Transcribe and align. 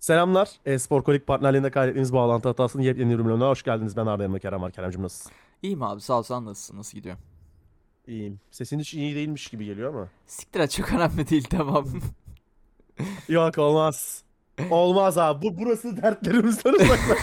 Selamlar. 0.00 0.50
E-Spor 0.66 1.02
Kolik 1.02 1.26
partnerliğinde 1.26 1.70
kaydettiğiniz 1.70 2.12
bağlantı 2.12 2.48
hatasının 2.48 2.82
yepyeni 2.82 3.18
bölümüne 3.18 3.44
hoş 3.44 3.62
geldiniz. 3.62 3.96
Ben 3.96 4.06
Arda 4.06 4.24
Emre 4.24 4.38
Kerem 4.38 4.62
var. 4.62 4.72
Kerem'cim 4.72 5.02
nasılsın? 5.02 5.32
İyiyim 5.62 5.82
abi 5.82 6.00
sağ 6.00 6.18
ol 6.18 6.22
sen 6.22 6.44
nasılsın 6.44 6.78
nasıl 6.78 6.98
gidiyor? 6.98 7.16
İyiyim. 8.06 8.40
Sesin 8.50 8.78
hiç 8.78 8.94
iyi 8.94 9.14
değilmiş 9.14 9.46
gibi 9.48 9.64
geliyor 9.64 9.94
ama. 9.94 10.08
Siktir 10.26 10.60
et 10.60 10.70
çok 10.70 10.92
önemli 10.92 11.28
değil 11.30 11.44
tamam. 11.50 11.86
Yok 13.28 13.58
olmaz. 13.58 14.22
Olmaz 14.70 15.18
abi. 15.18 15.46
Bu, 15.46 15.58
burası 15.58 15.96
dertlerimizden 16.02 16.72
uzaklaş. 16.74 17.20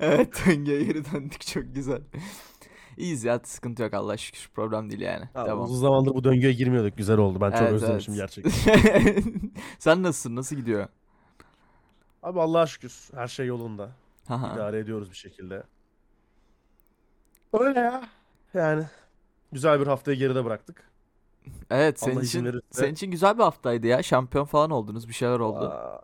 evet 0.00 0.42
döngüye 0.46 0.84
geri 0.84 1.04
döndük 1.12 1.46
çok 1.46 1.74
güzel. 1.74 2.00
İyiyiz 2.96 3.24
ya 3.24 3.40
sıkıntı 3.44 3.82
yok 3.82 3.94
Allah 3.94 4.16
şükür 4.16 4.50
problem 4.54 4.90
değil 4.90 5.00
yani. 5.02 5.24
Abi, 5.34 5.46
Tamam. 5.48 5.64
Uzun 5.64 5.80
zamandır 5.80 6.14
bu 6.14 6.24
döngüye 6.24 6.52
girmiyorduk. 6.52 6.96
Güzel 6.96 7.18
oldu. 7.18 7.40
Ben 7.40 7.50
çok 7.50 7.60
Evet, 7.60 7.72
özlemişim 7.72 8.14
evet. 8.14 8.36
gerçekten. 8.36 9.22
sen 9.78 10.02
nasılsın 10.02 10.36
nasıl 10.36 10.56
gidiyor? 10.56 10.88
Abi 12.22 12.40
Allah'a 12.40 12.66
şükür. 12.66 13.08
Her 13.14 13.26
şey 13.28 13.46
yolunda. 13.46 13.90
Haha. 14.28 14.54
İdare 14.54 14.78
ediyoruz 14.78 15.10
bir 15.10 15.16
şekilde. 15.16 15.62
Öyle 17.52 17.80
ya. 17.80 18.02
Yani 18.54 18.84
güzel 19.52 19.80
bir 19.80 19.86
haftayı 19.86 20.18
geride 20.18 20.44
bıraktık. 20.44 20.90
evet 21.70 22.00
senin 22.00 22.14
Allah 22.16 22.22
için 22.22 22.44
verirse. 22.44 22.60
senin 22.70 22.92
için 22.92 23.10
güzel 23.10 23.38
bir 23.38 23.42
haftaydı 23.42 23.86
ya 23.86 24.02
şampiyon 24.02 24.44
falan 24.44 24.70
oldunuz 24.70 25.08
bir 25.08 25.12
şeyler 25.14 25.38
oldu. 25.38 25.64
Aa, 25.64 26.02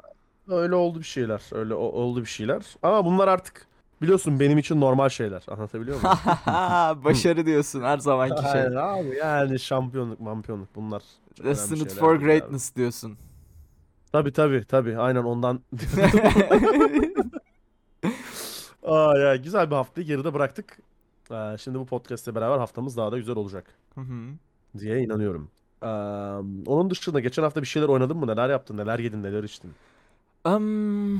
Öyle 0.48 0.74
oldu 0.74 0.98
bir 0.98 1.04
şeyler. 1.04 1.42
Öyle 1.52 1.74
o- 1.74 1.78
oldu 1.78 2.20
bir 2.20 2.26
şeyler. 2.26 2.62
Ama 2.82 3.04
bunlar 3.04 3.28
artık 3.28 3.66
biliyorsun 4.02 4.40
benim 4.40 4.58
için 4.58 4.80
normal 4.80 5.08
şeyler. 5.08 5.44
Anlatabiliyor 5.48 6.02
muyum? 6.02 6.16
Başarı 7.04 7.46
diyorsun 7.46 7.82
her 7.82 7.98
zamanki 7.98 8.42
şey. 8.42 8.50
Hayır 8.50 8.72
abi 8.74 9.16
yani 9.16 9.58
şampiyonluk, 9.60 10.20
mampiyonluk 10.20 10.68
bunlar 10.74 11.02
Destined 11.44 11.90
for 11.90 12.10
değil 12.10 12.12
abi. 12.12 12.24
greatness 12.24 12.76
diyorsun. 12.76 13.18
Tabii 14.12 14.32
tabii 14.32 14.64
tabii. 14.64 14.98
Aynen 14.98 15.22
ondan. 15.24 15.60
Aa 18.82 19.18
ya 19.18 19.36
güzel 19.36 19.70
bir 19.70 19.74
haftayı 19.76 20.06
geride 20.06 20.34
bıraktık. 20.34 20.78
Ee, 21.30 21.56
şimdi 21.58 21.78
bu 21.78 21.86
podcast'le 21.86 22.34
beraber 22.34 22.58
haftamız 22.58 22.96
daha 22.96 23.12
da 23.12 23.18
güzel 23.18 23.36
olacak 23.36 23.74
Hı 23.94 24.00
hı. 24.00 24.22
diye 24.78 25.00
inanıyorum. 25.02 25.50
Ee, 25.82 25.86
onun 26.70 26.90
dışında 26.90 27.20
geçen 27.20 27.42
hafta 27.42 27.62
bir 27.62 27.66
şeyler 27.66 27.88
oynadın 27.88 28.16
mı? 28.16 28.26
Neler 28.26 28.50
yaptın? 28.50 28.76
Neler 28.76 28.98
yedin? 28.98 29.22
Neler 29.22 29.44
içtin? 29.44 29.70
Am, 30.44 31.14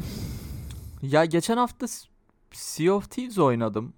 ya 1.03 1.25
geçen 1.25 1.57
hafta 1.57 1.89
S- 1.89 2.09
Sea 2.53 2.93
of 2.93 3.11
Thieves 3.11 3.39
oynadım. 3.39 3.93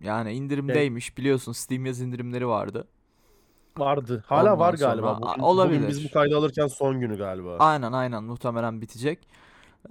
Yani 0.00 0.32
indirimdeymiş 0.32 1.18
biliyorsun 1.18 1.52
Steam 1.52 1.86
yaz 1.86 2.00
indirimleri 2.00 2.48
vardı. 2.48 2.88
Vardı. 3.78 4.24
Hala 4.26 4.42
Ondan 4.52 4.58
var 4.58 4.74
galiba. 4.74 5.14
sonra- 5.14 5.30
Bugün, 5.32 5.42
olabilir. 5.42 5.76
bugün 5.78 5.88
biz 5.88 6.04
bu 6.04 6.10
kaydı 6.12 6.36
alırken 6.36 6.66
son 6.66 7.00
günü 7.00 7.18
galiba. 7.18 7.56
Aynen 7.58 7.92
aynen 7.92 8.24
muhtemelen 8.24 8.80
bitecek. 8.80 9.28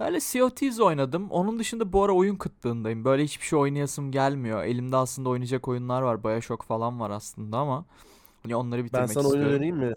Öyle 0.00 0.20
Sea 0.20 0.44
of 0.44 0.56
Thieves 0.56 0.80
oynadım. 0.80 1.30
Onun 1.30 1.58
dışında 1.58 1.92
bu 1.92 2.04
ara 2.04 2.12
oyun 2.12 2.36
kıtlığındayım. 2.36 3.04
Böyle 3.04 3.24
hiçbir 3.24 3.44
şey 3.46 3.58
oynayasım 3.58 4.10
gelmiyor. 4.12 4.64
Elimde 4.64 4.96
aslında 4.96 5.28
oynayacak 5.28 5.68
oyunlar 5.68 6.02
var. 6.02 6.24
Bioshock 6.24 6.62
falan 6.64 7.00
var 7.00 7.10
aslında 7.10 7.58
ama 7.58 7.84
hani 8.42 8.56
onları 8.56 8.78
Ben 8.80 8.84
bitirmek 8.86 9.10
sana 9.10 9.24
oyun 9.28 9.34
istiyorum. 9.34 9.52
önereyim 9.54 9.76
mi? 9.76 9.94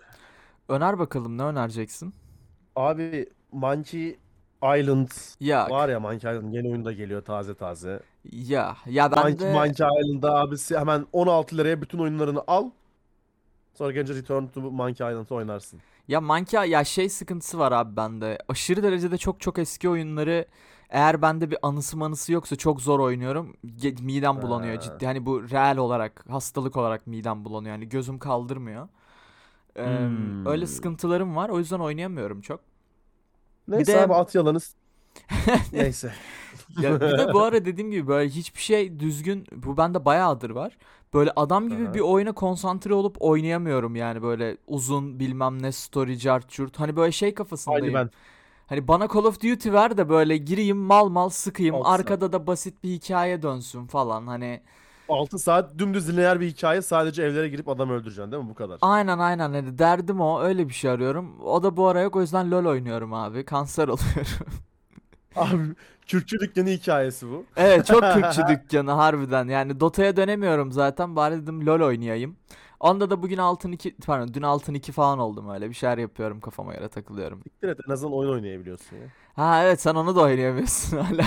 Öner 0.70 1.00
bakalım 1.00 1.38
ne 1.38 1.44
önereceksin? 1.44 2.14
Abi 2.76 3.30
Monkey 3.52 4.18
Island 4.80 5.08
Ya 5.40 5.70
var 5.70 5.90
ya 5.90 6.00
Monkey 6.00 6.32
Island 6.32 6.54
yeni 6.54 6.68
oyunda 6.70 6.92
geliyor 6.94 7.22
taze 7.22 7.56
taze. 7.56 8.00
ya 8.32 8.76
ya 8.86 9.12
ben 9.12 9.24
Monkey, 9.24 9.48
de 9.48 9.54
Monkey 9.54 9.72
Island'da 9.72 10.36
abisi 10.36 10.78
hemen 10.80 11.06
16 11.14 11.58
liraya 11.58 11.82
bütün 11.82 12.00
oyunlarını 12.00 12.42
al. 12.48 12.70
Sonra 13.80 13.92
gelince 13.92 14.16
Return 14.16 14.46
to 14.48 14.62
Monkey 14.62 15.08
Island'ı 15.08 15.36
oynarsın. 15.36 15.80
Ya 16.08 16.22
Monkey 16.22 16.70
ya 16.70 16.84
şey 16.84 17.10
sıkıntısı 17.10 17.60
var 17.60 17.72
abi 17.72 17.96
bende. 17.96 18.38
Aşırı 18.48 18.84
derecede 18.84 19.18
çok 19.18 19.42
çok 19.42 19.60
eski 19.60 19.90
oyunları 19.90 20.46
eğer 20.90 21.22
bende 21.22 21.52
bir 21.52 21.58
anısı 21.62 21.98
manısı 21.98 22.34
yoksa 22.34 22.56
çok 22.56 22.82
zor 22.82 23.00
oynuyorum. 23.00 23.56
Midem 24.02 24.42
bulanıyor 24.42 24.76
Ha. 24.76 24.82
ciddi. 24.82 25.06
Hani 25.06 25.26
bu 25.26 25.50
real 25.50 25.78
olarak, 25.78 26.26
hastalık 26.30 26.78
olarak 26.78 27.08
midem 27.08 27.46
bulanıyor. 27.46 27.76
Yani 27.76 27.90
gözüm 27.90 28.20
kaldırmıyor. 28.20 28.88
Eee, 29.78 29.86
Hmm. 29.86 30.46
öyle 30.46 30.68
sıkıntılarım 30.68 31.36
var. 31.36 31.50
O 31.50 31.60
yüzden 31.60 31.80
oynayamıyorum 31.80 32.42
çok. 32.42 32.60
Neyse 33.68 33.94
de- 33.94 34.02
abi 34.02 34.14
at 34.14 34.36
yalanı. 34.36 34.60
Neyse. 35.74 36.14
Ya 36.82 37.02
bir 37.02 37.18
de 37.18 37.34
bu 37.34 37.42
ara 37.44 37.66
dediğim 37.66 37.92
gibi 37.92 38.08
böyle 38.08 38.30
hiçbir 38.30 38.62
şey 38.62 39.00
düzgün 39.00 39.46
bu 39.56 39.78
bende 39.78 40.06
bayağıdır 40.06 40.50
var. 40.50 40.78
Böyle 41.14 41.32
adam 41.36 41.70
gibi 41.70 41.86
Aha. 41.86 41.94
bir 41.94 42.00
oyuna 42.00 42.32
konsantre 42.32 42.94
olup 42.94 43.18
oynayamıyorum 43.20 43.96
yani 43.96 44.22
böyle 44.22 44.58
uzun 44.68 45.20
bilmem 45.20 45.62
ne 45.64 45.72
story 45.72 46.18
cart 46.18 46.50
curt. 46.50 46.80
Hani 46.80 46.96
böyle 46.96 47.12
şey 47.12 47.34
kafasındayım. 47.34 47.96
Aynı 47.96 48.06
ben. 48.06 48.12
Hani 48.68 48.88
bana 48.88 49.08
Call 49.08 49.24
of 49.24 49.36
Duty 49.44 49.72
ver 49.72 49.98
de 49.98 50.10
böyle 50.10 50.38
gireyim 50.38 50.78
mal 50.78 51.10
mal 51.10 51.30
sıkayım. 51.30 51.76
Saat. 51.76 52.00
Arkada 52.00 52.32
da 52.32 52.48
basit 52.48 52.84
bir 52.84 52.90
hikaye 52.90 53.42
dönsün 53.42 53.86
falan. 53.88 54.28
Hani 54.28 54.62
6 55.10 55.40
saat 55.40 55.78
dümdüz 55.78 56.10
lineer 56.10 56.40
bir 56.40 56.48
hikaye 56.48 56.82
sadece 56.82 57.24
evlere 57.24 57.50
girip 57.50 57.68
adam 57.70 57.90
öldüreceksin 57.90 58.32
değil 58.32 58.44
mi 58.44 58.50
bu 58.50 58.54
kadar? 58.56 58.78
aynen 58.82 59.20
aynen 59.20 59.54
hani 59.54 59.78
derdim 59.78 60.22
o 60.22 60.42
öyle 60.42 60.70
bir 60.70 60.74
şey 60.74 60.92
arıyorum. 60.92 61.42
O 61.42 61.64
da 61.64 61.78
bu 61.78 61.88
ara 61.88 62.02
yok 62.02 62.16
o 62.16 62.22
yüzden 62.22 62.52
LoL 62.52 62.66
oynuyorum 62.66 63.14
abi. 63.14 63.46
Kanser 63.46 63.88
oluyorum. 63.88 64.48
Abi 65.36 65.76
Kürtçü 66.10 66.40
dükkanı 66.40 66.70
hikayesi 66.70 67.28
bu. 67.30 67.46
evet 67.58 67.86
çok 67.86 68.02
Kürtçü 68.14 68.42
dükkanı 68.50 68.92
harbiden. 68.92 69.48
Yani 69.48 69.80
Dota'ya 69.80 70.16
dönemiyorum 70.18 70.72
zaten. 70.72 71.16
Bari 71.16 71.42
dedim 71.42 71.66
LoL 71.66 71.82
oynayayım. 71.82 72.36
Onda 72.80 73.10
da 73.10 73.22
bugün 73.24 73.38
altın 73.38 73.72
2 73.72 73.96
pardon 74.06 74.34
dün 74.34 74.42
altın 74.42 74.74
2 74.74 74.92
falan 74.92 75.20
oldum 75.20 75.50
öyle. 75.50 75.70
Bir 75.70 75.74
şeyler 75.74 75.98
yapıyorum 75.98 76.40
kafama 76.40 76.74
göre 76.74 76.88
takılıyorum. 76.88 77.42
Siktir 77.44 77.68
et 77.68 77.80
en 77.88 77.94
azından 77.94 78.14
oyun 78.14 78.32
oynayabiliyorsun 78.32 78.96
ya. 78.96 79.04
Ha 79.36 79.64
evet 79.64 79.82
sen 79.82 79.96
onu 79.96 80.16
da 80.16 80.22
oynayamıyorsun 80.22 80.98
hala. 81.04 81.26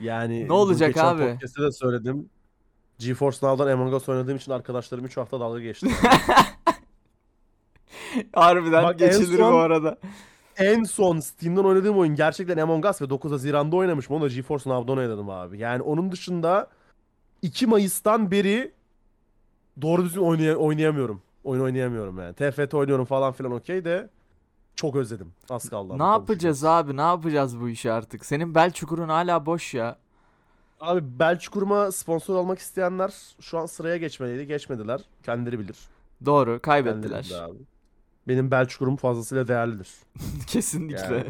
Yani 0.00 0.48
Ne 0.48 0.52
olacak 0.52 0.88
geçen 0.94 1.06
abi? 1.06 1.32
podcast'te 1.32 1.62
de 1.62 1.72
söyledim. 1.72 2.28
GeForce 2.98 3.38
Now'dan 3.42 3.72
Among 3.72 3.94
Us 3.94 4.08
oynadığım 4.08 4.36
için 4.36 4.52
arkadaşlarım 4.52 5.04
3 5.04 5.16
hafta 5.16 5.40
dalga 5.40 5.60
geçti. 5.60 5.86
Harbiden 8.32 8.82
Bak 8.84 8.98
geçilir 8.98 9.38
son- 9.38 9.52
bu 9.52 9.56
arada. 9.58 9.98
En 10.56 10.84
son 10.84 11.20
Steam'den 11.20 11.64
oynadığım 11.64 11.98
oyun 11.98 12.14
gerçekten 12.14 12.56
Among 12.58 12.86
Us 12.86 13.02
ve 13.02 13.10
9 13.10 13.32
Haziran'da 13.32 13.76
oynamışım. 13.76 14.16
Onu 14.16 14.24
da 14.24 14.28
GeForce 14.28 14.70
Now'dan 14.70 14.98
oynadım 14.98 15.30
abi. 15.30 15.58
Yani 15.58 15.82
onun 15.82 16.12
dışında 16.12 16.66
2 17.42 17.66
Mayıs'tan 17.66 18.30
beri 18.30 18.72
doğru 19.82 20.04
düzgün 20.04 20.20
oynaya- 20.20 20.56
oynayamıyorum. 20.56 21.22
Oyun 21.44 21.62
oynayamıyorum 21.62 22.18
yani. 22.18 22.34
TFT 22.34 22.74
oynuyorum 22.74 23.04
falan 23.04 23.32
filan 23.32 23.52
okey 23.52 23.84
de 23.84 24.10
çok 24.74 24.96
özledim. 24.96 25.32
Az 25.50 25.68
kaldı. 25.68 25.98
Ne 25.98 26.02
yapacağız 26.02 26.64
abi? 26.64 26.96
Ne 26.96 27.00
yapacağız 27.00 27.60
bu 27.60 27.68
işi 27.68 27.92
artık? 27.92 28.26
Senin 28.26 28.54
bel 28.54 28.70
çukurun 28.70 29.08
hala 29.08 29.46
boş 29.46 29.74
ya. 29.74 29.96
Abi 30.80 31.18
Belçikur'uma 31.18 31.92
sponsor 31.92 32.34
olmak 32.34 32.58
isteyenler 32.58 33.14
şu 33.40 33.58
an 33.58 33.66
sıraya 33.66 33.96
geçmeliydi. 33.96 34.46
Geçmediler. 34.46 35.00
Kendileri 35.22 35.58
bilir. 35.58 35.76
Doğru, 36.26 36.44
Kendileri 36.44 36.60
kaybettiler. 36.62 37.24
bilir 37.24 37.40
abi. 37.42 37.58
Benim 38.28 38.50
Belçikur'um 38.50 38.96
fazlasıyla 38.96 39.48
değerlidir. 39.48 39.90
Kesinlikle. 40.46 41.16
Yani. 41.16 41.26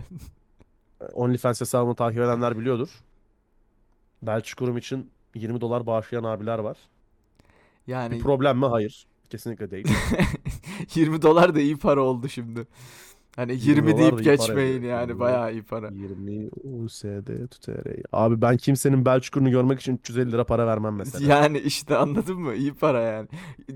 OnlyFans 1.13 1.61
hesabımı 1.61 1.95
takip 1.95 2.21
edenler 2.21 2.59
biliyordur. 2.59 2.89
Belçikurum 4.23 4.77
için 4.77 5.11
20 5.35 5.61
dolar 5.61 5.87
bağışlayan 5.87 6.25
abiler 6.25 6.59
var. 6.59 6.77
Yani 7.87 8.15
Bir 8.15 8.21
problem 8.23 8.59
mi? 8.59 8.67
Hayır. 8.67 9.07
Kesinlikle 9.31 9.71
değil. 9.71 9.89
20 10.95 11.23
dolar 11.23 11.55
da 11.55 11.61
iyi 11.61 11.77
para 11.77 12.03
oldu 12.03 12.29
şimdi. 12.29 12.67
Hani 13.37 13.53
20 13.53 13.67
20 13.67 13.83
dolar 13.93 13.95
da 13.95 13.99
deyip 13.99 14.13
iyi 14.13 14.25
para 14.25 14.37
geçmeyin 14.37 14.83
yani 14.83 15.09
20 15.09 15.21
bayağı 15.21 15.53
iyi 15.53 15.63
para. 15.63 15.89
20 15.93 16.51
USD 16.65 17.47
TR. 17.61 17.87
Abi 18.13 18.43
ben 18.43 18.57
kimsenin 18.57 19.05
Belçikur'unu 19.05 19.51
görmek 19.51 19.81
için 19.81 19.97
350 19.97 20.33
lira 20.33 20.45
para 20.45 20.67
vermem 20.67 20.95
mesela. 20.95 21.35
Yani 21.35 21.59
işte 21.59 21.97
anladın 21.97 22.39
mı? 22.41 22.55
İyi 22.55 22.75
para 22.75 23.01
yani. 23.01 23.29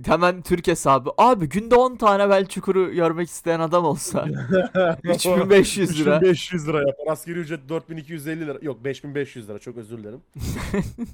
Hemen 0.06 0.43
Türk 0.43 0.67
hesabı. 0.67 1.11
Abi 1.19 1.49
günde 1.49 1.75
10 1.75 1.97
tane 1.97 2.31
bel 2.31 2.47
çukuru 2.47 2.93
görmek 2.93 3.28
isteyen 3.28 3.61
adam 3.61 3.84
olsa 3.84 4.27
3500 5.05 6.00
lira. 6.00 6.17
3500 6.17 6.69
lira 6.69 6.78
yapar. 6.78 7.12
Asgari 7.12 7.38
ücret 7.38 7.69
4250 7.69 8.47
lira. 8.47 8.58
Yok 8.62 8.85
5500 8.85 9.49
lira. 9.49 9.58
Çok 9.58 9.76
özür 9.76 9.99
dilerim. 9.99 10.20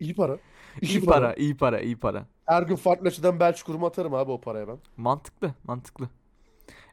İyi 0.00 0.14
para. 0.14 0.38
İyi 0.82 1.04
para, 1.04 1.34
iyi 1.34 1.56
para, 1.56 1.80
iyi 1.80 1.96
para. 1.96 2.26
Her 2.46 2.62
gün 2.62 2.76
farklı 2.76 3.08
açıdan 3.08 3.40
Belçikur'umu 3.40 3.86
atarım 3.86 4.14
abi 4.14 4.30
o 4.30 4.40
paraya 4.40 4.68
ben. 4.68 4.78
Mantıklı, 4.96 5.54
mantıklı. 5.64 6.08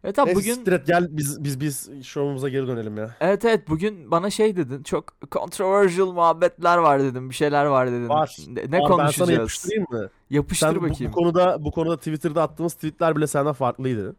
Evet 0.08 0.20
abi 0.20 0.28
Neyse 0.28 0.40
bugün 0.42 0.54
siktir 0.54 0.72
et, 0.72 0.88
gel 0.88 1.08
biz 1.12 1.44
biz 1.44 1.60
biz 1.60 2.04
şovumuza 2.04 2.50
geri 2.50 2.68
dönelim 2.68 2.98
ya. 2.98 3.16
Evet 3.20 3.46
evet 3.46 3.70
bugün 3.70 4.12
bana 4.12 4.30
şey 4.30 4.56
dedin 4.56 4.84
çok 4.84 5.32
controversial 5.32 6.12
muhabbetler 6.12 6.78
var 6.78 7.04
dedim 7.04 7.30
bir 7.30 7.36
şeyler 7.36 7.66
var 7.66 7.88
dedin. 7.88 8.10
Var. 8.10 8.38
Ne, 8.48 8.62
ne 8.62 8.66
Abi 8.66 8.72
ben 8.72 8.80
sana 8.80 8.88
konuşacağız? 8.88 9.30
yapıştırayım 9.30 9.86
mı? 9.90 10.10
Yapıştır 10.30 10.68
Sen 10.68 10.76
bu, 10.76 10.80
bu 10.82 10.90
bakayım. 10.90 11.12
konuda 11.14 11.64
bu 11.66 11.72
konuda 11.72 11.98
Twitter'da 11.98 12.44
attığımız 12.44 12.74
tweetler 12.74 13.16
bile 13.16 13.28
senden 13.28 13.54
farklıydı. 13.54 14.16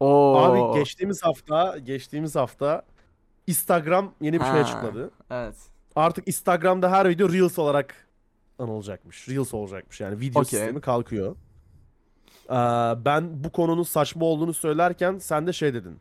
Oo. 0.00 0.36
Abi 0.36 0.78
geçtiğimiz 0.78 1.22
hafta 1.22 1.78
geçtiğimiz 1.78 2.36
hafta 2.36 2.82
Instagram 3.46 4.14
yeni 4.20 4.40
bir 4.40 4.44
şey 4.44 4.52
Ha. 4.52 4.58
açıkladı. 4.58 5.10
Evet. 5.30 5.54
Artık 5.96 6.28
Instagram'da 6.28 6.90
her 6.90 7.08
video 7.08 7.32
Reels 7.32 7.58
olarak 7.58 7.94
anılacakmış. 8.58 9.28
Reels 9.28 9.54
olacakmış 9.54 10.00
yani 10.00 10.20
video 10.20 10.40
Okey. 10.42 10.58
sistemi 10.58 10.80
kalkıyor. 10.80 11.36
Ee, 12.52 12.54
ben 13.04 13.44
bu 13.44 13.50
konunun 13.50 13.82
saçma 13.82 14.26
olduğunu 14.26 14.54
söylerken 14.54 15.18
sen 15.18 15.46
de 15.46 15.52
şey 15.52 15.74
dedin. 15.74 15.96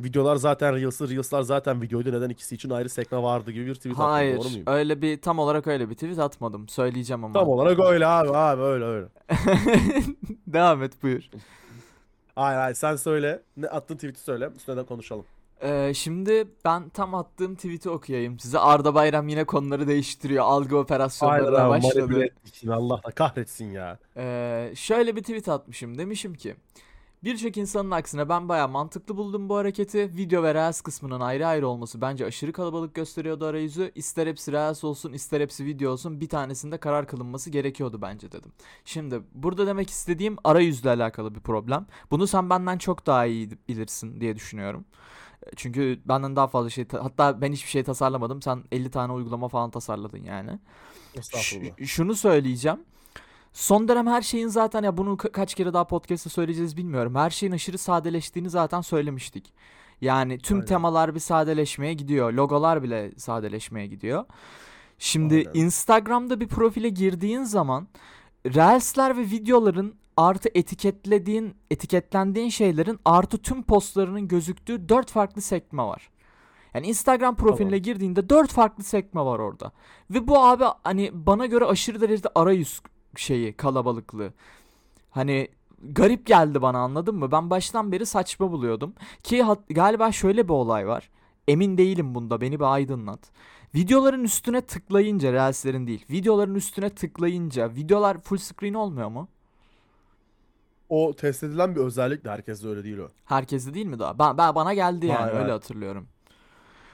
Videolar 0.00 0.36
zaten 0.36 0.74
Reels'ı, 0.74 1.10
Reels'lar 1.10 1.42
zaten 1.42 1.82
videoydu. 1.82 2.12
Neden 2.12 2.28
ikisi 2.28 2.54
için 2.54 2.70
ayrı 2.70 2.88
sekme 2.88 3.22
vardı 3.22 3.50
gibi 3.50 3.66
bir 3.66 3.74
tweet. 3.74 3.98
Hayır, 3.98 4.36
Doğru 4.38 4.48
muyum? 4.48 4.62
öyle 4.66 5.02
bir 5.02 5.20
tam 5.20 5.38
olarak 5.38 5.66
öyle 5.66 5.90
bir 5.90 5.94
tweet 5.94 6.18
atmadım. 6.18 6.68
Söyleyeceğim 6.68 7.24
ama. 7.24 7.34
Tam 7.40 7.48
olarak 7.48 7.80
öyle 7.80 8.06
abi 8.06 8.30
abi 8.36 8.62
öyle 8.62 8.84
öyle. 8.84 9.06
Devam 10.46 10.82
et 10.82 11.02
buyur. 11.02 11.30
Hayır 12.34 12.58
hayır 12.58 12.74
sen 12.74 12.96
söyle. 12.96 13.42
Ne 13.56 13.66
attığın 13.68 13.94
tweet'i 13.94 14.20
söyle. 14.20 14.50
Üstüne 14.56 14.76
de 14.76 14.84
konuşalım. 14.86 15.24
Ee, 15.64 15.94
şimdi 15.94 16.48
ben 16.64 16.88
tam 16.88 17.14
attığım 17.14 17.54
tweet'i 17.54 17.90
okuyayım 17.90 18.38
size. 18.38 18.58
Arda 18.58 18.94
Bayram 18.94 19.28
yine 19.28 19.44
konuları 19.44 19.88
değiştiriyor. 19.88 20.44
Algı 20.44 20.76
operasyonlarına 20.76 21.58
abi, 21.58 21.70
başladı. 21.70 22.28
Allah 22.68 23.00
da 23.02 23.10
kahretsin 23.10 23.70
ya. 23.70 23.98
Ee, 24.16 24.72
şöyle 24.76 25.16
bir 25.16 25.20
tweet 25.20 25.48
atmışım. 25.48 25.98
Demişim 25.98 26.34
ki 26.34 26.56
Birçok 27.24 27.56
insanın 27.56 27.90
aksine 27.90 28.28
ben 28.28 28.48
baya 28.48 28.68
mantıklı 28.68 29.16
buldum 29.16 29.48
bu 29.48 29.56
hareketi. 29.56 30.10
Video 30.16 30.42
ve 30.42 30.54
Reels 30.54 30.80
kısmının 30.80 31.20
ayrı 31.20 31.46
ayrı 31.46 31.68
olması 31.68 32.00
bence 32.00 32.26
aşırı 32.26 32.52
kalabalık 32.52 32.94
gösteriyordu 32.94 33.46
arayüzü. 33.46 33.92
İster 33.94 34.26
hepsi 34.26 34.52
Reels 34.52 34.84
olsun 34.84 35.12
ister 35.12 35.40
hepsi 35.40 35.64
video 35.64 35.92
olsun 35.92 36.20
bir 36.20 36.28
tanesinde 36.28 36.78
karar 36.78 37.06
kılınması 37.06 37.50
gerekiyordu 37.50 38.02
bence 38.02 38.32
dedim. 38.32 38.52
Şimdi 38.84 39.20
burada 39.34 39.66
demek 39.66 39.90
istediğim 39.90 40.36
arayüzle 40.44 40.90
alakalı 40.90 41.34
bir 41.34 41.40
problem. 41.40 41.86
Bunu 42.10 42.26
sen 42.26 42.50
benden 42.50 42.78
çok 42.78 43.06
daha 43.06 43.26
iyi 43.26 43.50
bilirsin 43.68 44.20
diye 44.20 44.36
düşünüyorum. 44.36 44.84
Çünkü 45.56 46.00
benden 46.04 46.36
daha 46.36 46.46
fazla 46.46 46.70
şey 46.70 46.86
hatta 46.92 47.40
ben 47.40 47.52
hiçbir 47.52 47.70
şey 47.70 47.82
tasarlamadım. 47.82 48.42
Sen 48.42 48.64
50 48.72 48.90
tane 48.90 49.12
uygulama 49.12 49.48
falan 49.48 49.70
tasarladın 49.70 50.24
yani. 50.24 50.58
Ş- 51.40 51.74
şunu 51.86 52.14
söyleyeceğim. 52.14 52.78
Son 53.52 53.88
dönem 53.88 54.06
her 54.06 54.22
şeyin 54.22 54.48
zaten 54.48 54.82
ya 54.82 54.96
bunu 54.96 55.10
ka- 55.14 55.32
kaç 55.32 55.54
kere 55.54 55.72
daha 55.72 55.86
podcast'ta 55.86 56.30
söyleyeceğiz 56.30 56.76
bilmiyorum. 56.76 57.14
Her 57.14 57.30
şeyin 57.30 57.52
aşırı 57.52 57.78
sadeleştiğini 57.78 58.50
zaten 58.50 58.80
söylemiştik. 58.80 59.52
Yani 60.00 60.38
tüm 60.38 60.56
Aynen. 60.56 60.66
temalar 60.66 61.14
bir 61.14 61.20
sadeleşmeye 61.20 61.94
gidiyor. 61.94 62.32
Logolar 62.32 62.82
bile 62.82 63.12
sadeleşmeye 63.16 63.86
gidiyor. 63.86 64.24
Şimdi 64.98 65.34
Aynen. 65.34 65.50
Instagram'da 65.54 66.40
bir 66.40 66.48
profile 66.48 66.88
girdiğin 66.88 67.42
zaman 67.42 67.88
Reels'ler 68.46 69.16
ve 69.16 69.20
videoların 69.20 69.94
artı 70.16 70.48
etiketlediğin, 70.54 71.54
etiketlendiğin 71.70 72.48
şeylerin 72.48 72.98
artı 73.04 73.38
tüm 73.38 73.62
postlarının 73.62 74.28
gözüktüğü 74.28 74.88
dört 74.88 75.10
farklı 75.10 75.42
sekme 75.42 75.82
var. 75.82 76.10
Yani 76.74 76.86
Instagram 76.86 77.36
profiline 77.36 77.70
Tamam. 77.70 77.82
girdiğinde 77.82 78.28
dört 78.28 78.52
farklı 78.52 78.84
sekme 78.84 79.20
var 79.20 79.38
orada. 79.38 79.72
Ve 80.10 80.28
bu 80.28 80.38
abi 80.38 80.64
hani 80.82 81.10
bana 81.14 81.46
göre 81.46 81.64
aşırı 81.64 82.00
derecede 82.00 82.28
arayüz 82.34 82.80
şeyi 83.16 83.52
kalabalıklığı. 83.52 84.32
Hani 85.10 85.48
garip 85.82 86.26
geldi 86.26 86.62
bana 86.62 86.78
anladın 86.78 87.14
mı? 87.14 87.32
Ben 87.32 87.50
baştan 87.50 87.92
beri 87.92 88.06
saçma 88.06 88.52
buluyordum. 88.52 88.94
Ki 89.22 89.42
hat- 89.42 89.68
galiba 89.68 90.12
şöyle 90.12 90.44
bir 90.48 90.52
olay 90.52 90.86
var. 90.88 91.10
Emin 91.48 91.78
değilim 91.78 92.14
bunda 92.14 92.40
beni 92.40 92.60
bir 92.60 92.74
aydınlat. 92.74 93.30
Videoların 93.74 94.24
üstüne 94.24 94.60
tıklayınca 94.60 95.32
Reels'lerin 95.32 95.86
değil. 95.86 96.04
Videoların 96.10 96.54
üstüne 96.54 96.90
tıklayınca 96.90 97.74
videolar 97.74 98.18
full 98.18 98.36
screen 98.38 98.74
olmuyor 98.74 99.08
mu? 99.08 99.28
O 100.88 101.12
test 101.16 101.44
edilen 101.44 101.74
bir 101.76 101.80
özellik 101.80 102.24
de 102.24 102.30
herkeste 102.30 102.68
öyle 102.68 102.84
değil 102.84 102.98
o. 102.98 103.08
Herkeste 103.24 103.74
değil 103.74 103.86
mi 103.86 103.98
daha? 103.98 104.18
Ben, 104.18 104.38
ben 104.38 104.54
bana 104.54 104.74
geldi 104.74 105.06
yani 105.06 105.18
Hayır, 105.18 105.40
öyle 105.40 105.52
hatırlıyorum. 105.52 106.08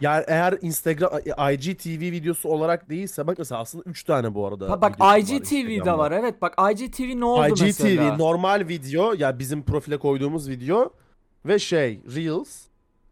Yani 0.01 0.25
eğer 0.29 0.59
Instagram 0.63 1.11
IGTV 1.53 2.01
videosu 2.01 2.49
olarak 2.49 2.91
değilse 2.91 3.27
bak 3.27 3.39
mesela 3.39 3.61
aslında 3.61 3.85
3 3.87 4.05
tane 4.05 4.35
bu 4.35 4.47
arada. 4.47 4.71
Ha, 4.71 4.81
bak 4.81 4.95
IGTV'de 5.19 5.35
Instagram'da. 5.35 5.99
var 5.99 6.13
evet 6.13 6.43
bak 6.43 6.55
IGTV 6.73 7.21
ne 7.21 7.25
oldu 7.25 7.49
IGTV 7.49 7.65
mesela? 7.65 8.17
normal 8.17 8.69
video 8.69 9.13
ya 9.13 9.39
bizim 9.39 9.63
profile 9.63 9.99
koyduğumuz 9.99 10.49
video 10.49 10.93
ve 11.47 11.59
şey 11.59 12.01
Reels. 12.15 12.67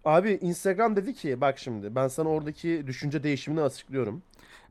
Abi 0.05 0.39
Instagram 0.43 0.97
dedi 0.97 1.15
ki 1.15 1.41
bak 1.41 1.59
şimdi 1.59 1.95
ben 1.95 2.09
sana 2.09 2.29
oradaki 2.29 2.87
düşünce 2.87 3.23
değişimini 3.23 3.63
açıklıyorum. 3.63 4.23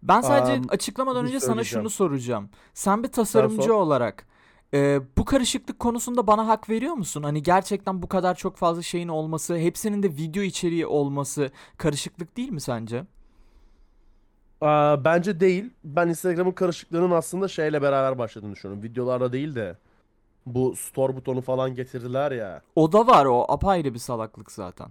Ben 0.03 0.21
sadece 0.21 0.53
Am, 0.53 0.65
açıklamadan 0.69 1.25
önce 1.25 1.39
sana 1.39 1.63
şunu 1.63 1.89
soracağım. 1.89 2.49
Sen 2.73 3.03
bir 3.03 3.07
tasarımcı 3.07 3.63
sor. 3.63 3.73
olarak 3.73 4.27
e, 4.73 4.99
bu 5.17 5.25
karışıklık 5.25 5.79
konusunda 5.79 6.27
bana 6.27 6.47
hak 6.47 6.69
veriyor 6.69 6.93
musun? 6.93 7.23
Hani 7.23 7.43
gerçekten 7.43 8.01
bu 8.01 8.07
kadar 8.07 8.35
çok 8.35 8.57
fazla 8.57 8.81
şeyin 8.81 9.07
olması, 9.07 9.57
hepsinin 9.57 10.03
de 10.03 10.09
video 10.09 10.43
içeriği 10.43 10.85
olması 10.87 11.51
karışıklık 11.77 12.37
değil 12.37 12.49
mi 12.49 12.61
sence? 12.61 13.03
Aa, 14.61 15.03
bence 15.05 15.39
değil. 15.39 15.69
Ben 15.83 16.07
Instagram'ın 16.07 16.51
karışıklığının 16.51 17.11
aslında 17.11 17.47
şeyle 17.47 17.81
beraber 17.81 18.17
başladığını 18.17 18.51
düşünüyorum. 18.51 18.83
Videolarla 18.83 19.33
değil 19.33 19.55
de 19.55 19.77
bu 20.45 20.75
store 20.75 21.15
butonu 21.15 21.41
falan 21.41 21.75
getirdiler 21.75 22.31
ya. 22.31 22.61
O 22.75 22.91
da 22.91 23.07
var 23.07 23.25
o 23.25 23.45
apayrı 23.49 23.93
bir 23.93 23.99
salaklık 23.99 24.51
zaten. 24.51 24.87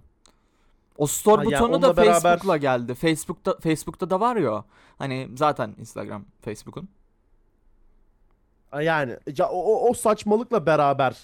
O 0.97 1.07
store 1.07 1.37
Ha, 1.45 1.51
yani 1.51 1.63
butonu 1.63 1.81
da 1.81 1.87
onunla 1.87 2.01
beraber- 2.01 2.21
Facebook'la 2.21 2.57
geldi. 2.57 2.93
Facebook'ta 2.95 3.57
Facebook'ta 3.59 4.09
da 4.09 4.19
var 4.19 4.35
ya. 4.35 4.65
Hani 4.97 5.29
zaten 5.35 5.75
Instagram 5.79 6.25
Facebook'un. 6.41 6.89
Aa, 8.71 8.81
Yani 8.81 9.17
ya 9.37 9.49
o, 9.49 9.57
o- 9.59 9.89
o 9.89 9.93
saçmalıkla 9.93 10.65
beraber 10.65 11.17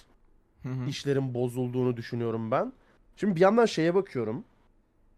Hı 0.63 0.69
hı. 0.69 0.90
işlerin 0.90 1.34
bozulduğunu 1.34 1.98
düşünüyorum 1.98 2.51
ben. 2.51 2.74
Şimdi 3.18 3.36
bir 3.36 3.42
yandan 3.42 3.66
şeye 3.66 3.95
bakıyorum. 3.95 4.44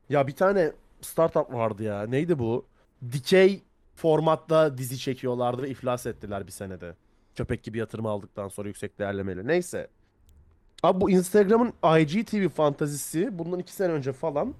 Ya 0.10 0.27
bir 0.27 0.36
tane 0.36 0.72
startup 1.01 1.54
vardı 1.54 1.83
ya. 1.83 2.04
Neydi 2.07 2.39
bu? 2.39 2.66
Dikey 3.12 3.62
formatta 3.95 4.77
dizi 4.77 4.98
çekiyorlardı 4.98 5.62
ve 5.62 5.69
iflas 5.69 6.06
ettiler 6.06 6.48
bir 6.48 6.51
senede. 6.51 6.95
Köpek 7.36 7.63
gibi 7.63 7.77
yatırım 7.77 8.06
aldıktan 8.06 8.48
sonra 8.48 8.68
yüksek 8.68 9.00
değerlemeli. 9.00 9.48
Neyse. 9.48 9.88
Abi 10.83 11.01
bu 11.01 11.10
Instagram'ın 11.10 11.74
IGTV 12.00 12.50
fantazisi 12.50 13.39
bundan 13.39 13.60
iki 13.60 13.74
sene 13.74 13.92
önce 13.94 14.13
falan 14.13 14.54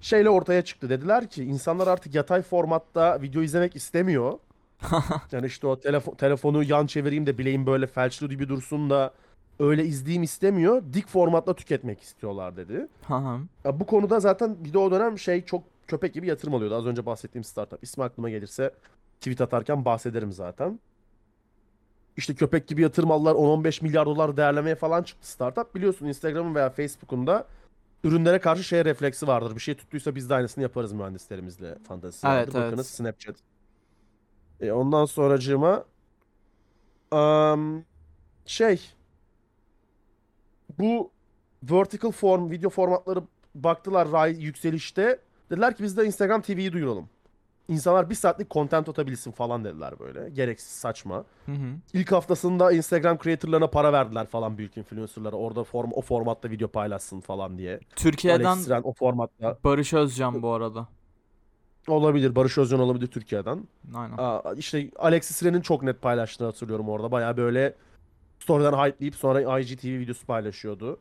şeyle 0.00 0.30
ortaya 0.30 0.62
çıktı. 0.62 0.90
Dediler 0.90 1.30
ki 1.30 1.44
insanlar 1.44 1.86
artık 1.86 2.14
yatay 2.14 2.42
formatta 2.42 3.22
video 3.22 3.42
izlemek 3.42 3.76
istemiyor. 3.76 4.38
Yani 5.32 5.46
işte 5.46 5.66
o 5.66 5.80
telefon, 5.80 6.14
telefonu 6.14 6.62
yan 6.64 6.86
çevireyim 6.86 7.26
de 7.26 7.38
bileğim 7.38 7.66
böyle 7.66 7.86
felçli 7.86 8.28
gibi 8.28 8.48
dursun 8.48 8.90
da 8.90 9.12
öyle 9.58 9.84
izleyeyim 9.84 10.22
istemiyor. 10.22 10.82
Dik 10.92 11.08
formatla 11.08 11.54
tüketmek 11.56 12.00
istiyorlar 12.00 12.56
dedi. 12.56 12.86
Ya 13.64 13.80
bu 13.80 13.86
konuda 13.86 14.20
zaten 14.20 14.56
bir 14.64 14.72
de 14.72 14.78
o 14.78 14.90
dönem 14.90 15.18
şey 15.18 15.44
çok 15.44 15.62
köpek 15.86 16.14
gibi 16.14 16.26
yatırım 16.26 16.54
alıyordu. 16.54 16.74
Az 16.74 16.86
önce 16.86 17.06
bahsettiğim 17.06 17.44
startup. 17.44 17.82
İsmi 17.82 18.04
aklıma 18.04 18.30
gelirse 18.30 18.74
tweet 19.20 19.40
atarken 19.40 19.84
bahsederim 19.84 20.32
zaten. 20.32 20.80
İşte 22.16 22.34
köpek 22.34 22.68
gibi 22.68 22.82
yatırım 22.82 23.10
aldılar. 23.10 23.34
10-15 23.34 23.84
milyar 23.84 24.06
dolar 24.06 24.36
değerlemeye 24.36 24.74
falan 24.74 25.02
çıktı 25.02 25.28
startup. 25.30 25.74
Biliyorsun 25.74 26.06
Instagram'ın 26.06 26.54
veya 26.54 26.70
Facebook'un 26.70 27.26
da 27.26 27.46
ürünlere 28.04 28.38
karşı 28.38 28.64
şey 28.64 28.84
refleksi 28.84 29.26
vardır. 29.26 29.54
Bir 29.54 29.60
şey 29.60 29.74
tuttuysa 29.74 30.14
biz 30.14 30.30
de 30.30 30.34
aynısını 30.34 30.62
yaparız 30.62 30.92
mühendislerimizle 30.92 31.78
fantezisi 31.88 32.26
Evet, 32.26 32.36
vardır. 32.48 32.58
evet. 32.58 32.66
Bakınız 32.66 32.86
Snapchat. 32.86 33.36
E, 34.62 34.72
ondan 34.72 35.04
sonracığıma 35.04 35.84
am, 37.10 37.84
şey 38.46 38.80
bu 40.78 41.10
vertical 41.62 42.10
form 42.10 42.50
video 42.50 42.70
formatları 42.70 43.22
baktılar 43.54 44.12
ray 44.12 44.42
yükselişte. 44.42 45.18
Dediler 45.50 45.76
ki 45.76 45.82
biz 45.82 45.96
de 45.96 46.04
Instagram 46.04 46.42
TV'yi 46.42 46.72
duyuralım. 46.72 47.08
İnsanlar 47.68 48.10
bir 48.10 48.14
saatlik 48.14 48.50
content 48.50 48.88
atabilsin 48.88 49.30
falan 49.30 49.64
dediler 49.64 49.98
böyle. 49.98 50.30
Gereksiz 50.30 50.70
saçma. 50.70 51.24
Hı 51.46 51.52
hı. 51.52 51.76
İlk 51.92 52.12
haftasında 52.12 52.72
Instagram 52.72 53.18
creator'larına 53.18 53.66
para 53.66 53.92
verdiler 53.92 54.26
falan 54.26 54.58
büyük 54.58 54.76
influencer'lara. 54.76 55.36
Orada 55.36 55.64
form 55.64 55.90
o 55.92 56.00
formatta 56.02 56.50
video 56.50 56.68
paylaşsın 56.68 57.20
falan 57.20 57.58
diye. 57.58 57.80
Türkiye'den 57.96 58.44
Alex 58.44 58.64
Siren 58.64 58.82
o 58.82 58.92
formatta 58.92 59.58
Barış 59.64 59.92
Özcan 59.92 60.42
bu 60.42 60.50
arada. 60.52 60.88
Olabilir. 61.88 62.34
Barış 62.34 62.58
Özcan 62.58 62.80
olabilir 62.80 63.06
Türkiye'den. 63.06 63.64
Aynen. 63.94 64.14
Aa, 64.18 64.42
işte 64.56 64.90
Alexis 64.98 65.36
Siren'in 65.36 65.60
çok 65.60 65.82
net 65.82 66.02
paylaştığını 66.02 66.46
hatırlıyorum 66.48 66.88
orada. 66.88 67.10
Baya 67.10 67.36
böyle 67.36 67.74
story'den 68.38 68.72
hype'layıp 68.72 69.14
sonra 69.14 69.60
IGTV 69.60 69.86
videosu 69.88 70.26
paylaşıyordu. 70.26 70.98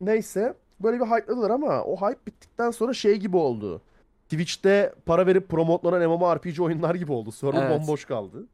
Neyse 0.00 0.54
böyle 0.80 1.00
bir 1.00 1.04
hype'ladılar 1.06 1.50
ama 1.50 1.82
o 1.82 1.96
hype 1.96 2.26
bittikten 2.26 2.70
sonra 2.70 2.92
şey 2.94 3.16
gibi 3.16 3.36
oldu. 3.36 3.82
Twitch'te 4.28 4.94
para 5.06 5.26
verip 5.26 5.48
promotlanan 5.48 6.10
MMORPG 6.10 6.60
oyunlar 6.60 6.94
gibi 6.94 7.12
oldu. 7.12 7.32
Server 7.32 7.62
Evet. 7.62 7.70
bomboş 7.80 8.04
kaldı. 8.04 8.46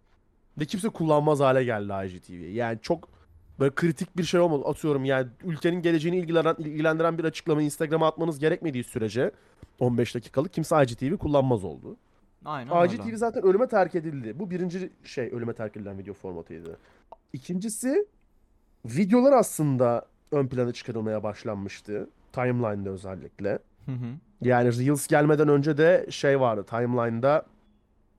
Ve 0.59 0.65
kimse 0.65 0.89
kullanmaz 0.89 1.41
hale 1.41 1.65
geldi 1.65 1.93
IGTV'yi. 2.17 2.55
Yani 2.55 2.79
çok 2.83 3.09
böyle 3.63 3.75
kritik 3.75 4.17
bir 4.17 4.25
şey 4.25 4.41
olmadı. 4.41 4.63
Atıyorum 4.67 5.05
yani 5.05 5.29
ülkenin 5.45 5.83
geleceğini 5.83 6.19
ilgilendiren, 6.19 6.57
ilgilendiren 6.59 7.19
bir 7.19 7.25
açıklamayı 7.25 7.65
Instagram'a 7.65 8.07
atmanız 8.07 8.39
gerekmediği 8.39 8.85
sürece 8.85 9.31
15 9.79 10.15
dakikalık 10.15 10.53
kimse 10.53 10.83
IGTV 10.83 11.17
kullanmaz 11.17 11.65
oldu. 11.65 11.97
Aynen 12.45 12.85
IGTV 12.85 13.07
öyle. 13.07 13.17
zaten 13.17 13.43
ölüme 13.43 13.69
terk 13.69 13.95
edildi. 13.95 14.39
Bu 14.39 14.51
birinci 14.51 14.91
şey 15.05 15.27
ölüme 15.27 15.53
terk 15.53 15.77
edilen 15.77 15.99
video 15.99 16.15
formatıydı. 16.15 16.79
İkincisi 17.33 18.07
videolar 18.85 19.33
aslında 19.33 20.07
ön 20.33 20.47
plana 20.47 20.73
çıkarılmaya 20.73 21.23
başlanmıştı. 21.23 22.11
Timeline'da 22.33 22.91
özellikle. 22.91 23.59
Hı 23.87 23.93
hı. 23.93 24.07
Yani 24.41 24.79
Reels 24.79 25.07
gelmeden 25.07 25.49
önce 25.49 25.77
de 25.77 26.07
şey 26.11 26.41
vardı 26.41 26.65
timeline'da 26.71 27.47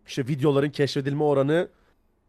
işte 0.07 0.27
videoların 0.27 0.69
keşfedilme 0.69 1.23
oranı 1.23 1.67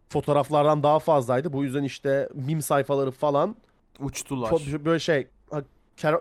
fotoğraflardan 0.09 0.83
daha 0.83 0.99
fazlaydı. 0.99 1.53
Bu 1.53 1.65
yüzden 1.65 1.83
işte 1.83 2.29
meme 2.35 2.63
sayfaları 2.63 3.11
falan 3.11 3.57
Uçtular. 4.01 4.51
fo- 4.51 4.85
böyle 4.85 4.99
şey 4.99 5.29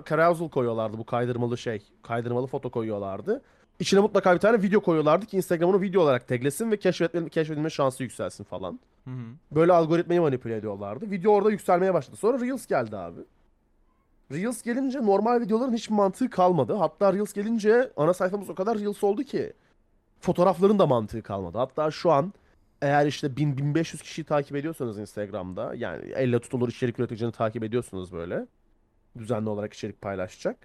carousel 0.05 0.49
koyuyorlardı 0.49 0.97
bu 0.97 1.05
kaydırmalı 1.05 1.57
şey. 1.57 1.81
Kaydırmalı 2.01 2.47
foto 2.47 2.69
koyuyorlardı. 2.69 3.41
İçine 3.79 3.99
mutlaka 3.99 4.33
bir 4.33 4.39
tane 4.39 4.61
video 4.61 4.81
koyuyorlardı 4.81 5.25
ki 5.25 5.37
Instagram 5.37 5.69
onu 5.69 5.81
video 5.81 6.01
olarak 6.01 6.27
taglesin 6.27 6.71
ve 6.71 6.77
keşfetme, 6.77 7.29
keşfedilme 7.29 7.69
şansı 7.69 8.03
yükselsin 8.03 8.43
falan. 8.43 8.79
Hı 9.05 9.09
hı. 9.09 9.23
Böyle 9.51 9.73
algoritmayı 9.73 10.21
manipüle 10.21 10.55
ediyorlardı. 10.55 11.11
Video 11.11 11.31
orada 11.31 11.51
yükselmeye 11.51 11.93
başladı. 11.93 12.15
Sonra 12.17 12.39
Reels 12.39 12.67
geldi 12.67 12.97
abi. 12.97 13.19
Reels 14.31 14.61
gelince 14.61 15.05
normal 15.05 15.41
videoların 15.41 15.73
hiç 15.73 15.89
mantığı 15.89 16.29
kalmadı. 16.29 16.73
Hatta 16.73 17.13
Reels 17.13 17.33
gelince 17.33 17.91
ana 17.97 18.13
sayfamız 18.13 18.49
o 18.49 18.55
kadar 18.55 18.79
Reels 18.79 19.03
oldu 19.03 19.23
ki 19.23 19.53
fotoğrafların 20.19 20.79
da 20.79 20.85
mantığı 20.87 21.21
kalmadı. 21.21 21.57
Hatta 21.57 21.91
şu 21.91 22.11
an 22.11 22.33
eğer 22.83 23.05
işte 23.05 23.27
1000-1500 23.27 24.01
kişiyi 24.03 24.23
takip 24.23 24.55
ediyorsanız 24.55 24.99
Instagram'da 24.99 25.73
yani 25.75 26.11
elle 26.15 26.39
tutulur 26.39 26.69
içerik 26.69 26.99
üreticini 26.99 27.31
takip 27.31 27.63
ediyorsunuz 27.63 28.13
böyle. 28.13 28.47
Düzenli 29.17 29.49
olarak 29.49 29.73
içerik 29.73 30.01
paylaşacak. 30.01 30.57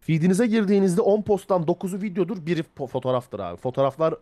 Feed'inize 0.00 0.46
girdiğinizde 0.46 1.00
10 1.00 1.22
posttan 1.22 1.62
9'u 1.62 2.02
videodur, 2.02 2.46
biri 2.46 2.60
fo- 2.60 2.86
fotoğraftır 2.86 3.40
abi. 3.40 3.56
Fotoğraflar 3.56 4.14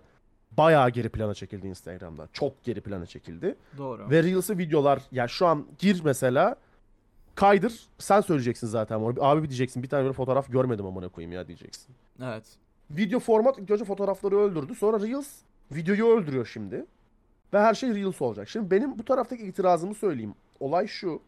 bayağı 0.50 0.91
geri 0.91 1.09
plana 1.09 1.35
çekildi 1.35 1.67
Instagram'da. 1.67 2.29
Çok 2.33 2.64
geri 2.64 2.81
plana 2.81 3.07
çekildi. 3.07 3.57
Doğru. 3.79 4.11
Ve 4.11 4.23
Reels'ı 4.23 4.59
videolar 4.59 5.02
ya 5.12 5.29
şu 5.29 5.47
an 5.47 5.67
gir 5.79 6.00
mesela 6.05 6.57
kaydır 7.35 7.87
sen 7.99 8.21
söyleyeceksin 8.21 8.67
zaten. 8.67 9.00
Abi 9.00 9.21
abi 9.23 9.49
diyeceksin 9.49 9.83
bir 9.83 9.88
tane 9.88 10.02
böyle 10.02 10.12
fotoğraf 10.12 10.52
görmedim 10.52 10.87
amına 10.87 11.09
koyayım 11.09 11.33
ya 11.33 11.47
diyeceksin. 11.47 11.95
Evet. 12.23 12.45
Video 12.91 13.21
format 13.21 13.59
ilk 13.59 13.71
önce 13.71 13.85
fotoğrafları 13.85 14.38
öldürdü. 14.38 14.75
Sonra 14.75 15.00
Reels 15.00 15.29
videoyu 15.73 16.07
öldürüyor 16.07 16.47
şimdi. 16.47 16.87
Ve 17.55 17.61
her 17.61 17.75
şey 17.75 17.95
Reels 17.95 18.23
olacak. 18.23 18.49
Şimdi 18.49 18.71
benim 18.71 18.99
bu 18.99 19.05
taraftaki 19.05 19.43
itirazımı 19.43 19.95
söyleyeyim. 19.95 20.35
Olay 20.61 20.87
şu. 20.87 21.23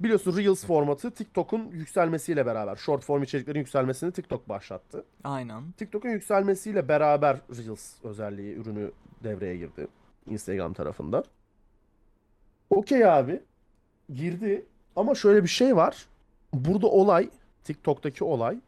Biliyorsun 0.00 0.36
Reels 0.36 0.66
formatı 0.66 1.10
TikTok'un 1.10 1.70
yükselmesiyle 1.70 2.46
beraber, 2.46 2.76
short 2.76 3.04
form 3.04 3.22
içeriklerin 3.22 3.58
yükselmesini 3.58 4.12
TikTok 4.12 4.48
başlattı. 4.48 5.04
Aynen. 5.24 5.72
TikTok'un 5.72 6.08
yükselmesiyle 6.08 6.88
beraber 6.88 7.36
Reels 7.50 7.94
özelliği 8.04 8.54
ürünü 8.54 8.92
devreye 9.24 9.56
girdi 9.56 9.86
Instagram 10.26 10.72
tarafında. 10.72 11.24
Okey 12.70 13.06
abi. 13.06 13.40
Girdi. 14.14 14.64
Ama 14.96 15.14
şöyle 15.14 15.42
bir 15.42 15.48
şey 15.48 15.76
var. 15.76 16.06
Burada 16.54 16.86
olay, 16.86 17.30
TikTok'taki 17.64 18.24
olay 18.24 18.60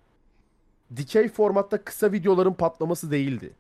dikey 0.97 1.29
formatta 1.29 1.85
kısa 1.85 2.13
videoların 2.13 2.53
patlaması 2.53 3.11
değildi. 3.11 3.51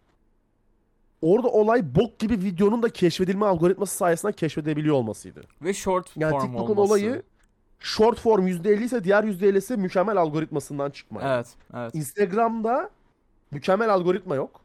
Orada 1.22 1.48
olay 1.48 1.94
bok 1.94 2.18
gibi 2.18 2.34
videonun 2.34 2.82
da 2.82 2.88
keşfedilme 2.88 3.46
algoritması 3.46 3.96
sayesinde 3.96 4.32
keşfedebiliyor 4.32 4.94
olmasıydı. 4.94 5.42
Ve 5.62 5.74
short 5.74 6.16
Yani 6.16 6.30
form 6.30 6.42
TikTok'un 6.42 6.76
olması. 6.76 6.92
olayı 6.92 7.22
short 7.80 8.20
form 8.20 8.46
%50 8.46 8.84
ise 8.84 9.04
diğer 9.04 9.24
%50'si 9.24 9.76
mükemmel 9.76 10.16
algoritmasından 10.16 10.90
çıkma. 10.90 11.20
Evet, 11.24 11.46
evet. 11.74 11.94
Instagram'da 11.94 12.90
mükemmel 13.50 13.90
algoritma 13.94 14.34
yok. 14.34 14.60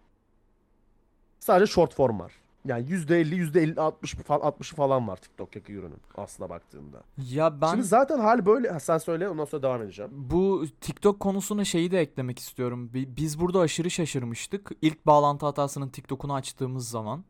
Sadece 1.40 1.72
short 1.72 1.94
form 1.96 2.20
var. 2.20 2.32
Yani 2.68 2.90
%50, 2.90 3.36
%50, 3.36 3.80
60 3.82 4.14
falan 4.16 4.42
60'ı 4.42 4.76
falan 4.76 5.08
var 5.08 5.18
TikTok'taki 5.18 5.74
ürünün 5.74 5.98
aslına 6.18 6.50
baktığında. 6.50 7.04
Ya 7.32 7.62
ben 7.62 7.68
Şimdi 7.72 7.84
zaten 7.84 8.20
hal 8.20 8.46
böyle. 8.46 8.70
Ha, 8.70 8.80
sen 8.80 8.98
söyle 8.98 9.30
ondan 9.30 9.46
sonra 9.46 9.64
devam 9.64 9.82
edeceğim. 9.82 10.12
bu 10.14 10.66
TikTok 10.82 11.20
konusuna 11.20 11.66
şeyi 11.66 11.92
de 11.92 12.00
eklemek 12.00 12.40
istiyorum. 12.40 12.94
Bi- 12.94 13.18
Biz 13.18 13.40
burada 13.40 13.60
aşırı 13.60 13.92
şaşırmıştık. 13.92 14.72
İlk 14.82 15.06
bağlantı 15.06 15.46
hatasının 15.46 15.90
TikTok'unu 15.90 16.34
açtığımız 16.34 16.90
zaman. 16.90 17.24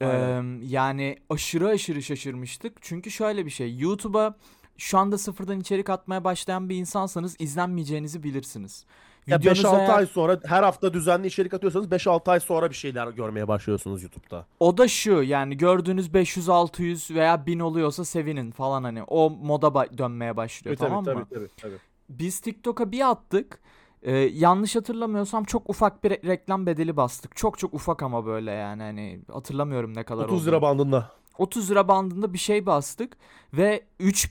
Aynen. 0.00 0.60
Eee, 0.60 0.66
yani 0.68 1.16
aşırı 1.30 1.68
aşırı 1.68 2.02
şaşırmıştık. 2.02 2.76
Çünkü 2.80 3.10
şöyle 3.10 3.46
bir 3.46 3.50
şey. 3.50 3.78
YouTube'a 3.78 4.34
şu 4.76 4.98
anda 4.98 5.18
sıfırdan 5.18 5.60
içerik 5.60 5.90
atmaya 5.90 6.24
başlayan 6.24 6.68
bir 6.68 6.76
insansanız 6.76 7.36
izlenmeyeceğinizi 7.38 8.22
bilirsiniz. 8.22 8.84
Ya 9.26 9.38
Videonuz 9.38 9.58
5-6 9.64 9.76
eğer- 9.78 9.98
ay 9.98 10.06
sonra 10.06 10.40
her 10.44 10.62
hafta 10.62 10.94
düzenli 10.94 11.26
içerik 11.26 11.54
atıyorsanız 11.54 11.90
5-6 11.90 12.30
ay 12.30 12.40
sonra 12.40 12.70
bir 12.70 12.74
şeyler 12.74 13.08
görmeye 13.08 13.48
başlıyorsunuz 13.48 14.02
YouTube'da. 14.02 14.46
O 14.60 14.78
da 14.78 14.88
şu 14.88 15.22
yani 15.22 15.56
gördüğünüz 15.56 16.14
500 16.14 16.48
600 16.48 17.10
veya 17.10 17.46
1000 17.46 17.58
oluyorsa 17.60 18.04
sevinin 18.04 18.50
falan 18.50 18.84
hani 18.84 19.02
o 19.02 19.30
moda 19.30 19.98
dönmeye 19.98 20.36
başlıyor 20.36 20.76
Tabii, 20.76 20.88
tamam 20.88 21.04
tabii, 21.04 21.18
mı? 21.18 21.26
tabii, 21.34 21.48
tabii. 21.56 21.76
Biz 22.08 22.40
TikTok'a 22.40 22.92
bir 22.92 23.10
attık. 23.10 23.60
Ee, 24.02 24.16
yanlış 24.16 24.76
hatırlamıyorsam 24.76 25.44
çok 25.44 25.70
ufak 25.70 26.04
bir 26.04 26.10
re- 26.10 26.26
reklam 26.26 26.66
bedeli 26.66 26.96
bastık. 26.96 27.36
Çok 27.36 27.58
çok 27.58 27.74
ufak 27.74 28.02
ama 28.02 28.26
böyle 28.26 28.50
yani 28.50 28.82
hani 28.82 29.20
hatırlamıyorum 29.32 29.94
ne 29.96 30.02
kadar 30.04 30.24
30 30.24 30.34
olduğunu. 30.34 30.48
lira 30.48 30.62
bandında. 30.62 31.10
30 31.38 31.70
lira 31.70 31.88
bandında 31.88 32.32
bir 32.32 32.38
şey 32.38 32.66
bastık 32.66 33.16
ve 33.52 33.84
3 34.00 34.30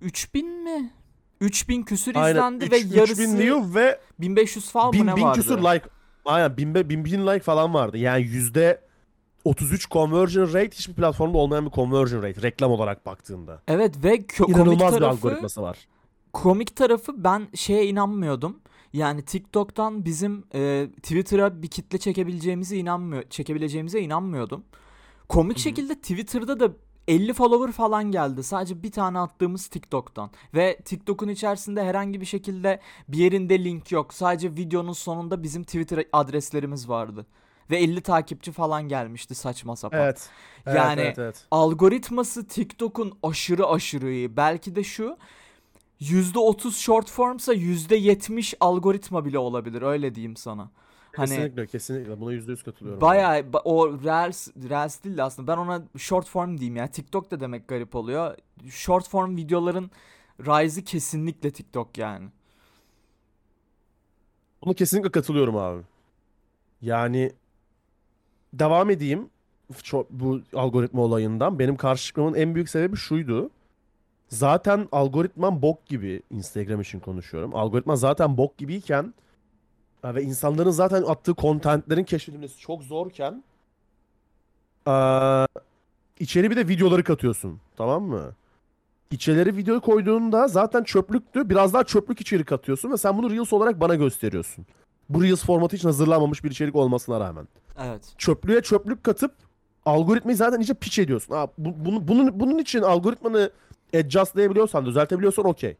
3000 0.00 0.62
mi? 0.64 0.92
3000 1.44 1.82
küsür 1.82 2.14
Aynen. 2.16 2.30
izlendi 2.30 2.64
Üç- 2.64 2.72
ve 2.72 2.80
3000 2.80 2.96
yarısı 2.96 3.38
view 3.38 3.80
ve 3.80 4.00
1500 4.20 4.70
falan 4.70 4.86
mı 4.86 4.92
1000, 4.92 5.06
ne 5.06 5.16
1000 5.16 5.22
vardı? 5.22 5.40
küsur 5.40 5.58
like. 5.58 5.84
Aynen 6.24 6.56
1000, 6.56 6.74
be- 6.74 6.88
1000, 6.88 7.04
1000 7.04 7.26
like 7.26 7.40
falan 7.40 7.74
vardı. 7.74 7.98
Yani 7.98 8.22
yüzde 8.22 8.80
33 9.44 9.90
conversion 9.90 10.46
rate 10.48 10.70
hiçbir 10.76 10.94
platformda 10.94 11.38
olmayan 11.38 11.66
bir 11.66 11.70
conversion 11.70 12.22
rate 12.22 12.42
reklam 12.42 12.70
olarak 12.70 13.06
baktığında. 13.06 13.62
Evet 13.68 13.94
ve 14.04 14.14
kö- 14.16 14.36
komik 14.38 14.56
İnanılmaz 14.56 14.94
bir 14.94 14.98
tarafı 14.98 15.06
algoritması 15.06 15.62
var. 15.62 15.78
komik 16.32 16.76
tarafı 16.76 17.24
ben 17.24 17.48
şeye 17.54 17.86
inanmıyordum. 17.86 18.60
Yani 18.92 19.22
TikTok'tan 19.22 20.04
bizim 20.04 20.44
e, 20.54 20.88
Twitter'a 21.02 21.62
bir 21.62 21.68
kitle 21.68 21.98
çekebileceğimize 21.98 22.76
inanmıyor 22.76 23.22
çekebileceğimize 23.30 24.00
inanmıyordum. 24.00 24.64
Komik 25.28 25.56
Hı 25.56 25.60
hı. 25.60 25.62
şekilde 25.62 25.94
Twitter'da 25.94 26.60
da 26.60 26.72
50 27.08 27.32
follower 27.32 27.72
falan 27.72 28.10
geldi. 28.10 28.42
Sadece 28.42 28.82
bir 28.82 28.92
tane 28.92 29.18
attığımız 29.18 29.66
TikTok'tan. 29.66 30.30
Ve 30.54 30.78
TikTok'un 30.84 31.28
içerisinde 31.28 31.84
herhangi 31.84 32.20
bir 32.20 32.26
şekilde 32.26 32.80
bir 33.08 33.18
yerinde 33.18 33.64
link 33.64 33.92
yok. 33.92 34.14
Sadece 34.14 34.50
videonun 34.50 34.92
sonunda 34.92 35.42
bizim 35.42 35.64
Twitter 35.64 36.04
adreslerimiz 36.12 36.88
vardı. 36.88 37.26
Ve 37.70 37.78
50 37.78 38.00
takipçi 38.00 38.52
falan 38.52 38.88
gelmişti 38.88 39.34
saçma 39.34 39.76
sapan. 39.76 40.00
Evet. 40.00 40.28
Evet, 40.66 40.76
Yani- 40.76 41.00
evet, 41.00 41.18
evet. 41.18 41.46
Algoritması 41.50 42.46
TikTok'un 42.46 43.18
aşırı 43.22 43.66
aşırı 43.66 44.10
iyi. 44.10 44.36
Belki 44.36 44.74
de 44.76 44.84
şu 44.84 45.16
%30 46.00 46.78
short 46.78 47.10
formsa 47.10 47.54
%70 47.54 48.54
algoritma 48.60 49.24
bile 49.24 49.38
olabilir 49.38 49.82
öyle 49.82 50.14
diyeyim 50.14 50.36
sana. 50.36 50.70
Hani 51.16 51.28
Kesinlikle 51.28 51.66
kesinlikle 51.66 52.20
buna 52.20 52.32
yüzde 52.32 52.50
yüz 52.50 52.62
katılıyorum. 52.62 53.00
bayağı 53.00 53.38
ba- 53.40 53.62
o 53.64 54.02
Reels, 54.04 54.48
Reels 54.68 55.04
değil 55.04 55.16
de 55.16 55.22
aslında 55.22 55.52
ben 55.52 55.56
ona 55.58 55.82
short 55.98 56.26
form 56.28 56.58
diyeyim 56.58 56.76
ya. 56.76 56.86
TikTok 56.86 57.30
da 57.30 57.40
demek 57.40 57.68
garip 57.68 57.94
oluyor. 57.94 58.36
Short 58.70 59.08
form 59.08 59.36
videoların 59.36 59.90
rise'ı 60.40 60.84
kesinlikle 60.84 61.50
TikTok 61.50 61.98
yani. 61.98 62.28
Buna 64.64 64.74
kesinlikle 64.74 65.10
katılıyorum 65.10 65.56
abi. 65.56 65.82
Yani 66.82 67.32
devam 68.52 68.90
edeyim 68.90 69.28
bu 70.10 70.40
algoritma 70.54 71.02
olayından. 71.02 71.58
Benim 71.58 71.76
karşı 71.76 72.04
çıkmamın 72.06 72.34
en 72.34 72.54
büyük 72.54 72.68
sebebi 72.68 72.96
şuydu. 72.96 73.50
Zaten 74.28 74.88
algoritman 74.92 75.62
bok 75.62 75.86
gibi 75.86 76.22
Instagram 76.30 76.80
için 76.80 77.00
konuşuyorum. 77.00 77.54
Algoritma 77.54 77.96
zaten 77.96 78.36
bok 78.36 78.58
gibiyken 78.58 79.14
ve 80.04 80.22
insanların 80.22 80.70
zaten 80.70 81.02
attığı 81.02 81.34
kontentlerin 81.34 82.04
keşfedilmesi 82.04 82.58
çok 82.58 82.82
zorken 82.82 83.44
eee, 84.86 85.46
içeri 86.20 86.50
bir 86.50 86.56
de 86.56 86.68
videoları 86.68 87.04
katıyorsun. 87.04 87.60
Tamam 87.76 88.02
mı? 88.02 88.32
İçeleri 89.10 89.56
video 89.56 89.80
koyduğunda 89.80 90.48
zaten 90.48 90.84
çöplüktü. 90.84 91.50
Biraz 91.50 91.74
daha 91.74 91.84
çöplük 91.84 92.20
içerik 92.20 92.52
atıyorsun 92.52 92.92
ve 92.92 92.96
sen 92.96 93.18
bunu 93.18 93.30
Reels 93.30 93.52
olarak 93.52 93.80
bana 93.80 93.94
gösteriyorsun. 93.94 94.66
Bu 95.08 95.22
Reels 95.22 95.44
formatı 95.44 95.76
için 95.76 95.88
hazırlanmamış 95.88 96.44
bir 96.44 96.50
içerik 96.50 96.76
olmasına 96.76 97.20
rağmen. 97.20 97.48
Evet. 97.82 98.02
Çöplüğe 98.18 98.60
çöplük 98.62 99.04
katıp 99.04 99.32
algoritmayı 99.86 100.36
zaten 100.36 100.60
iyice 100.60 100.74
piç 100.74 100.98
ediyorsun. 100.98 101.34
Ha, 101.34 101.48
bu, 101.58 101.84
bunu, 101.84 102.08
bunun, 102.08 102.40
bunun 102.40 102.58
için 102.58 102.82
algoritmanı 102.82 103.50
adjustlayabiliyorsan, 103.94 104.86
düzeltebiliyorsan 104.86 105.44
okey. 105.44 105.76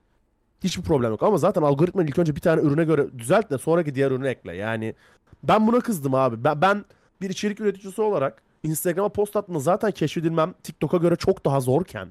Hiçbir 0.65 0.83
problem 0.83 1.11
yok 1.11 1.23
ama 1.23 1.39
zaten 1.39 1.63
algoritmanı 1.63 2.07
ilk 2.09 2.19
önce 2.19 2.37
bir 2.37 2.41
tane 2.41 2.63
ürüne 2.63 2.85
göre 2.85 3.19
düzelt 3.19 3.51
de 3.51 3.59
sonraki 3.59 3.95
diğer 3.95 4.11
ürüne 4.11 4.29
ekle. 4.29 4.57
Yani 4.57 4.95
ben 5.43 5.67
buna 5.67 5.81
kızdım 5.81 6.15
abi. 6.15 6.45
Ben, 6.45 6.61
ben 6.61 6.85
bir 7.21 7.31
içerik 7.31 7.61
üreticisi 7.61 8.03
olarak 8.03 8.43
Instagram'a 8.63 9.09
post 9.09 9.37
atma 9.37 9.59
zaten 9.61 9.91
keşfedilmem 9.91 10.55
TikTok'a 10.63 10.97
göre 10.97 11.17
çok 11.17 11.45
daha 11.45 11.61
zorken 11.61 12.09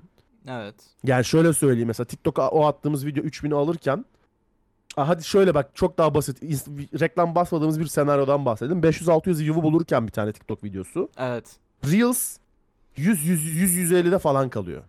Evet. 0.47 0.75
yani 1.03 1.25
şöyle 1.25 1.53
söyleyeyim 1.53 1.87
mesela 1.87 2.07
TikTok'a 2.07 2.49
o 2.49 2.65
attığımız 2.65 3.05
video 3.05 3.23
3000'i 3.23 3.53
alırken 3.55 4.05
Aa, 4.97 5.07
hadi 5.07 5.23
şöyle 5.23 5.53
bak 5.53 5.69
çok 5.73 5.97
daha 5.97 6.15
basit 6.15 6.43
İns- 6.43 6.99
reklam 6.99 7.35
basmadığımız 7.35 7.79
bir 7.79 7.85
senaryodan 7.85 8.45
bahsedelim. 8.45 8.81
500-600 8.81 9.39
view'u 9.39 9.63
bulurken 9.63 10.07
bir 10.07 10.11
tane 10.11 10.31
TikTok 10.31 10.63
videosu. 10.63 11.09
Evet. 11.17 11.45
Reels 11.85 12.37
100 12.97 13.25
100 13.25 13.43
100 13.55 13.91
150'de 13.91 14.19
falan 14.19 14.49
kalıyor. 14.49 14.83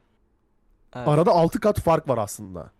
Evet. 0.96 1.08
Arada 1.08 1.30
6 1.30 1.60
kat 1.60 1.80
fark 1.80 2.08
var 2.08 2.18
aslında. 2.18 2.70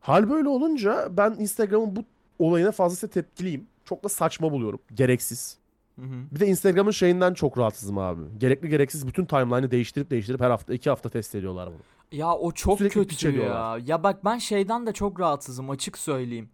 Hal 0.00 0.30
böyle 0.30 0.48
olunca 0.48 1.08
ben 1.16 1.30
Instagram'ın 1.30 1.96
bu 1.96 2.04
olayına 2.38 2.72
fazlasıyla 2.72 3.12
tepkiliyim. 3.12 3.66
Çok 3.84 4.04
da 4.04 4.08
saçma 4.08 4.52
buluyorum. 4.52 4.80
Gereksiz. 4.94 5.58
Hı 5.98 6.02
hı. 6.02 6.14
Bir 6.34 6.40
de 6.40 6.46
Instagram'ın 6.46 6.90
şeyinden 6.90 7.34
çok 7.34 7.58
rahatsızım 7.58 7.98
abi. 7.98 8.22
Gerekli 8.38 8.68
gereksiz 8.68 9.06
bütün 9.06 9.24
timeline'ı 9.24 9.70
değiştirip 9.70 10.10
değiştirip 10.10 10.40
her 10.40 10.50
hafta 10.50 10.74
iki 10.74 10.90
hafta 10.90 11.08
test 11.08 11.34
ediyorlar 11.34 11.68
bunu. 11.68 11.82
Ya 12.12 12.32
o 12.34 12.52
çok 12.52 12.78
Sürekli 12.78 13.06
kötü 13.06 13.38
ya. 13.38 13.78
Ya 13.86 14.02
bak 14.02 14.24
ben 14.24 14.38
şeyden 14.38 14.86
de 14.86 14.92
çok 14.92 15.20
rahatsızım 15.20 15.70
açık 15.70 15.98
söyleyeyim. 15.98 16.48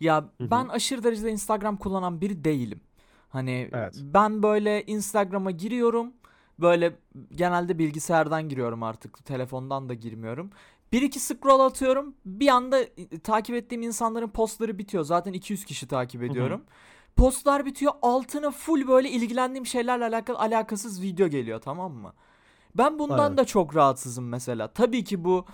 Ya 0.00 0.20
hı. 0.20 0.50
ben 0.50 0.68
aşırı 0.68 1.04
derecede 1.04 1.30
Instagram 1.30 1.76
kullanan 1.76 2.20
biri 2.20 2.44
değilim. 2.44 2.80
Hani 3.28 3.70
Evet. 3.72 3.94
ben 4.02 4.42
böyle 4.42 4.82
Instagram'a 4.86 5.50
giriyorum. 5.50 6.12
Böyle 6.58 6.96
genelde 7.32 7.78
bilgisayardan 7.78 8.48
giriyorum 8.48 8.82
artık. 8.82 9.24
Telefondan 9.24 9.88
da 9.88 9.94
girmiyorum. 9.94 10.50
Bir 10.92 11.02
iki 11.02 11.20
scroll 11.20 11.60
atıyorum. 11.60 12.14
Bir 12.24 12.48
anda 12.48 12.80
e, 12.80 13.18
takip 13.24 13.56
ettiğim 13.56 13.82
insanların 13.82 14.28
postları 14.28 14.78
bitiyor. 14.78 15.04
Zaten 15.04 15.32
200 15.32 15.64
kişi 15.64 15.88
takip 15.88 16.22
ediyorum. 16.22 16.64
Postlar 17.16 17.66
bitiyor. 17.66 17.92
Altına 18.02 18.50
full 18.50 18.88
böyle 18.88 19.10
ilgilendiğim 19.10 19.66
şeylerle 19.66 20.04
alakalı 20.04 20.38
alakasız 20.38 21.02
video 21.02 21.28
geliyor 21.28 21.60
tamam 21.60 21.92
mı? 21.92 22.12
Ben 22.74 22.98
bundan 22.98 23.18
Aynen. 23.18 23.36
da 23.36 23.44
çok 23.44 23.76
rahatsızım 23.76 24.28
mesela. 24.28 24.68
Tabii 24.68 25.04
ki 25.04 25.24
bu 25.24 25.44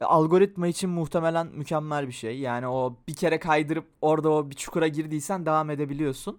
e, 0.00 0.04
algoritma 0.04 0.66
için 0.66 0.90
muhtemelen 0.90 1.46
mükemmel 1.46 2.06
bir 2.06 2.12
şey. 2.12 2.38
Yani 2.38 2.68
o 2.68 2.96
bir 3.08 3.14
kere 3.14 3.38
kaydırıp 3.38 3.86
orada 4.00 4.30
o 4.30 4.50
bir 4.50 4.54
çukura 4.56 4.88
girdiysen 4.88 5.46
devam 5.46 5.70
edebiliyorsun. 5.70 6.38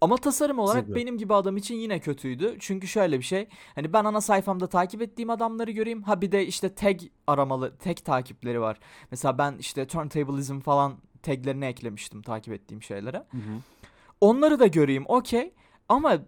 Ama 0.00 0.16
tasarım 0.16 0.58
olarak 0.58 0.80
Kesinlikle. 0.80 1.02
benim 1.02 1.18
gibi 1.18 1.34
adam 1.34 1.56
için 1.56 1.74
yine 1.74 2.00
kötüydü. 2.00 2.56
Çünkü 2.58 2.88
şöyle 2.88 3.18
bir 3.18 3.24
şey. 3.24 3.48
Hani 3.74 3.92
ben 3.92 4.04
ana 4.04 4.20
sayfamda 4.20 4.66
takip 4.66 5.02
ettiğim 5.02 5.30
adamları 5.30 5.70
göreyim. 5.70 6.02
Ha 6.02 6.20
bir 6.20 6.32
de 6.32 6.46
işte 6.46 6.74
tag 6.74 7.00
aramalı, 7.26 7.76
tag 7.76 7.96
takipleri 7.96 8.60
var. 8.60 8.78
Mesela 9.10 9.38
ben 9.38 9.56
işte 9.58 9.86
turntablism 9.86 10.60
falan 10.60 10.96
taglerini 11.22 11.64
eklemiştim 11.64 12.22
takip 12.22 12.54
ettiğim 12.54 12.82
şeylere. 12.82 13.16
Hı 13.16 13.36
hı. 13.36 13.60
Onları 14.20 14.58
da 14.58 14.66
göreyim 14.66 15.04
okey. 15.08 15.52
Ama 15.88 16.18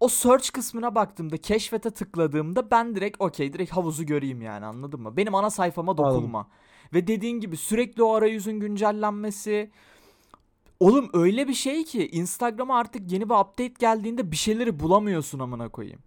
o 0.00 0.08
search 0.08 0.50
kısmına 0.50 0.94
baktığımda 0.94 1.36
keşfete 1.36 1.90
tıkladığımda 1.90 2.70
ben 2.70 2.96
direkt 2.96 3.20
okey 3.20 3.52
direkt 3.52 3.72
havuzu 3.72 4.06
göreyim 4.06 4.42
yani 4.42 4.66
anladın 4.66 5.00
mı? 5.00 5.16
Benim 5.16 5.34
ana 5.34 5.50
sayfama 5.50 5.92
Anladım. 5.92 6.14
dokunma. 6.14 6.48
Ve 6.94 7.06
dediğin 7.06 7.40
gibi 7.40 7.56
sürekli 7.56 8.02
o 8.02 8.14
arayüzün 8.14 8.60
güncellenmesi. 8.60 9.70
Oğlum 10.82 11.10
öyle 11.12 11.48
bir 11.48 11.54
şey 11.54 11.84
ki 11.84 12.08
Instagram'a 12.08 12.78
artık 12.78 13.12
yeni 13.12 13.28
bir 13.28 13.34
update 13.34 13.74
geldiğinde 13.78 14.30
bir 14.30 14.36
şeyleri 14.36 14.80
bulamıyorsun 14.80 15.38
amına 15.38 15.68
koyayım. 15.68 16.00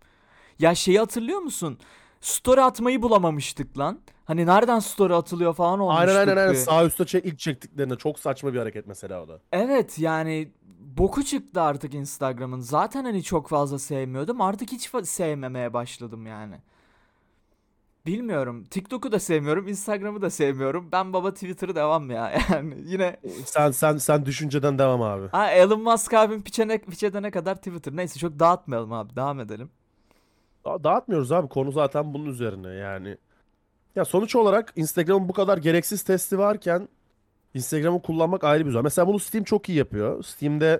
Ya 0.59 0.75
şeyi 0.75 0.99
hatırlıyor 0.99 1.39
musun? 1.39 1.77
Story 2.21 2.61
atmayı 2.61 3.01
bulamamıştık 3.01 3.77
lan. 3.77 3.99
Hani 4.25 4.45
nereden 4.45 4.79
story 4.79 5.13
atılıyor 5.13 5.53
falan 5.53 5.79
olmuştuk. 5.79 6.09
Aynen 6.09 6.19
aynen 6.19 6.37
aynen. 6.37 6.53
Sağ 6.53 6.85
üstte 6.85 7.05
çek, 7.05 7.25
ilk 7.25 7.39
çektiklerinde 7.39 7.95
çok 7.95 8.19
saçma 8.19 8.53
bir 8.53 8.59
hareket 8.59 8.87
mesela 8.87 9.23
o 9.23 9.27
da. 9.27 9.39
Evet 9.51 9.99
yani 9.99 10.51
boku 10.79 11.23
çıktı 11.23 11.61
artık 11.61 11.93
Instagram'ın. 11.93 12.59
Zaten 12.59 13.03
hani 13.03 13.23
çok 13.23 13.47
fazla 13.49 13.79
sevmiyordum. 13.79 14.41
Artık 14.41 14.71
hiç 14.71 14.89
sevmemeye 15.03 15.73
başladım 15.73 16.25
yani. 16.25 16.55
Bilmiyorum. 18.05 18.63
TikTok'u 18.65 19.11
da 19.11 19.19
sevmiyorum. 19.19 19.67
Instagram'ı 19.67 20.21
da 20.21 20.29
sevmiyorum. 20.29 20.89
Ben 20.91 21.13
baba 21.13 21.33
Twitter'ı 21.33 21.75
devam 21.75 22.11
ya. 22.11 22.33
Yani 22.51 22.77
yine 22.85 23.17
Sen 23.45 23.71
sen 23.71 23.97
sen 23.97 24.25
düşünceden 24.25 24.79
devam 24.79 25.01
abi. 25.01 25.27
ha, 25.27 25.51
Elon 25.51 25.81
Musk 25.81 26.13
abim 26.13 26.41
piçene, 26.43 26.77
piç 26.77 27.03
edene 27.03 27.31
kadar 27.31 27.55
Twitter. 27.55 27.95
Neyse 27.95 28.19
çok 28.19 28.39
dağıtmayalım 28.39 28.93
abi. 28.93 29.15
Devam 29.15 29.39
edelim. 29.39 29.69
Da- 30.65 30.83
Dağıtmıyoruz 30.83 31.31
abi. 31.31 31.47
Konu 31.49 31.71
zaten 31.71 32.13
bunun 32.13 32.25
üzerine 32.25 32.67
yani. 32.73 33.17
Ya 33.95 34.05
sonuç 34.05 34.35
olarak 34.35 34.73
Instagram'ın 34.75 35.29
bu 35.29 35.33
kadar 35.33 35.57
gereksiz 35.57 36.03
testi 36.03 36.37
varken 36.37 36.87
Instagram'ı 37.53 38.01
kullanmak 38.01 38.43
ayrı 38.43 38.65
bir 38.65 38.71
zor. 38.71 38.81
Mesela 38.83 39.07
bunu 39.07 39.19
Steam 39.19 39.43
çok 39.43 39.69
iyi 39.69 39.77
yapıyor. 39.77 40.23
Steam'de 40.23 40.79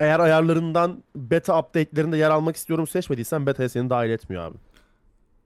eğer 0.00 0.20
ayarlarından 0.20 1.02
beta 1.16 1.58
update'lerinde 1.60 2.16
yer 2.16 2.30
almak 2.30 2.56
istiyorum 2.56 2.86
seçmediysen 2.86 3.46
beta'ya 3.46 3.68
seni 3.68 3.90
dahil 3.90 4.10
etmiyor 4.10 4.42
abi. 4.44 4.56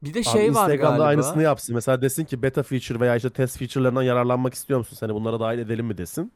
Bir 0.04 0.14
de 0.14 0.18
Abi 0.18 0.24
şey 0.24 0.42
var 0.42 0.48
Instagram'da 0.48 0.88
galiba. 0.96 1.04
aynısını 1.04 1.42
yapsın. 1.42 1.74
Mesela 1.74 2.02
desin 2.02 2.24
ki 2.24 2.42
beta 2.42 2.62
feature 2.62 3.00
veya 3.00 3.16
işte 3.16 3.30
test 3.30 3.58
feature'larından 3.58 4.02
yararlanmak 4.02 4.54
istiyor 4.54 4.78
musun? 4.78 4.96
Seni 5.00 5.14
bunlara 5.14 5.40
dahil 5.40 5.58
edelim 5.58 5.86
mi 5.86 5.98
desin. 5.98 6.32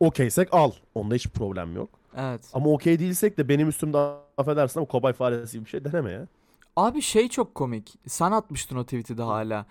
Okeysek 0.00 0.48
al. 0.54 0.70
Onda 0.94 1.14
hiç 1.14 1.28
problem 1.28 1.76
yok. 1.76 1.88
Evet. 2.16 2.40
Ama 2.52 2.70
okey 2.70 2.98
değilsek 2.98 3.38
de 3.38 3.48
benim 3.48 3.68
üstümde 3.68 3.98
affedersin 4.38 4.80
ama 4.80 4.86
kobay 4.88 5.12
faresi 5.12 5.52
gibi 5.52 5.64
bir 5.64 5.70
şey 5.70 5.84
deneme 5.84 6.10
ya. 6.12 6.26
Abi 6.76 7.02
şey 7.02 7.28
çok 7.28 7.54
komik. 7.54 7.94
Sen 8.06 8.32
atmıştın 8.32 8.76
o 8.76 8.84
tweet'i 8.84 9.18
de 9.18 9.22
hala. 9.22 9.66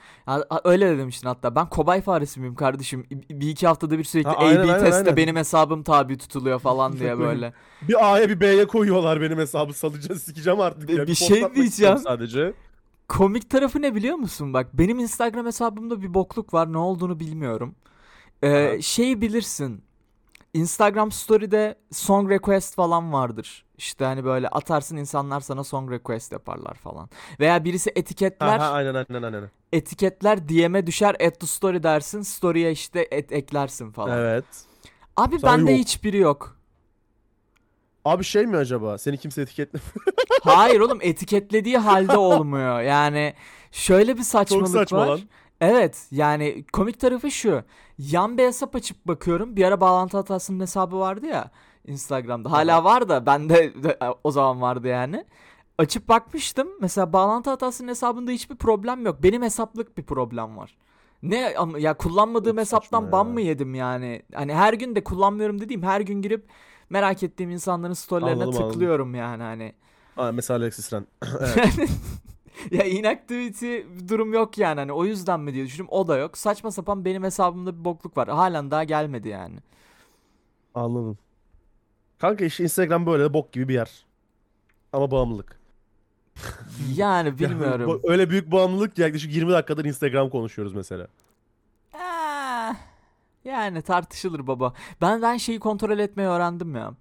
Öyle 0.64 0.90
de 0.90 0.98
demiştin 0.98 1.28
hatta. 1.28 1.56
Ben 1.56 1.70
kobay 1.70 2.02
faresi 2.02 2.40
miyim 2.40 2.56
kardeşim? 2.56 3.06
Bir 3.12 3.40
bir 3.42 3.50
iki 3.50 3.68
haftada 3.68 3.98
bir 3.98 4.04
sürekli 4.04 4.30
Ha, 4.30 4.36
aynen, 4.38 4.62
A-B 4.62 4.72
aynen, 4.72 4.80
testte 4.86 4.98
aynen. 4.98 5.16
benim 5.18 5.36
hesabım 5.36 5.84
tabi 5.84 6.18
tutuluyor 6.18 6.60
falan 6.60 7.00
diye 7.00 7.20
böyle. 7.20 7.54
Bir 7.82 8.14
A'ya 8.14 8.30
bir 8.30 8.40
B'ye 8.40 8.68
koyuyorlar 8.68 9.22
benim 9.22 9.38
hesabı 9.38 9.74
salacağız 9.74 10.24
sikeceğim 10.24 10.60
artık 10.62 10.88
Bir- 10.90 10.94
ya. 10.98 11.04
bir 11.04 11.08
post 11.08 11.28
şey 11.28 11.56
diyeceğim. 11.56 11.98
Sadece. 11.98 12.54
Komik 13.08 13.50
tarafı 13.50 13.82
ne 13.82 13.96
biliyor 13.96 14.15
musun? 14.15 14.54
Bak 14.54 14.67
benim 14.74 15.00
Instagram 15.00 15.46
hesabımda 15.46 16.02
bir 16.02 16.13
bokluk 16.13 16.54
var. 16.54 16.74
Ne 16.74 16.78
olduğunu 16.78 17.20
bilmiyorum. 17.20 17.76
Ee, 18.41 18.67
Aha. 18.74 18.82
şeyi 18.82 19.22
bilirsin. 19.22 19.84
Instagram 20.54 21.12
story'de 21.12 21.76
song 21.91 22.30
request 22.32 22.76
falan 22.76 23.13
vardır. 23.13 23.65
İşte 23.78 24.06
hani 24.06 24.26
böyle 24.26 24.48
atarsın 24.50 24.98
insanlar 24.98 25.39
sana 25.39 25.63
song 25.63 25.91
request 25.91 26.32
yaparlar 26.32 26.74
falan. 26.74 27.10
Veya 27.39 27.63
birisi 27.65 27.91
etiketler 27.96 28.60
Ha, 28.60 28.65
ha, 28.65 28.72
aynen 28.72 28.93
aynen 28.96 29.24
aynen. 29.24 29.52
etiketler 29.74 30.50
DM'e 30.50 30.88
düşer 30.88 31.15
add 31.15 31.39
to 31.39 31.48
story 31.48 31.84
dersin. 31.84 32.22
Story'e 32.22 32.72
işte 32.72 33.08
et, 33.12 33.32
eklersin 33.32 33.91
falan. 33.91 34.17
Evet. 34.17 34.46
Abi 35.17 35.39
Sana 35.39 35.58
bende 35.60 35.72
yok. 35.72 35.80
hiçbiri 35.80 36.17
yok. 36.17 36.57
Abi 38.08 38.24
şey 38.24 38.46
mi 38.46 38.58
acaba? 38.58 38.98
Seni 38.98 39.17
kimse 39.17 39.41
etiketle. 39.41 39.80
Hayır 40.43 40.80
oğlum 40.80 41.00
etiketlediği 41.02 41.78
halde 41.78 42.17
olmuyor. 42.17 42.82
Yani 42.82 43.34
şöyle 43.72 44.13
bir 44.13 44.17
Çok 44.17 44.28
saçmalık 44.28 44.67
saçma 44.67 44.98
var. 44.98 45.08
lan. 45.08 45.20
Evet 45.62 46.08
yani 46.12 46.65
komik 46.74 47.00
tarafı 47.00 47.32
şu. 47.32 47.63
Yan 47.98 48.38
bir 48.38 48.43
hesap 48.43 48.76
açıp 48.76 49.08
bakıyorum. 49.08 49.56
Bir 49.56 49.63
ara 49.63 49.82
bağlantı 49.82 50.17
hatasının 50.17 50.60
hesabı 50.60 51.00
vardı 51.00 51.26
ya 51.26 51.52
Instagram'da. 51.88 52.52
Hala 52.52 52.84
var 52.84 53.10
da 53.10 53.26
bende 53.26 53.84
de 53.84 53.98
o 54.24 54.32
zaman 54.32 54.62
vardı 54.62 54.88
yani. 54.88 55.26
Açıp 55.78 56.10
bakmıştım. 56.10 56.67
Mesela 56.82 57.13
bağlantı 57.13 57.50
hatasının 57.50 57.88
hesabında 57.89 58.32
hiçbir 58.32 58.56
problem 58.56 59.06
yok. 59.06 59.24
Benim 59.24 59.41
hesaplık 59.41 59.98
bir 59.98 60.04
problem 60.04 60.58
var. 60.58 60.78
Ne 61.24 61.56
ya 61.80 61.93
kullanmadığım 61.93 62.56
Çok 62.56 62.62
hesaptan 62.62 63.12
ban 63.12 63.28
mı 63.28 63.41
yedim 63.41 63.76
yani? 63.76 64.22
Hani 64.34 64.54
her 64.54 64.74
gün 64.74 64.96
de 64.96 65.04
kullanmıyorum 65.04 65.62
dediğim 65.62 65.84
her 65.84 66.02
gün 66.02 66.22
girip 66.22 66.48
merak 66.89 67.23
ettiğim 67.23 67.50
insanların 67.52 67.93
storylerine 67.93 68.43
Anladım, 68.43 68.56
anladım. 68.56 68.71
tıklıyorum 68.71 69.15
yani 69.15 69.43
hani. 69.43 69.73
Ha, 70.15 70.32
mesela 70.32 70.60
Alexis 70.60 70.93
Ren. 70.93 71.08
ya 72.71 72.84
inactivity 72.86 73.80
durum 74.10 74.34
yok 74.34 74.58
yani 74.58 74.80
hani 74.80 74.91
o 74.93 75.06
yüzden 75.06 75.39
mi 75.39 75.54
diye 75.54 75.65
düşündüm 75.65 75.88
o 75.89 76.08
da 76.08 76.17
yok. 76.17 76.38
Saçma 76.38 76.71
sapan 76.71 77.06
benim 77.06 77.23
hesabımda 77.23 77.80
bir 77.80 77.86
bokluk 77.86 78.17
var. 78.17 78.28
Halen 78.28 78.71
daha 78.71 78.84
gelmedi 78.84 79.28
yani. 79.30 79.56
Anladım. 80.76 81.17
Kanka 82.19 82.45
işte 82.45 82.63
Instagram 82.63 83.06
böyle 83.06 83.34
bok 83.34 83.52
gibi 83.54 83.67
bir 83.67 83.73
yer. 83.73 84.06
Ama 84.93 85.12
bağımlılık. 85.12 85.60
Yani 86.95 86.95
Yani 86.97 87.39
bilmiyorum. 87.39 87.88
bu- 88.04 88.12
öyle 88.12 88.30
büyük 88.30 88.52
bağımlılık 88.52 88.95
ki 88.95 89.02
yaklaşık 89.02 89.36
20 89.36 89.52
dakikadır 89.52 89.86
Instagram 89.86 90.30
konuşuyoruz 90.30 90.73
mesela. 90.73 91.08
Yani 93.48 93.82
tartışılır 93.82 94.48
baba. 94.48 94.74
Ben 95.02 95.22
ben 95.22 95.38
şeyi 95.38 95.60
kontrol 95.60 96.00
etmeyi 96.00 96.30
öğrendim 96.30 96.76
ya. 96.76 96.94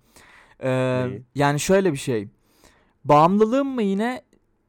Ee, 0.61 1.09
Neyi? 1.09 1.23
yani 1.35 1.61
şöyle 1.61 1.93
bir 1.93 1.99
şey. 1.99 2.29
Bağımlılığım 3.05 3.69
mı 3.69 3.83
yine 3.83 4.23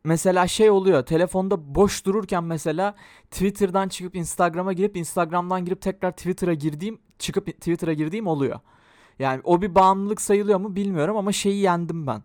mesela 0.03 0.47
şey 0.47 0.69
oluyor. 0.69 1.05
Telefonda 1.05 1.75
boş 1.75 2.05
dururken 2.05 2.43
mesela 2.43 2.95
Twitter'dan 3.31 3.87
çıkıp 3.87 4.15
Instagram'a 4.15 4.73
girip 4.73 4.97
Instagram'dan 4.97 5.65
girip 5.65 5.81
tekrar 5.81 6.11
Twitter'a 6.11 6.53
girdiğim 6.53 6.99
çıkıp 7.19 7.45
Twitter'a 7.45 7.93
girdiğim 7.93 8.27
oluyor. 8.27 8.59
Yani 9.19 9.41
o 9.43 9.61
bir 9.61 9.75
bağımlılık 9.75 10.21
sayılıyor 10.21 10.59
mu 10.59 10.75
bilmiyorum 10.75 11.17
ama 11.17 11.31
şeyi 11.31 11.61
yendim 11.61 12.07
ben. 12.07 12.23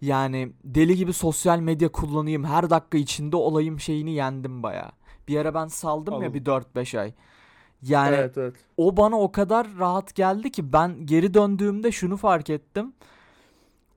Yani 0.00 0.52
deli 0.64 0.96
gibi 0.96 1.12
sosyal 1.12 1.58
medya 1.58 1.92
kullanayım, 1.92 2.44
her 2.44 2.70
dakika 2.70 2.98
içinde 2.98 3.36
olayım 3.36 3.80
şeyini 3.80 4.12
yendim 4.12 4.62
baya. 4.62 4.92
Bir 5.28 5.36
ara 5.36 5.54
ben 5.54 5.66
saldım 5.66 6.14
ya 6.14 6.18
Anladım. 6.18 6.34
bir 6.34 6.44
4-5 6.44 6.98
ay. 7.00 7.12
Yani 7.82 8.16
evet 8.16 8.38
evet. 8.38 8.54
o 8.76 8.96
bana 8.96 9.20
o 9.20 9.32
kadar 9.32 9.66
rahat 9.78 10.14
geldi 10.14 10.50
ki 10.50 10.72
ben 10.72 11.06
geri 11.06 11.34
döndüğümde 11.34 11.92
şunu 11.92 12.16
fark 12.16 12.50
ettim. 12.50 12.92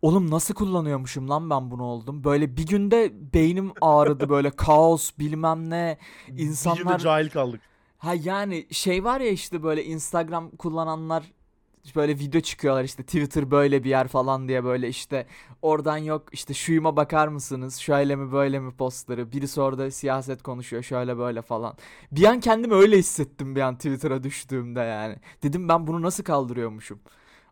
Oğlum 0.02 0.32
nasıl 0.32 0.54
kullanıyormuşum 0.54 1.30
lan 1.30 1.50
ben 1.50 1.72
bunu 1.72 1.84
oldum. 1.84 2.24
Böyle 2.24 2.58
bir 2.58 2.68
günde 2.68 3.12
beynim 3.34 3.72
ağrıdı 3.82 4.30
böyle 4.30 4.52
kaos 4.56 5.12
bilmem 5.20 5.70
ne. 5.70 5.98
Bir 6.28 6.34
yılda 6.34 6.50
İnsanlar 6.50 7.00
cahil 7.00 7.30
kaldık. 7.30 7.62
ha 7.98 8.14
yani 8.24 8.68
şey 8.72 9.04
var 9.04 9.22
ya 9.22 9.30
işte 9.30 9.64
böyle 9.64 9.86
Instagram 9.86 10.50
kullananlar 10.50 11.24
böyle 11.96 12.20
video 12.20 12.42
çıkıyorlar 12.42 12.84
işte 12.84 13.04
Twitter 13.04 13.52
böyle 13.52 13.84
bir 13.84 13.90
yer 13.90 14.08
falan 14.08 14.48
diye 14.48 14.64
böyle 14.64 14.90
işte 14.90 15.28
oradan 15.62 15.98
yok 15.98 16.24
işte 16.32 16.54
şuyuma 16.54 16.96
bakar 16.96 17.28
mısınız 17.28 17.76
şöyle 17.78 18.16
mi 18.16 18.32
böyle 18.32 18.60
mi 18.60 18.72
postları 18.72 19.32
birisi 19.32 19.62
orada 19.62 19.92
siyaset 19.92 20.44
konuşuyor 20.44 20.84
şöyle 20.84 21.18
böyle 21.18 21.42
falan. 21.42 21.76
Bir 22.12 22.24
an 22.24 22.40
kendimi 22.40 22.74
öyle 22.74 22.98
hissettim 22.98 23.56
bir 23.56 23.62
an 23.62 23.76
Twitter'a 23.76 24.24
düştüğümde 24.24 24.80
yani. 24.80 25.16
Dedim 25.44 25.70
ben 25.70 25.88
bunu 25.88 26.02
nasıl 26.02 26.24
kaldırıyormuşum. 26.24 27.00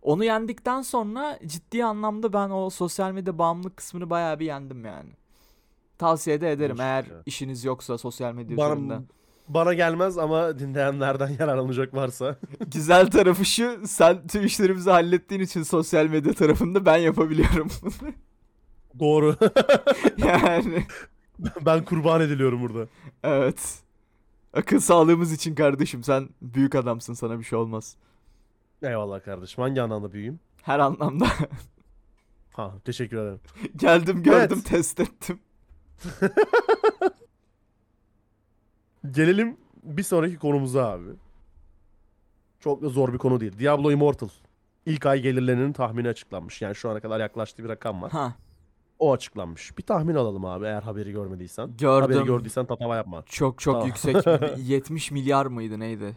Onu 0.01 0.23
yendikten 0.23 0.81
sonra 0.81 1.39
ciddi 1.45 1.85
anlamda 1.85 2.33
ben 2.33 2.49
o 2.49 2.69
sosyal 2.69 3.11
medya 3.11 3.37
bağımlılık 3.37 3.77
kısmını 3.77 4.09
bayağı 4.09 4.39
bir 4.39 4.45
yendim 4.45 4.85
yani. 4.85 5.09
Tavsiye 5.97 6.41
de 6.41 6.51
ederim 6.51 6.75
İyiymiş 6.75 6.81
eğer 6.81 7.05
ya. 7.05 7.23
işiniz 7.25 7.63
yoksa 7.65 7.97
sosyal 7.97 8.33
medya 8.33 8.57
Bana, 8.57 8.73
üzerinde. 8.73 8.99
Bana 9.47 9.73
gelmez 9.73 10.17
ama 10.17 10.59
dinleyenlerden 10.59 11.35
yararlanacak 11.39 11.93
varsa. 11.93 12.35
Güzel 12.67 13.07
tarafı 13.11 13.45
şu 13.45 13.87
sen 13.87 14.27
tüm 14.27 14.45
işlerimizi 14.45 14.89
hallettiğin 14.89 15.41
için 15.41 15.63
sosyal 15.63 16.05
medya 16.07 16.33
tarafında 16.33 16.85
ben 16.85 16.97
yapabiliyorum. 16.97 17.67
Doğru. 18.99 19.35
yani 20.17 20.85
ben 21.65 21.85
kurban 21.85 22.21
ediliyorum 22.21 22.61
burada. 22.61 22.87
evet. 23.23 23.79
Akıl 24.53 24.79
sağlığımız 24.79 25.33
için 25.33 25.55
kardeşim 25.55 26.03
sen 26.03 26.29
büyük 26.41 26.75
adamsın 26.75 27.13
sana 27.13 27.39
bir 27.39 27.43
şey 27.43 27.59
olmaz. 27.59 27.95
Eyvallah 28.83 29.23
kardeşim. 29.23 29.61
Hangi 29.61 29.81
anlamda 29.81 30.13
büyüyeyim? 30.13 30.39
Her 30.61 30.79
anlamda. 30.79 31.27
Ha 32.53 32.73
teşekkür 32.85 33.17
ederim. 33.17 33.39
Geldim 33.75 34.23
gördüm 34.23 34.57
Evet. 34.57 34.65
test 34.65 34.99
ettim. 34.99 35.39
Gelelim 39.11 39.57
bir 39.83 40.03
sonraki 40.03 40.35
konumuza 40.37 40.85
abi. 40.91 41.09
Çok 42.59 42.81
da 42.81 42.89
zor 42.89 43.13
bir 43.13 43.17
konu 43.17 43.39
değil. 43.39 43.59
Diablo 43.59 43.91
Immortal. 43.91 44.29
İlk 44.85 45.05
ay 45.05 45.21
gelirlerinin 45.21 45.73
tahmini 45.73 46.07
açıklanmış. 46.07 46.61
Yani 46.61 46.75
şu 46.75 46.89
ana 46.89 46.99
kadar 46.99 47.19
yaklaştığı 47.19 47.63
bir 47.63 47.69
rakam 47.69 48.01
var. 48.01 48.11
Ha 48.11 48.35
O 48.99 49.13
açıklanmış. 49.13 49.77
Bir 49.77 49.83
tahmin 49.83 50.15
alalım 50.15 50.45
abi 50.45 50.65
eğer 50.65 50.81
haberi 50.81 51.11
görmediysen. 51.11 51.77
gördüm. 51.77 52.11
Haberi 52.11 52.25
gördüysen 52.25 52.65
tatava 52.65 52.95
yapma. 52.95 53.23
Çok 53.25 53.59
çok 53.59 53.73
Tamam. 53.73 53.87
yüksek. 53.87 54.15
70 54.57 55.11
milyar 55.11 55.45
mıydı 55.45 55.79
neydi? 55.79 56.15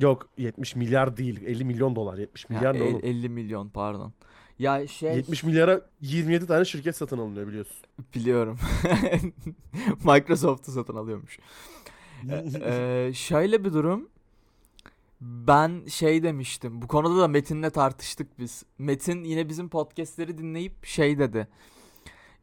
Yok 0.00 0.28
70 0.38 0.76
milyar 0.76 1.16
değil. 1.16 1.42
50 1.46 1.64
milyon 1.64 1.96
dolar. 1.96 2.18
70 2.18 2.44
Ha, 2.50 2.54
milyar 2.54 2.74
ne 2.74 2.78
el- 2.78 2.90
oğlum? 2.94 3.00
50 3.04 3.28
milyon 3.28 3.68
pardon. 3.68 4.12
Ya 4.58 4.86
şey 4.86 5.16
70 5.16 5.42
milyara 5.44 5.80
27 6.00 6.46
tane 6.46 6.64
şirket 6.64 6.96
satın 6.96 7.18
alınıyor 7.18 7.46
biliyorsun. 7.48 7.76
biliyorum. 8.14 8.58
Microsoft'u 10.04 10.72
satın 10.72 10.96
alıyormuş. 10.96 11.38
Ee, 12.30 13.10
şöyle 13.14 13.64
bir 13.64 13.72
durum. 13.72 14.08
Ben 15.20 15.86
şey 15.86 16.22
demiştim. 16.22 16.82
Bu 16.82 16.88
konuda 16.88 17.20
da 17.22 17.28
Metin'le 17.28 17.70
tartıştık 17.70 18.38
biz. 18.38 18.64
Metin 18.78 19.24
yine 19.24 19.48
bizim 19.48 19.68
podcastleri 19.68 20.38
dinleyip 20.38 20.86
şey 20.86 21.18
dedi. 21.18 21.48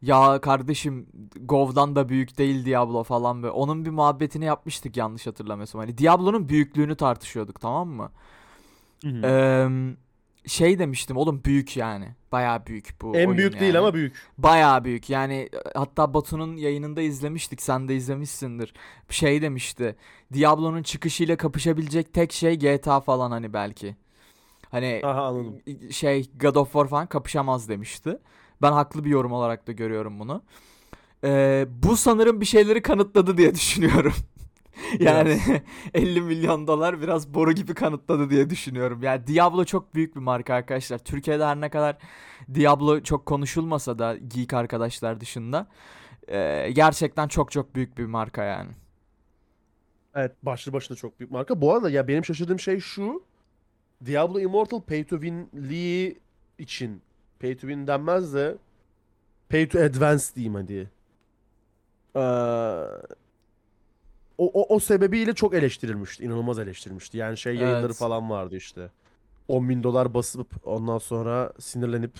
Ya 0.02 0.40
kardeşim 0.40 1.06
Gov'dan 1.40 1.96
da 1.96 2.08
büyük 2.08 2.38
değil 2.38 2.64
Diablo 2.66 3.02
falan 3.02 3.42
böyle. 3.42 3.52
Onun 3.52 3.84
bir 3.84 3.90
muhabbetini 3.90 4.44
yapmıştık 4.44 4.96
yanlış 4.96 5.26
hatırlamıyorsam. 5.26 5.80
Hani 5.80 5.98
Diablo'nun 5.98 6.48
büyüklüğünü 6.48 6.96
tartışıyorduk 6.96 7.60
tamam 7.60 7.88
mı? 7.88 8.12
Ee, 9.24 9.68
şey 10.46 10.78
demiştim 10.78 11.16
oğlum 11.16 11.44
büyük 11.44 11.76
yani. 11.76 12.14
Bayağı 12.32 12.66
büyük 12.66 13.02
bu 13.02 13.16
en 13.16 13.26
oyun 13.26 13.38
büyük 13.38 13.60
değil 13.60 13.74
yani. 13.74 13.78
ama 13.78 13.94
büyük. 13.94 14.16
Bayağı 14.38 14.84
büyük 14.84 15.10
yani 15.10 15.34
e, 15.34 15.78
hatta 15.78 16.14
Batu'nun 16.14 16.56
yayınında 16.56 17.02
izlemiştik 17.02 17.62
sen 17.62 17.88
de 17.88 17.96
izlemişsindir. 17.96 18.74
Şey 19.08 19.42
demişti 19.42 19.96
Diablo'nun 20.34 20.82
çıkışıyla 20.82 21.36
kapışabilecek 21.36 22.12
tek 22.12 22.32
şey 22.32 22.58
GTA 22.58 23.00
falan 23.00 23.30
hani 23.30 23.52
belki. 23.52 23.96
Hani 24.70 25.00
Aha 25.04 25.22
anladım. 25.22 25.62
şey 25.90 26.30
God 26.40 26.54
of 26.54 26.72
War 26.72 26.88
falan 26.88 27.06
kapışamaz 27.06 27.68
demişti. 27.68 28.18
Ben 28.62 28.72
haklı 28.72 29.04
bir 29.04 29.10
yorum 29.10 29.32
olarak 29.32 29.66
da 29.66 29.72
görüyorum 29.72 30.18
bunu. 30.18 30.42
Ee, 31.24 31.66
bu 31.68 31.96
sanırım 31.96 32.40
bir 32.40 32.46
şeyleri 32.46 32.82
kanıtladı 32.82 33.36
diye 33.36 33.54
düşünüyorum. 33.54 34.12
yani 35.00 35.40
50 35.94 36.20
milyon 36.20 36.66
dolar 36.66 37.00
biraz 37.00 37.34
boru 37.34 37.52
gibi 37.52 37.74
kanıtladı 37.74 38.30
diye 38.30 38.50
düşünüyorum. 38.50 39.02
Yani 39.02 39.26
Diablo 39.26 39.64
çok 39.64 39.94
büyük 39.94 40.16
bir 40.16 40.20
marka 40.20 40.54
arkadaşlar. 40.54 40.98
Türkiye'de 40.98 41.44
her 41.44 41.60
ne 41.60 41.70
kadar 41.70 41.96
Diablo 42.54 43.00
çok 43.00 43.26
konuşulmasa 43.26 43.98
da 43.98 44.16
geek 44.28 44.54
arkadaşlar 44.54 45.20
dışında 45.20 45.66
e, 46.28 46.70
gerçekten 46.72 47.28
çok 47.28 47.50
çok 47.50 47.74
büyük 47.74 47.98
bir 47.98 48.04
marka 48.04 48.44
yani. 48.44 48.70
Evet 50.14 50.32
başlı 50.42 50.72
başına 50.72 50.96
çok 50.96 51.20
büyük 51.20 51.32
marka. 51.32 51.60
Bu 51.60 51.74
arada 51.74 51.90
ya 51.90 52.08
benim 52.08 52.24
şaşırdığım 52.24 52.60
şey 52.60 52.80
şu. 52.80 53.22
Diablo 54.06 54.40
Immortal 54.40 54.80
Pay 54.80 55.04
to 55.04 55.20
Win'liği 55.20 56.20
için 56.58 57.02
Pay 57.40 57.54
to 57.56 57.60
Win 57.60 57.86
denmez 57.86 58.34
de 58.34 58.56
Pay 59.48 59.68
to 59.68 59.78
Advance 59.78 60.24
diyeyim 60.36 60.54
hadi. 60.54 60.90
Ee, 62.16 62.20
o, 64.46 64.60
o, 64.62 64.74
o 64.74 64.78
sebebiyle 64.80 65.34
çok 65.34 65.54
eleştirilmişti. 65.54 66.24
inanılmaz 66.24 66.58
eleştirilmişti. 66.58 67.18
Yani 67.18 67.36
şey 67.38 67.54
yayınları 67.56 67.86
Evet. 67.86 67.96
falan 67.96 68.30
vardı 68.30 68.56
işte. 68.56 68.90
10 69.48 69.68
bin 69.68 69.82
dolar 69.82 70.14
basıp 70.14 70.46
ondan 70.64 70.98
sonra 70.98 71.52
sinirlenip 71.60 72.12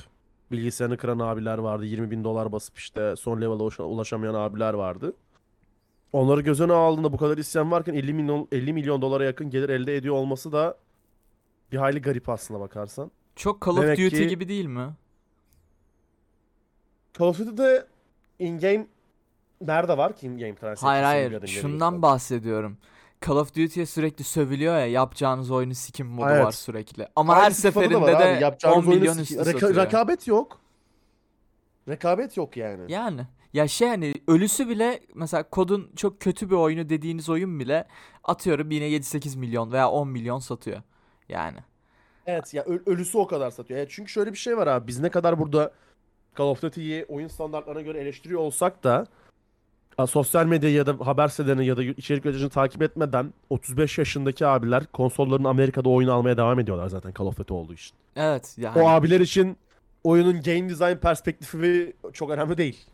bilgisayarını 0.53 0.97
kıran 0.97 1.19
abiler 1.19 1.59
vardı. 1.59 1.87
20 1.87 2.11
bin 2.11 2.25
dolar 2.25 2.53
basıp 2.53 2.79
işte 2.79 3.17
son 3.17 3.41
level'a 3.41 3.55
ulaşa- 3.63 3.83
ulaşamayan 3.83 4.35
abiler 4.35 4.75
vardı. 4.75 5.13
Onları 6.13 6.41
göz 6.41 6.61
önüne 6.61 6.73
aldığında 6.73 7.13
bu 7.13 7.17
kadar 7.17 7.39
isyan 7.39 7.71
varken 7.71 7.95
50 7.95 8.13
milyon 8.15 8.49
50 8.53 8.73
milyon 8.73 9.03
dolara 9.03 9.25
yakın 9.25 9.51
gelir 9.51 9.69
elde 9.69 9.97
ediyor 9.97 10.15
olması 10.15 10.53
da 10.53 10.79
bir 11.73 11.77
hayli 11.77 12.03
garip 12.03 12.29
aslına 12.29 12.61
bakarsan. 12.61 13.11
Çok 13.37 13.67
Call 13.67 13.73
of 13.73 13.83
Demek 13.83 13.99
Duty 13.99 14.09
ki- 14.17 14.27
gibi 14.27 14.49
değil 14.49 14.67
mi? 14.67 14.89
Call 17.19 17.27
of 17.27 17.39
Duty'de 17.39 17.87
in-game 18.39 18.87
nerede 19.67 19.97
var 19.99 20.17
ki 20.17 20.27
in-game 20.27 20.55
transactions? 20.55 20.83
Hayır 20.83 21.03
hayır 21.05 21.47
şundan 21.47 21.71
geliyorsa? 21.91 22.03
bahsediyorum. 22.03 22.79
Call 23.27 23.37
of 23.37 23.55
Duty'ye 23.57 23.87
sürekli 23.87 24.25
sövülüyor 24.25 24.75
ya 24.75 24.87
yapacağınız 24.87 25.51
oyunu 25.51 25.75
sikim 25.75 26.07
modu 26.07 26.31
Evet. 26.31 26.45
var 26.45 26.53
sürekli. 26.53 27.09
Ama 27.17 27.35
Aynı 27.35 27.45
her 27.45 27.51
seferinde 27.51 28.01
var 28.01 28.13
de 28.21 28.35
abi. 28.35 28.43
Yapacağınız 28.43 28.79
10 28.79 28.91
oyunu 28.91 29.01
milyon 29.01 29.19
üstü 29.19 29.35
Reka- 29.35 29.45
satıyor. 29.45 29.77
Rekabet 29.77 30.27
yok. 30.27 30.61
Rekabet 31.89 32.37
yok 32.37 32.57
yani. 32.57 32.93
Yani 32.93 33.27
ya 33.53 33.69
şey 33.69 33.89
hani 33.89 34.15
ölüsü 34.29 34.69
bile 34.69 35.01
mesela 35.15 35.43
kodun 35.43 35.91
çok 35.97 36.21
kötü 36.21 36.51
bir 36.51 36.55
oyunu 36.55 36.89
dediğiniz 36.89 37.29
oyun 37.29 37.61
bile 37.61 37.85
atıyorum 38.25 38.71
yine 38.71 38.85
7-8 38.85 39.39
milyon 39.39 39.73
veya 39.73 39.91
10 39.91 40.09
milyon 40.09 40.39
satıyor. 40.39 40.83
Yani. 41.29 41.59
Evet 42.27 42.55
ya 42.55 42.65
ölüsü 42.87 43.19
o 43.19 43.27
kadar 43.27 43.51
satıyor. 43.51 43.81
Evet, 43.81 43.91
çünkü 43.91 44.13
şöyle 44.13 44.33
bir 44.33 44.39
şey 44.39 44.57
var 44.57 44.67
abi. 44.67 44.87
Biz 44.87 45.01
ne 45.01 45.09
kadar 45.09 45.39
burada 45.39 45.73
Call 46.39 46.45
of 46.45 46.63
Duty'yi 46.63 47.05
oyun 47.09 47.29
standartlarına 47.29 47.81
göre 47.83 48.01
eleştiriyor 48.01 48.41
olsak 48.41 48.85
da 48.85 49.07
a, 49.99 50.07
sosyal 50.07 50.47
medyayı 50.47 50.75
ya 50.77 50.87
da 50.87 51.07
haber 51.07 51.29
sitelerini 51.29 51.67
ya 51.67 51.77
da 51.77 51.83
içerik 51.83 52.27
üreticini 52.27 52.51
takip 52.51 52.83
etmeden 52.83 53.33
35 53.51 53.99
yaşındaki 53.99 54.47
abiler 54.47 54.87
konsollarını 54.87 55.49
Amerika'da 55.49 55.89
oyun 55.89 56.09
almaya 56.09 56.37
devam 56.37 56.61
ediyorlar 56.61 56.89
zaten 56.89 57.13
Call 57.19 57.27
of 57.27 57.37
Duty 57.37 57.53
olduğu 57.53 57.73
için. 57.75 57.97
Evet 58.17 58.55
yani. 58.59 58.83
O 58.83 58.89
abiler 58.89 59.21
için 59.21 59.57
oyunun 60.05 60.33
game 60.43 60.69
design 60.69 60.97
perspektifi 60.97 61.93
çok 62.13 62.31
önemli 62.31 62.59
değil. 62.59 62.87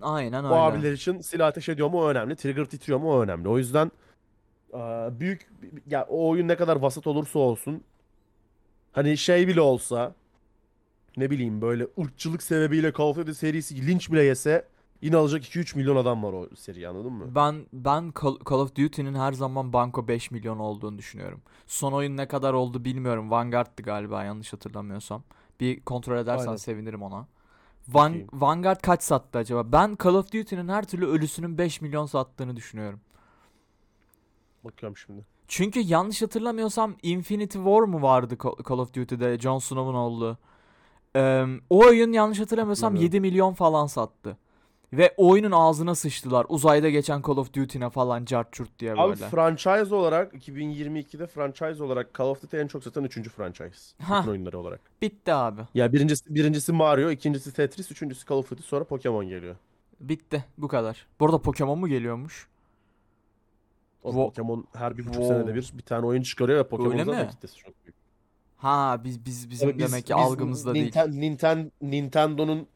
Aynen 0.00 0.44
O 0.44 0.46
öyle. 0.46 0.54
abiler 0.56 0.92
için 0.92 1.20
silah 1.20 1.46
ateş 1.46 1.68
ediyor 1.68 1.88
mu 1.88 2.00
o 2.00 2.08
önemli. 2.08 2.36
Trigger 2.36 2.64
titriyor 2.64 2.98
mu 2.98 3.12
o 3.12 3.22
önemli. 3.22 3.48
O 3.48 3.58
yüzden 3.58 3.90
e, 4.74 4.78
büyük 5.20 5.50
ya 5.86 6.06
o 6.08 6.28
oyun 6.28 6.48
ne 6.48 6.56
kadar 6.56 6.76
vasat 6.76 7.06
olursa 7.06 7.38
olsun 7.38 7.84
hani 8.92 9.16
şey 9.16 9.48
bile 9.48 9.60
olsa 9.60 10.14
ne 11.16 11.30
bileyim 11.30 11.60
böyle 11.62 11.86
ırkçılık 12.00 12.42
sebebiyle 12.42 12.92
Call 12.98 13.04
of 13.04 13.16
Duty 13.16 13.32
serisi 13.32 13.86
linç 13.86 14.12
bile 14.12 14.22
yese 14.22 14.64
yine 15.02 15.16
alacak 15.16 15.42
2-3 15.44 15.76
milyon 15.76 15.96
adam 15.96 16.22
var 16.22 16.32
o 16.32 16.48
seri 16.56 16.88
anladın 16.88 17.12
mı? 17.12 17.24
Ben 17.34 17.66
ben 17.72 18.12
Call, 18.22 18.36
Call 18.50 18.58
of 18.58 18.76
Duty'nin 18.76 19.14
her 19.14 19.32
zaman 19.32 19.72
banko 19.72 20.08
5 20.08 20.30
milyon 20.30 20.58
olduğunu 20.58 20.98
düşünüyorum. 20.98 21.40
Son 21.66 21.92
oyun 21.92 22.16
ne 22.16 22.28
kadar 22.28 22.52
oldu 22.52 22.84
bilmiyorum. 22.84 23.30
Vanguard'tı 23.30 23.82
galiba 23.82 24.24
yanlış 24.24 24.52
hatırlamıyorsam. 24.52 25.22
Bir 25.60 25.80
kontrol 25.80 26.16
edersen 26.18 26.46
Aynen. 26.46 26.56
sevinirim 26.56 27.02
ona. 27.02 27.26
Van, 27.88 28.12
Bakayım. 28.12 28.28
Vanguard 28.32 28.80
kaç 28.80 29.02
sattı 29.02 29.38
acaba? 29.38 29.72
Ben 29.72 29.96
Call 30.04 30.14
of 30.14 30.32
Duty'nin 30.32 30.68
her 30.68 30.84
türlü 30.84 31.06
ölüsünün 31.06 31.58
5 31.58 31.80
milyon 31.80 32.06
sattığını 32.06 32.56
düşünüyorum. 32.56 33.00
Bakıyorum 34.64 34.96
şimdi. 34.96 35.24
Çünkü 35.48 35.80
yanlış 35.80 36.22
hatırlamıyorsam 36.22 36.94
Infinity 37.02 37.58
War 37.58 37.80
mu 37.82 38.02
vardı 38.02 38.34
Ca- 38.34 38.68
Call 38.68 38.78
of 38.78 38.94
Duty'de 38.94 39.38
Jon 39.38 39.58
Snow'un 39.58 39.94
olduğu? 39.94 40.38
Eee, 41.16 41.46
o 41.70 41.78
oyun 41.86 42.12
yanlış 42.12 42.40
hatırlamıyorsam 42.40 42.94
Bilmiyorum. 42.94 43.14
7 43.14 43.20
milyon 43.20 43.52
falan 43.54 43.86
sattı. 43.86 44.36
Ve 44.92 45.14
oyunun 45.16 45.50
ağzına 45.50 45.94
sıçtılar. 45.94 46.46
Uzayda 46.48 46.90
geçen 46.90 47.22
Call 47.26 47.36
of 47.36 47.52
Duty'ne 47.54 47.90
falan 47.90 48.24
cart 48.24 48.52
çurt 48.52 48.78
diye 48.78 48.92
Abi 48.92 49.10
böyle. 49.10 49.28
franchise 49.28 49.94
olarak 49.94 50.34
2022'de 50.34 51.26
franchise 51.26 51.82
olarak 51.84 52.14
Call 52.18 52.26
of 52.26 52.42
Duty 52.42 52.60
en 52.60 52.66
çok 52.66 52.84
satan 52.84 53.04
3. 53.04 53.28
franchise. 53.28 53.94
Bütün 54.00 54.30
oyunları 54.30 54.58
olarak. 54.58 54.80
Bitti 55.02 55.32
abi. 55.32 55.60
Ya 55.74 55.92
birincisi 55.92 56.34
birincisi 56.34 56.72
Mario, 56.72 57.10
ikincisi 57.10 57.52
Tetris, 57.52 57.90
üçüncüsü 57.90 58.26
Call 58.26 58.36
of 58.36 58.50
Duty, 58.50 58.62
sonra 58.62 58.84
Pokemon 58.84 59.28
geliyor. 59.28 59.56
Bitti. 60.00 60.44
Bu 60.58 60.68
kadar. 60.68 61.06
Bu 61.20 61.24
arada 61.26 61.38
Pokemon 61.42 61.78
mu 61.78 61.88
geliyormuş? 61.88 62.48
O 64.02 64.10
Wo- 64.10 64.14
Pokemon 64.14 64.64
her 64.74 64.92
bir 64.98 65.02
buçuk 65.02 65.14
Wow. 65.14 65.34
senede 65.34 65.54
bir 65.54 65.70
bir 65.74 65.82
tane 65.82 66.06
oyun 66.06 66.22
çıkarıyor 66.22 66.58
ve 66.58 66.68
Pokemon'un 66.68 66.92
Öyle 66.92 67.04
zaten 67.04 67.24
mi? 67.26 67.30
kitlesi 67.30 67.56
çok 67.56 67.84
büyük. 67.84 67.96
Ha 68.56 69.00
biz 69.04 69.24
biz 69.26 69.50
bizim 69.50 69.70
Tabii 69.70 69.78
biz- 69.78 69.92
demek 69.92 70.06
ki 70.06 70.14
biz 70.16 70.24
algımızda 70.26 70.74
değil. 70.74 70.86
Ninten- 70.86 71.20
Ninten- 71.20 71.70
Nintendo'nun 71.82 72.66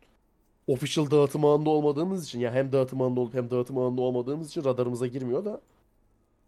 official 0.66 1.10
dağıtım 1.10 1.44
ağında 1.44 1.70
olmadığımız 1.70 2.24
için 2.24 2.40
ya 2.40 2.52
hem 2.52 2.72
dağıtım 2.72 3.02
ağında 3.02 3.20
olup 3.20 3.34
hem 3.34 3.50
dağıtım 3.50 3.78
ağında 3.78 4.00
olmadığımız 4.00 4.48
için 4.48 4.64
radarımıza 4.64 5.06
girmiyor 5.06 5.44
da 5.44 5.60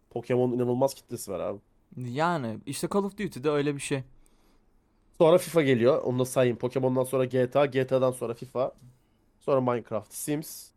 Pokemon 0.09 0.51
inanılmaz 0.51 0.93
kitlesi 0.93 1.31
var 1.31 1.39
abi. 1.39 1.59
Yani 1.97 2.57
işte 2.65 2.87
Call 2.93 3.03
of 3.03 3.17
Duty'de 3.17 3.49
öyle 3.49 3.75
bir 3.75 3.81
şey. 3.81 4.03
Sonra 5.17 5.37
FIFA 5.37 5.61
geliyor. 5.61 6.01
Onu 6.03 6.19
da 6.19 6.25
sayayım. 6.25 6.57
Pokemon'dan 6.57 7.03
sonra 7.03 7.25
GTA, 7.25 7.65
GTA'dan 7.65 8.11
sonra 8.11 8.33
FIFA. 8.33 8.71
Sonra 9.39 9.61
Minecraft, 9.61 10.13
Sims, 10.13 10.69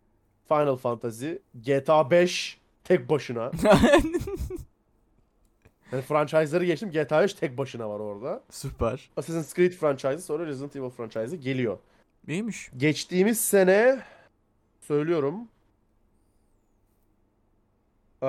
Final 0.49 0.77
Fantasy, 0.77 1.33
GTA 1.55 2.11
5 2.11 2.59
tek 2.85 3.11
başına. 3.11 3.51
Yani 5.93 6.03
franchise'ları 6.03 6.65
geçtim. 6.65 6.91
GTA 6.91 7.23
5 7.23 7.35
tek 7.35 7.59
başına 7.59 7.91
var 7.91 8.01
orada. 8.01 8.43
Süper. 8.51 9.11
Assassin's 9.17 9.55
Creed 9.55 9.73
franchise'ı 9.73 10.21
sonra 10.23 10.47
Resident 10.47 10.77
Evil 10.77 10.91
franchise'ı 10.91 11.37
geliyor. 11.37 11.79
İyiymiş. 12.29 12.71
Geçtiğimiz 12.77 13.41
sene 13.41 14.03
söylüyorum. 14.81 15.49
Ee, 18.23 18.27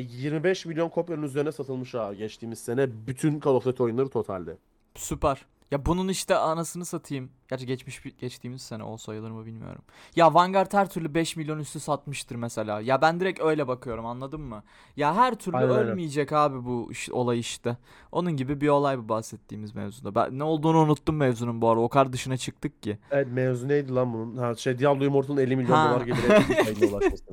25 0.00 0.66
milyon 0.66 0.88
kopyanın 0.88 1.22
üzerine 1.22 1.52
satılmış 1.52 1.94
abi 1.94 2.16
geçtiğimiz 2.16 2.58
sene 2.58 3.06
bütün 3.06 3.40
Call 3.40 3.50
of 3.50 3.64
Duty 3.64 3.82
oyunları 3.82 4.08
totalde. 4.08 4.56
Süper. 4.94 5.46
Ya 5.70 5.86
bunun 5.86 6.08
işte 6.08 6.36
anasını 6.36 6.84
satayım. 6.84 7.30
Gerçi 7.50 7.66
geçmiş 7.66 8.02
geçtiğimiz 8.20 8.62
sene 8.62 8.84
o 8.84 8.96
sayılır 8.96 9.30
mı 9.30 9.46
bilmiyorum. 9.46 9.82
Ya 10.16 10.34
Vanguard 10.34 10.72
her 10.72 10.90
türlü 10.90 11.14
5 11.14 11.36
milyon 11.36 11.58
üstü 11.58 11.80
satmıştır 11.80 12.36
mesela. 12.36 12.80
Ya 12.80 13.02
ben 13.02 13.20
direkt 13.20 13.40
öyle 13.40 13.68
bakıyorum 13.68 14.06
anladın 14.06 14.40
mı? 14.40 14.62
Ya 14.96 15.14
her 15.14 15.34
türlü 15.34 15.56
Aynen 15.56 15.70
ölmeyecek 15.70 16.32
abi 16.32 16.64
bu 16.64 16.88
iş- 16.92 17.10
olay 17.10 17.38
işte. 17.40 17.76
Onun 18.12 18.32
gibi 18.36 18.60
bir 18.60 18.68
olay 18.68 18.98
bu 18.98 19.08
bahsettiğimiz 19.08 19.74
mevzuda. 19.74 20.14
Ben 20.14 20.38
ne 20.38 20.44
olduğunu 20.44 20.78
unuttum 20.78 21.16
mevzunun 21.16 21.62
bu 21.62 21.68
arada. 21.68 21.80
O 21.82 21.88
kadar 21.88 22.12
dışına 22.12 22.36
çıktık 22.36 22.82
ki. 22.82 22.98
Evet 23.10 23.28
mevzu 23.32 23.68
neydi 23.68 23.94
lan 23.94 24.12
bunun? 24.12 24.36
Ha, 24.36 24.54
şey 24.54 24.78
Diablo 24.78 25.04
Immortal'ın 25.04 25.38
50 25.38 25.56
milyon 25.56 25.76
Ha. 25.76 25.90
dolar 25.90 26.00
geliri 26.06 26.86
ulaşması. 26.92 27.24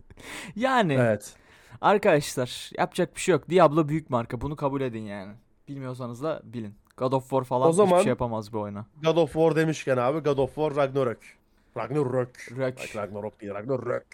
Yani 0.56 0.94
Evet. 0.94 1.36
arkadaşlar 1.82 2.72
yapacak 2.78 3.16
bir 3.16 3.22
şey 3.22 3.34
yok. 3.34 3.50
Diablo 3.50 3.90
büyük 3.90 4.10
marka. 4.10 4.42
Bunu 4.42 4.56
kabul 4.56 4.82
edin 4.82 5.02
yani. 5.04 5.34
Bilmiyorsanız 5.68 6.24
da 6.24 6.42
bilin. 6.44 6.74
God 6.98 7.12
of 7.12 7.24
War 7.24 7.44
falan 7.44 7.68
O 7.70 7.72
zaman- 7.72 7.92
hiçbir 7.92 8.04
şey 8.04 8.10
yapamaz 8.10 8.54
bu 8.54 8.60
oyuna. 8.60 8.86
God 9.04 9.18
of 9.18 9.34
War 9.34 9.56
demişken 9.56 9.98
abi 9.98 10.20
God 10.20 10.38
of 10.38 10.56
War 10.56 10.76
Ragnarök. 10.76 11.38
Ragnarök. 11.78 12.52
Rök. 12.58 12.78
Bak 12.78 12.96
Ragnarok 12.96 13.42
değil 13.42 13.54
Ragnarök. 13.54 14.06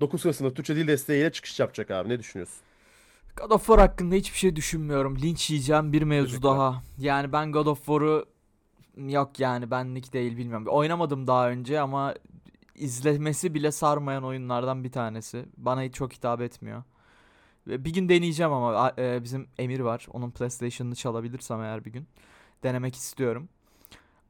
9 0.00 0.22
Kasım'da 0.22 0.54
Türkçe 0.54 0.76
dil 0.76 0.88
desteğiyle 0.88 1.32
çıkış 1.32 1.60
yapacak 1.60 1.90
abi. 1.90 2.08
Ne 2.08 2.18
düşünüyorsun? 2.18 2.56
God 3.36 3.50
of 3.50 3.66
War 3.66 3.80
hakkında 3.80 4.14
hiçbir 4.14 4.38
şey 4.38 4.56
düşünmüyorum. 4.56 5.18
Linç 5.18 5.50
yiyeceğim 5.50 5.92
bir 5.92 6.02
mevzu 6.02 6.26
Teşekkürler. 6.26 6.52
daha. 6.54 6.82
Yani 6.98 7.32
ben 7.32 7.52
God 7.52 7.66
of 7.66 7.78
War'u 7.78 8.24
yok 8.96 9.40
yani 9.40 9.70
benlik 9.70 10.12
değil 10.12 10.36
bilmiyorum. 10.36 10.66
Oynamadım 10.68 11.26
daha 11.26 11.48
önce 11.50 11.80
ama 11.80 12.14
izlemesi 12.74 13.54
bile 13.54 13.72
sarmayan 13.72 14.24
oyunlardan 14.24 14.84
bir 14.84 14.92
tanesi. 14.92 15.44
Bana 15.56 15.82
hiç 15.82 15.94
çok 15.94 16.12
hitap 16.12 16.40
etmiyor. 16.40 16.82
Bir 17.66 17.92
gün 17.92 18.08
deneyeceğim 18.08 18.52
ama 18.52 18.92
e, 18.98 19.22
bizim 19.22 19.48
Emir 19.58 19.80
var. 19.80 20.06
Onun 20.12 20.30
PlayStation'ını 20.30 20.94
çalabilirsem 20.94 21.60
eğer 21.62 21.84
bir 21.84 21.92
gün 21.92 22.06
denemek 22.62 22.94
istiyorum. 22.94 23.48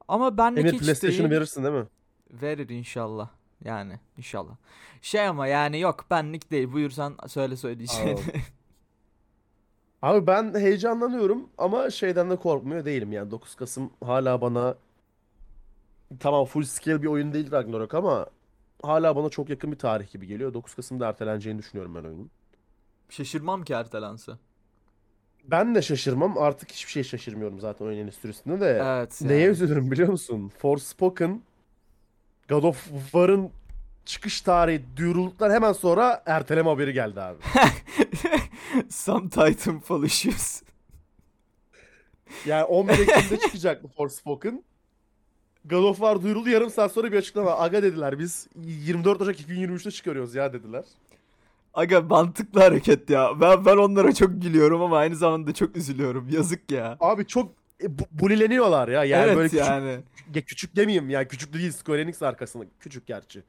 Ama 0.07 0.37
benlik 0.37 0.59
Emir 0.59 0.73
hiç 0.73 0.79
PlayStation'ı 0.79 1.29
değil. 1.29 1.39
verirsin 1.39 1.63
değil 1.63 1.75
mi? 1.75 1.87
Verir 2.31 2.69
inşallah. 2.69 3.29
Yani 3.63 3.99
inşallah. 4.17 4.55
Şey 5.01 5.27
ama 5.27 5.47
yani 5.47 5.79
yok 5.79 6.05
benlik 6.11 6.51
değil. 6.51 6.71
Buyursan 6.73 7.17
söyle 7.27 7.55
söyleyeceğini. 7.55 8.19
Abi 10.01 10.27
ben 10.27 10.53
heyecanlanıyorum 10.53 11.49
ama 11.57 11.89
şeyden 11.89 12.29
de 12.29 12.35
korkmuyor 12.35 12.85
değilim 12.85 13.11
yani 13.11 13.31
9 13.31 13.55
Kasım 13.55 13.91
hala 14.03 14.41
bana 14.41 14.75
tamam 16.19 16.45
full 16.45 16.63
scale 16.63 17.01
bir 17.01 17.07
oyun 17.07 17.33
değil 17.33 17.51
Ragnarok 17.51 17.93
ama 17.93 18.25
hala 18.83 19.15
bana 19.15 19.29
çok 19.29 19.49
yakın 19.49 19.71
bir 19.71 19.77
tarih 19.77 20.11
gibi 20.11 20.27
geliyor. 20.27 20.53
9 20.53 20.75
Kasım'da 20.75 21.07
erteleneceğini 21.07 21.59
düşünüyorum 21.59 21.95
ben 21.95 22.03
oyunun. 22.03 22.31
Şaşırmam 23.09 23.63
ki 23.63 23.73
ertelense. 23.73 24.31
Ben 25.43 25.75
de 25.75 25.81
şaşırmam 25.81 26.37
artık 26.37 26.71
hiçbir 26.71 26.91
şey 26.91 27.03
şaşırmıyorum 27.03 27.59
zaten 27.59 27.85
oyun 27.85 27.97
endüstrisinde 27.97 28.59
de. 28.59 28.81
Evet. 28.83 29.21
Neye 29.21 29.39
yani. 29.39 29.51
üzülürüm 29.51 29.91
biliyor 29.91 30.09
musun? 30.09 30.51
Forspoken 30.57 31.41
God 32.49 32.63
of 32.63 32.83
War'ın 33.03 33.51
çıkış 34.05 34.41
tarihi 34.41 34.83
duyurulduktan 34.97 35.51
hemen 35.51 35.73
sonra 35.73 36.23
erteleme 36.25 36.69
haberi 36.69 36.93
geldi 36.93 37.21
abi. 37.21 37.37
Some 38.89 39.29
Titanfall 39.29 40.03
issues. 40.03 40.61
Yani 42.45 42.63
11 42.63 42.93
Ekim'de 42.93 43.39
çıkacaktı 43.39 43.87
Forspoken. 43.87 44.63
God 45.65 45.83
of 45.83 45.97
War 45.97 46.21
duyuruldu 46.21 46.49
yarım 46.49 46.69
saat 46.69 46.91
sonra 46.91 47.11
bir 47.11 47.17
açıklama. 47.17 47.51
Aga 47.51 47.83
dediler 47.83 48.19
biz 48.19 48.47
24 48.55 49.21
Ocak 49.21 49.39
2023'te 49.39 49.91
çıkarıyoruz 49.91 50.35
ya 50.35 50.53
dediler. 50.53 50.83
Aga 51.77 52.01
mantıklı 52.01 52.61
hareket 52.61 53.09
ya. 53.09 53.41
Ben 53.41 53.65
ben 53.65 53.77
onlara 53.77 54.13
çok 54.13 54.41
gülüyorum 54.41 54.81
ama 54.81 54.97
aynı 54.97 55.15
zamanda 55.15 55.53
çok 55.53 55.75
üzülüyorum. 55.77 56.29
Yazık 56.29 56.71
ya. 56.71 56.97
Abi 56.99 57.25
çok 57.25 57.51
e, 57.83 57.99
bu- 57.99 58.07
bulileniyorlar 58.11 58.87
ya. 58.87 59.03
Yani 59.03 59.23
evet 59.25 59.37
böyle 59.37 59.49
küçük, 59.49 59.67
yani. 59.67 59.97
ya 60.35 60.41
küçük 60.41 60.75
demeyeyim 60.75 61.09
ya. 61.09 61.27
Küçük 61.27 61.53
değil 61.53 61.71
Square 61.71 62.01
Enix 62.01 62.21
arkasında. 62.21 62.65
Küçük 62.79 63.07
gerçi. 63.07 63.43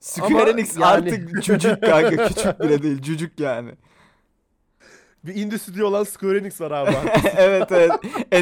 Square 0.00 0.34
Ama 0.34 0.50
Enix 0.50 0.74
yani- 0.76 0.84
artık 0.84 1.42
çocuk 1.42 1.82
kanka. 1.82 2.26
Küçük 2.28 2.60
bile 2.60 2.82
değil. 2.82 3.02
Cücük 3.02 3.40
yani. 3.40 3.70
Bir 5.24 5.34
indie 5.34 5.58
stüdyo 5.58 5.88
olan 5.88 6.04
Square 6.04 6.38
Enix 6.38 6.60
var 6.60 6.70
abi. 6.70 6.90
evet 7.36 7.72
evet. 7.72 7.92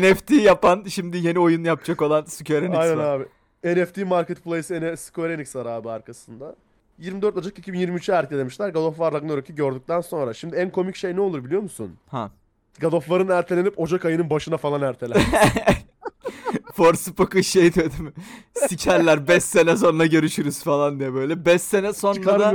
NFT 0.02 0.30
yapan 0.30 0.84
şimdi 0.88 1.18
yeni 1.18 1.38
oyun 1.38 1.64
yapacak 1.64 2.02
olan 2.02 2.24
Square 2.24 2.64
Enix 2.64 2.78
Aynen 2.78 2.98
var. 2.98 3.20
abi. 3.20 3.24
NFT 3.82 3.96
Marketplace 3.96 4.96
Square 4.96 5.32
Enix 5.32 5.56
var 5.56 5.66
abi 5.66 5.90
arkasında. 5.90 6.56
24 7.00 7.36
Ocak 7.36 7.58
2023'e 7.58 8.14
ertelemişler 8.14 8.68
God 8.68 8.84
of 8.84 8.96
War 8.96 9.12
Ragnarok'u 9.12 9.54
gördükten 9.54 10.00
sonra. 10.00 10.34
Şimdi 10.34 10.56
en 10.56 10.70
komik 10.70 10.96
şey 10.96 11.16
ne 11.16 11.20
olur 11.20 11.44
biliyor 11.44 11.62
musun? 11.62 11.96
Ha. 12.08 12.30
God 12.80 12.92
of 12.92 13.04
War'ın 13.04 13.28
ertelenip 13.28 13.78
Ocak 13.78 14.04
ayının 14.04 14.30
başına 14.30 14.56
falan 14.56 14.82
erteler. 14.82 15.22
Forspoken 16.72 17.40
şey 17.40 17.74
diyor 17.74 17.90
değil 17.90 18.02
mi? 18.02 18.12
Sikerler 18.54 19.28
5 19.28 19.44
sene 19.44 19.76
sonra 19.76 20.06
görüşürüz 20.06 20.62
falan 20.62 21.00
diye 21.00 21.14
böyle. 21.14 21.44
5 21.44 21.62
sene 21.62 21.92
sonra 21.92 22.40
da 22.40 22.54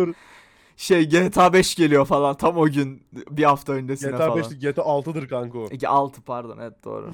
şey 0.78 1.10
GTA 1.10 1.54
5 1.54 1.76
geliyor 1.76 2.06
falan 2.06 2.38
tam 2.38 2.58
o 2.58 2.68
gün 2.68 3.04
bir 3.14 3.44
hafta 3.44 3.74
öncesine 3.74 4.12
GTA 4.12 4.18
falan. 4.18 4.38
5 4.38 4.50
değil, 4.50 4.62
GTA 4.62 4.82
6'dır 4.82 5.28
kanka 5.28 5.58
o. 5.60 5.68
Ege 5.72 5.88
6 5.88 6.22
pardon 6.22 6.58
evet 6.62 6.84
doğru. 6.84 7.12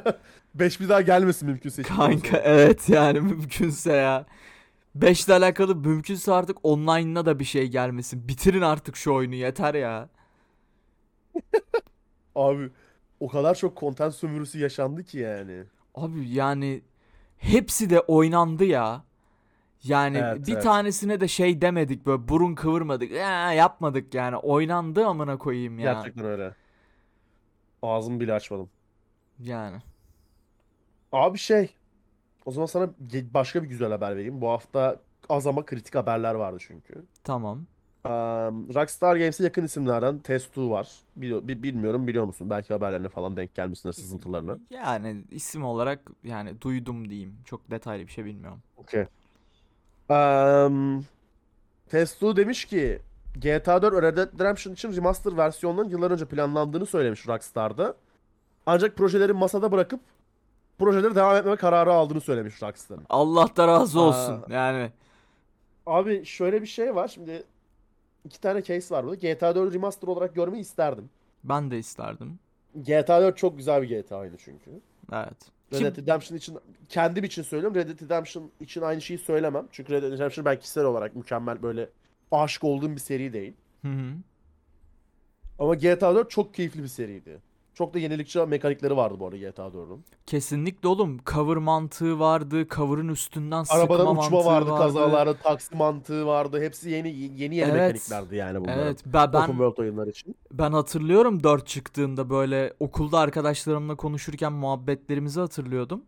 5 0.54 0.80
bir 0.80 0.88
daha 0.88 1.00
gelmesin 1.00 1.48
mümkünse. 1.48 1.82
Kanka 1.82 2.36
evet 2.36 2.88
yani 2.88 3.20
mümkünse 3.20 3.92
ya. 3.92 4.26
5 4.94 5.24
ile 5.26 5.34
alakalı 5.34 5.76
mümkünse 5.76 6.32
artık 6.32 6.58
online'ına 6.62 7.26
da 7.26 7.38
bir 7.38 7.44
şey 7.44 7.68
gelmesin. 7.68 8.28
Bitirin 8.28 8.60
artık 8.60 8.96
şu 8.96 9.14
oyunu 9.14 9.34
yeter 9.34 9.74
ya. 9.74 10.08
Abi 12.34 12.70
o 13.20 13.28
kadar 13.28 13.54
çok 13.54 13.76
content 13.76 14.14
sömürüsü 14.14 14.58
yaşandı 14.58 15.04
ki 15.04 15.18
yani. 15.18 15.64
Abi 15.94 16.28
yani 16.28 16.82
hepsi 17.38 17.90
de 17.90 18.00
oynandı 18.00 18.64
ya. 18.64 19.04
Yani 19.82 20.18
Evet, 20.18 20.46
bir 20.46 20.52
evet. 20.52 20.62
tanesine 20.62 21.20
de 21.20 21.28
şey 21.28 21.60
demedik 21.60 22.06
böyle 22.06 22.28
burun 22.28 22.54
kıvırmadık. 22.54 23.10
Ya 23.10 23.52
yapmadık 23.52 24.14
yani. 24.14 24.36
Oynandı 24.36 25.06
amına 25.06 25.38
koyayım 25.38 25.78
ya. 25.78 25.92
Gerçekten 25.92 26.24
öyle. 26.24 26.54
Ağzımı 27.82 28.20
bile 28.20 28.32
açmadım. 28.32 28.70
Yani. 29.38 29.76
Abi 31.12 31.38
şey. 31.38 31.74
O 32.44 32.50
zaman 32.50 32.66
sana 32.66 32.90
başka 33.34 33.62
bir 33.62 33.68
güzel 33.68 33.90
haber 33.90 34.16
vereyim. 34.16 34.40
Bu 34.40 34.48
hafta 34.48 34.96
az 35.28 35.46
ama 35.46 35.64
kritik 35.64 35.94
haberler 35.94 36.34
vardı 36.34 36.56
çünkü. 36.60 36.94
Tamam. 37.24 37.66
Um, 38.04 38.74
Rockstar 38.74 39.16
Games'e 39.16 39.44
yakın 39.44 39.64
isimlerden 39.64 40.18
Testu 40.18 40.70
var. 40.70 40.88
Biliyor, 41.16 41.48
bi- 41.48 41.62
bilmiyorum 41.62 42.06
biliyor 42.06 42.24
musun? 42.24 42.50
Belki 42.50 42.72
haberlerine 42.74 43.08
falan 43.08 43.36
denk 43.36 43.54
gelmişsindir 43.54 43.94
sızıntılarına. 43.94 44.58
Yani 44.70 45.24
isim 45.30 45.64
olarak 45.64 46.00
yani 46.24 46.60
duydum 46.60 47.10
diyeyim. 47.10 47.36
Çok 47.44 47.70
detaylı 47.70 48.06
bir 48.06 48.12
şey 48.12 48.24
bilmiyorum. 48.24 48.58
Okey. 48.76 49.06
Um, 50.08 51.04
Testu 51.88 52.36
demiş 52.36 52.64
ki 52.64 52.98
GTA 53.34 53.82
4 53.82 54.02
Red 54.02 54.16
Dead 54.16 54.40
Redemption 54.40 54.72
için 54.74 54.96
remaster 54.96 55.36
versiyonların 55.36 55.88
yıllar 55.88 56.10
önce 56.10 56.24
planlandığını 56.24 56.86
söylemiş 56.86 57.28
Rockstar'da. 57.28 57.94
Ancak 58.66 58.96
projeleri 58.96 59.32
masada 59.32 59.72
bırakıp 59.72 60.00
projeleri 60.84 61.14
devam 61.14 61.36
etmeme 61.36 61.56
kararı 61.56 61.92
aldığını 61.92 62.20
söylemiş 62.20 62.62
Rockstar'ın. 62.62 63.04
Allah 63.08 63.48
da 63.56 63.68
razı 63.68 64.00
Aa. 64.00 64.02
olsun. 64.02 64.44
Yani 64.50 64.90
Abi 65.86 66.24
şöyle 66.24 66.62
bir 66.62 66.66
şey 66.66 66.94
var. 66.94 67.08
Şimdi 67.08 67.42
iki 68.24 68.40
tane 68.40 68.62
case 68.62 68.94
var 68.94 69.04
burada. 69.04 69.14
GTA 69.32 69.54
4 69.54 69.74
remaster 69.74 70.08
olarak 70.08 70.34
görmeyi 70.34 70.60
isterdim. 70.62 71.10
ben 71.44 71.70
de 71.70 71.78
isterdim. 71.78 72.38
GTA 72.74 73.22
4 73.22 73.36
çok 73.36 73.56
güzel 73.56 73.82
bir 73.82 74.00
GTA 74.02 74.18
oyunu 74.18 74.36
çünkü. 74.38 74.70
Evet. 75.12 75.36
Red 75.72 75.80
Dead 75.80 75.96
Redemption 75.96 76.38
için 76.38 76.58
kendim 76.88 77.24
için 77.24 77.42
söylüyorum. 77.42 77.74
Red 77.74 77.88
Dead 77.88 78.02
Redemption 78.02 78.50
için 78.60 78.82
aynı 78.82 79.00
şeyi 79.02 79.18
söylemem. 79.18 79.66
Çünkü 79.72 79.92
Red 79.92 80.02
Dead 80.02 80.12
Redemption 80.12 80.44
ben 80.44 80.58
kişisel 80.58 80.84
olarak 80.84 81.16
mükemmel 81.16 81.62
böyle 81.62 81.88
aşık 82.30 82.64
olduğum 82.64 82.90
bir 82.90 83.00
seri 83.00 83.32
değil. 83.32 83.52
Hı 83.82 83.88
hı. 83.88 84.12
Ama 85.58 85.74
GTA 85.74 86.14
4 86.14 86.30
çok 86.30 86.54
keyifli 86.54 86.82
bir 86.82 86.88
seriydi. 86.88 87.38
Çok 87.80 87.94
da 87.94 87.98
yenilikçi 87.98 88.38
mekanikleri 88.46 88.96
vardı 88.96 89.14
bu 89.20 89.26
arada 89.26 89.36
GTA 89.36 89.66
4'ün. 89.66 90.04
Kesinlikle 90.26 90.88
oğlum. 90.88 91.20
Cover 91.26 91.56
mantığı 91.56 92.18
vardı. 92.18 92.66
Cover'ın 92.68 93.08
üstünden 93.08 93.62
sıkma 93.62 93.80
Arabadan 93.80 94.16
uçma 94.16 94.30
mantığı 94.30 94.46
vardı, 94.46 94.70
kazalarda 94.70 95.34
taksi 95.36 95.76
mantığı 95.76 96.26
vardı. 96.26 96.60
Hepsi 96.62 96.90
yeni 96.90 97.10
yeni 97.10 97.56
yeni 97.56 97.70
Evet. 97.70 97.72
mekaniklerdi 97.72 98.36
yani 98.36 98.60
bunlar. 98.60 98.76
Evet 98.78 99.02
ben, 99.06 99.28
Open 99.28 99.40
ben 99.42 99.46
World 99.46 99.76
oyunlar 99.78 100.06
için. 100.06 100.34
ben 100.52 100.72
hatırlıyorum 100.72 101.42
4 101.42 101.66
çıktığında 101.66 102.30
böyle 102.30 102.72
okulda 102.80 103.18
arkadaşlarımla 103.18 103.94
konuşurken 103.94 104.52
muhabbetlerimizi 104.52 105.40
hatırlıyordum. 105.40 106.02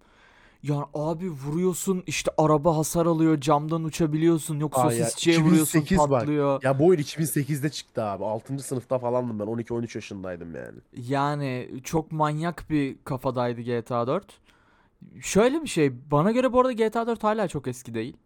Yani 0.62 0.84
abi 0.94 1.30
vuruyorsun 1.30 2.02
işte 2.06 2.30
araba 2.38 2.76
hasar 2.76 3.06
alıyor 3.06 3.40
camdan 3.40 3.84
uçabiliyorsun 3.84 4.60
yok 4.60 4.78
Aa 4.78 4.92
ya, 4.92 5.04
sosisçiye 5.04 5.38
vuruyorsun 5.38 5.78
2008 5.80 5.98
bak. 5.98 6.08
patlıyor. 6.20 6.62
Ya 6.62 6.78
bu 6.78 6.86
oyun 6.86 7.00
2008'de 7.00 7.70
çıktı 7.70 8.04
abi. 8.04 8.24
6. 8.24 8.58
sınıfta 8.58 8.98
falandım 8.98 9.38
ben. 9.38 9.44
12-13 9.44 9.96
yaşındaydım 9.96 10.54
yani. 10.54 10.78
Yani 11.08 11.68
çok 11.84 12.12
manyak 12.12 12.64
bir 12.70 12.96
kafadaydı 13.04 13.60
GTA 13.60 14.06
4. 14.06 14.24
Şöyle 15.20 15.62
bir 15.62 15.68
şey 15.68 16.10
bana 16.10 16.32
göre 16.32 16.52
bu 16.52 16.60
arada 16.60 16.72
GTA 16.72 17.06
4 17.06 17.24
hala 17.24 17.48
çok 17.48 17.68
eski 17.68 17.94
değil. 17.94 18.16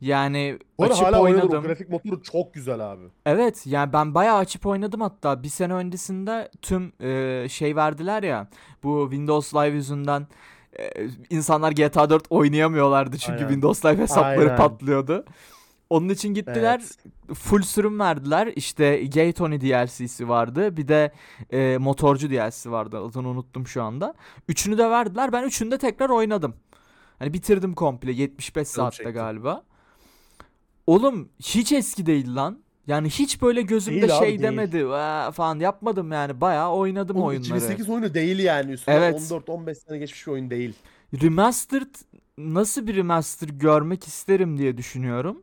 Yani 0.00 0.58
Bu 0.78 0.84
açıp 0.84 1.06
hala 1.06 1.20
oynanır. 1.20 1.42
O 1.42 1.44
oynadım. 1.46 1.62
grafik 1.62 1.88
motoru 1.90 2.22
çok 2.22 2.54
güzel 2.54 2.92
abi. 2.92 3.02
Evet 3.26 3.66
yani 3.66 3.92
ben 3.92 4.14
bayağı 4.14 4.36
açıp 4.36 4.66
oynadım 4.66 5.00
hatta 5.00 5.42
bir 5.42 5.48
sene 5.48 5.74
öncesinde 5.74 6.50
tüm 6.62 6.92
e, 7.00 7.46
şey 7.48 7.76
verdiler 7.76 8.22
ya 8.22 8.48
bu 8.82 9.06
Windows 9.10 9.54
Live 9.54 9.74
yüzünden 9.74 10.26
insanlar 11.30 11.72
GTA 11.72 12.10
4 12.10 12.24
oynayamıyorlardı 12.30 13.18
çünkü 13.18 13.32
Aynen. 13.32 13.48
Windows 13.48 13.84
Live 13.84 14.02
hesapları 14.02 14.40
Aynen. 14.40 14.56
patlıyordu. 14.56 15.24
Onun 15.90 16.08
için 16.08 16.34
gittiler 16.34 16.82
Evet. 17.28 17.38
full 17.38 17.62
sürüm 17.62 18.00
verdiler 18.00 18.52
işte 18.56 19.06
Gay 19.06 19.32
Tony 19.32 19.60
DLC'si 19.60 20.28
vardı 20.28 20.76
bir 20.76 20.88
de 20.88 21.12
e, 21.52 21.78
motorcu 21.78 22.30
DLC'si 22.30 22.70
vardı 22.72 22.98
adını 22.98 23.28
unuttum 23.28 23.66
şu 23.66 23.82
anda. 23.82 24.14
Üçünü 24.48 24.78
de 24.78 24.90
verdiler 24.90 25.32
ben 25.32 25.42
üçünü 25.42 25.70
de 25.70 25.78
tekrar 25.78 26.10
oynadım. 26.10 26.54
Hani 27.18 27.32
bitirdim 27.32 27.74
komple 27.74 28.12
75 28.12 28.54
Canım 28.72 28.92
saatte 28.92 29.10
galiba. 29.10 29.62
Oğlum 30.86 31.28
hiç 31.42 31.72
eski 31.72 32.06
değil 32.06 32.34
lan. 32.34 32.63
Yani 32.86 33.08
hiç 33.10 33.42
böyle 33.42 33.62
gözümde 33.62 34.00
Değil 34.00 34.16
abi, 34.18 34.24
şey 34.24 34.28
değil. 34.28 34.42
demedi 34.42 34.88
"Vaa" 34.88 35.30
falan 35.30 35.60
yapmadım 35.60 36.12
yani 36.12 36.40
bayağı 36.40 36.72
oynadım 36.72 37.16
Oğlum, 37.16 37.26
oyunları. 37.26 37.46
2008 37.46 37.88
oyunu 37.90 38.14
değil 38.14 38.38
yani. 38.38 38.72
Üstüne 38.72 38.94
Evet. 38.94 39.20
14-15 39.20 39.74
sene 39.74 39.98
geçmiş 39.98 40.26
bir 40.26 40.32
oyun 40.32 40.50
değil. 40.50 40.74
Remastered 41.22 41.94
nasıl 42.38 42.86
bir 42.86 42.96
remaster 42.96 43.48
görmek 43.48 44.06
isterim 44.06 44.58
diye 44.58 44.76
düşünüyorum. 44.76 45.42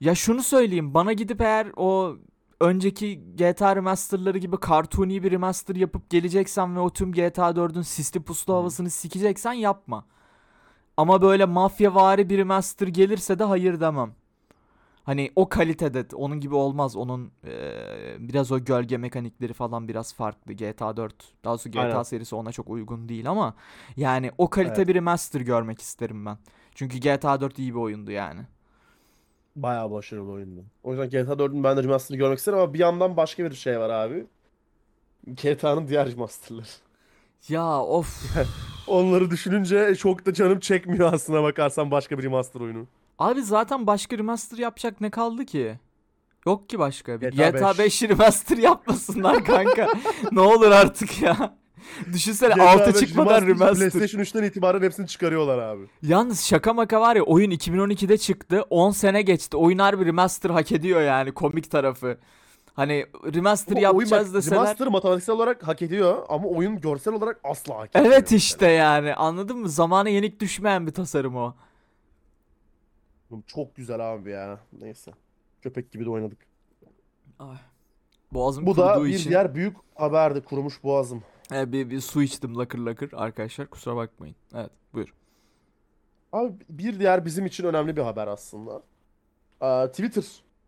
Ya 0.00 0.14
şunu 0.14 0.42
söyleyeyim 0.42 0.94
bana 0.94 1.12
gidip 1.12 1.40
eğer 1.40 1.66
o 1.76 2.16
önceki 2.60 3.20
GTA 3.36 3.76
remasterları 3.76 4.38
gibi 4.38 4.56
cartoony 4.68 5.22
bir 5.22 5.30
remaster 5.30 5.76
yapıp 5.76 6.10
geleceksen 6.10 6.76
ve 6.76 6.80
o 6.80 6.90
tüm 6.90 7.12
GTA 7.12 7.50
4'ün 7.50 7.82
sisli 7.82 8.20
puslu 8.22 8.54
havasını 8.54 8.90
sikeceksen 8.90 9.52
yapma. 9.52 10.04
Ama 10.96 11.22
böyle 11.22 11.44
mafyavari 11.44 12.30
bir 12.30 12.38
remaster 12.38 12.86
gelirse 12.86 13.38
de 13.38 13.44
hayır 13.44 13.80
demem. 13.80 14.14
Hani 15.04 15.32
o 15.36 15.48
kalitede 15.48 16.06
onun 16.16 16.40
gibi 16.40 16.54
olmaz. 16.54 16.96
Onun 16.96 17.32
eee, 17.46 18.16
biraz 18.18 18.52
o 18.52 18.64
gölge 18.64 18.96
mekanikleri 18.96 19.52
falan 19.52 19.88
biraz 19.88 20.14
farklı. 20.14 20.52
GTA 20.52 20.96
4 20.96 21.14
daha 21.44 21.52
doğrusu 21.52 21.70
GTA 21.70 21.80
Aynen. 21.80 22.02
serisi 22.02 22.34
ona 22.36 22.52
çok 22.52 22.70
uygun 22.70 23.08
değil 23.08 23.30
ama 23.30 23.54
yani 23.96 24.30
o 24.38 24.50
kalite 24.50 24.76
Evet. 24.78 24.88
bir 24.88 24.94
remaster 24.94 25.40
görmek 25.40 25.80
isterim 25.80 26.26
ben. 26.26 26.38
Çünkü 26.74 26.98
GTA 26.98 27.40
4 27.40 27.58
iyi 27.58 27.74
bir 27.74 27.78
oyundu 27.80 28.10
yani. 28.10 28.40
Bayağı 29.56 29.90
başarılı 29.90 30.32
oyundu. 30.32 30.64
O 30.82 30.90
yüzden 30.90 31.10
GTA 31.10 31.38
4'ün 31.38 31.64
ben 31.64 31.76
de 31.76 31.82
remaster'ını 31.82 32.18
görmek 32.18 32.38
isterim 32.38 32.58
ama 32.58 32.74
bir 32.74 32.78
yandan 32.78 33.16
başka 33.16 33.44
bir 33.44 33.54
şey 33.54 33.80
var 33.80 33.90
abi. 33.90 34.26
GTA'nın 35.26 35.88
diğer 35.88 36.12
remasterları. 36.12 36.66
Ya 37.48 37.80
of. 37.82 38.36
Onları 38.86 39.30
düşününce 39.30 39.94
çok 39.94 40.26
da 40.26 40.32
canım 40.34 40.60
çekmiyor 40.60 41.12
aslına 41.12 41.42
bakarsan 41.42 41.90
başka 41.90 42.18
bir 42.18 42.22
remaster 42.22 42.60
oyunu. 42.60 42.86
Abi 43.18 43.42
zaten 43.42 43.86
başka 43.86 44.18
remaster 44.18 44.58
yapacak 44.58 45.00
ne 45.00 45.10
kaldı 45.10 45.44
ki? 45.44 45.78
Yok 46.46 46.68
ki 46.68 46.78
başka. 46.78 47.20
Bir 47.20 47.30
GTA 47.32 47.50
GTA 47.50 47.70
5. 47.70 47.78
5 47.78 48.02
remaster 48.02 48.56
yapmasınlar 48.56 49.44
kanka. 49.44 49.88
ne 50.32 50.40
olur 50.40 50.70
artık 50.70 51.22
ya. 51.22 51.56
Düşünsene 52.12 52.54
GTA 52.54 52.70
6 52.70 52.86
5 52.94 53.00
çıkmadan 53.00 53.46
remaster. 53.46 53.90
PlayStation 53.90 54.20
3'ten 54.20 54.42
itibaren 54.42 54.82
hepsini 54.82 55.06
çıkarıyorlar 55.06 55.58
abi. 55.58 55.82
Yalnız 56.02 56.44
şaka 56.44 56.72
maka 56.74 57.00
var 57.00 57.16
ya 57.16 57.22
oyun 57.22 57.50
2012'de 57.50 58.18
çıktı. 58.18 58.62
10 58.70 58.90
sene 58.90 59.22
geçti. 59.22 59.56
Oyun 59.56 59.78
harbi 59.78 60.06
remaster 60.06 60.50
hak 60.50 60.72
ediyor 60.72 61.00
yani 61.02 61.32
komik 61.32 61.70
tarafı. 61.70 62.18
Hani 62.74 63.06
remaster 63.34 63.76
Ama 63.76 63.80
oyun 63.80 63.98
yapacağız 63.98 64.28
bak, 64.28 64.34
deseler. 64.34 64.56
Remaster 64.58 64.88
matematiksel 64.88 65.34
olarak 65.34 65.68
hak 65.68 65.82
ediyor 65.82 66.26
ama 66.28 66.48
oyun 66.48 66.80
görsel 66.80 67.14
olarak 67.14 67.40
asla 67.44 67.78
hak 67.78 67.86
etmiyor. 67.88 68.12
Evet 68.12 68.32
işte 68.32 68.70
yani 68.70 69.14
anladın 69.14 69.58
mı? 69.58 69.68
Zamana 69.68 70.08
yenik 70.08 70.40
düşmeyen 70.40 70.86
bir 70.86 70.92
tasarım 70.92 71.36
o. 71.36 71.54
Çok 73.46 73.76
güzel 73.76 74.14
abi 74.14 74.30
ya. 74.30 74.60
Neyse. 74.80 75.12
Köpek 75.62 75.92
gibi 75.92 76.04
de 76.04 76.10
oynadık. 76.10 76.38
Ay. 77.38 77.56
Boğazım 78.32 78.66
Bu 78.66 78.76
da 78.76 79.04
bir 79.04 79.08
için 79.08 79.30
diğer 79.30 79.54
büyük 79.54 79.76
haberdi. 79.94 80.40
Kurumuş 80.40 80.82
boğazım. 80.82 81.22
e, 81.52 81.72
bir, 81.72 81.90
bir 81.90 82.00
su 82.00 82.22
içtim 82.22 82.58
lakır 82.58 82.78
lakır 82.78 83.12
arkadaşlar 83.12 83.66
kusura 83.66 83.96
bakmayın. 83.96 84.36
Evet 84.54 84.70
buyur. 84.92 85.14
Abi 86.32 86.52
bir 86.68 87.00
diğer 87.00 87.24
bizim 87.24 87.46
için 87.46 87.64
önemli 87.64 87.96
bir 87.96 88.02
haber 88.02 88.26
aslında. 88.26 88.82
Aa, 89.60 89.86
Twitter 89.88 90.24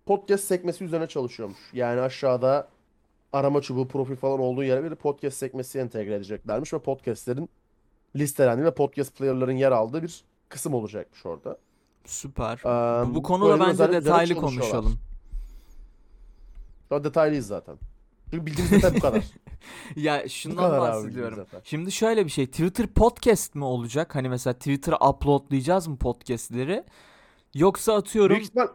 podcast 0.07 0.44
sekmesi 0.44 0.85
üzerine 0.85 1.07
çalışıyormuş. 1.07 1.59
Yani 1.72 2.00
aşağıda 2.00 2.68
arama 3.33 3.61
çubuğu, 3.61 3.88
profil 3.88 4.16
falan 4.16 4.40
olduğu 4.40 4.64
yere 4.64 4.90
bir 4.90 4.94
podcast 4.94 5.37
sekmesi 5.37 5.79
entegre 5.79 6.14
edeceklermiş 6.14 6.72
ve 6.72 6.79
podcastlerin 6.79 7.48
listelendiği 8.16 8.66
ve 8.66 8.74
podcast 8.74 9.16
player'ların 9.18 9.57
yer 9.57 9.72
aldığı 9.72 10.02
bir 10.02 10.24
kısım 10.48 10.74
olacakmış 10.74 11.26
orada. 11.26 11.59
Süper. 12.07 12.61
Aa, 12.64 13.11
bu, 13.11 13.14
bu 13.14 13.23
konuda 13.23 13.61
bence 13.61 13.92
detaylı 13.92 14.35
konuşalım. 14.35 14.99
Daha 16.90 17.05
detaylıyız 17.05 17.47
zaten. 17.47 17.77
Çünkü 18.31 18.47
bildiğimiz 18.47 18.73
detay 18.73 18.95
bu 18.97 19.01
kadar. 19.01 19.25
Ya 19.97 20.29
şundan 20.29 20.81
bahsediyorum. 20.81 21.47
Şimdi 21.64 21.92
şöyle 21.92 22.25
bir 22.25 22.31
şey. 22.31 22.47
Twitter 22.47 22.87
podcast 22.87 23.55
mi 23.55 23.64
olacak? 23.64 24.14
Hani 24.14 24.29
mesela 24.29 24.55
Twitter'a 24.55 25.09
uploadlayacağız 25.09 25.87
mı 25.87 25.97
podcastleri? 25.97 26.85
Yoksa 27.55 27.95
atıyorum... 27.95 28.37
Büyük 28.37 28.49
ihtimal 28.49 28.69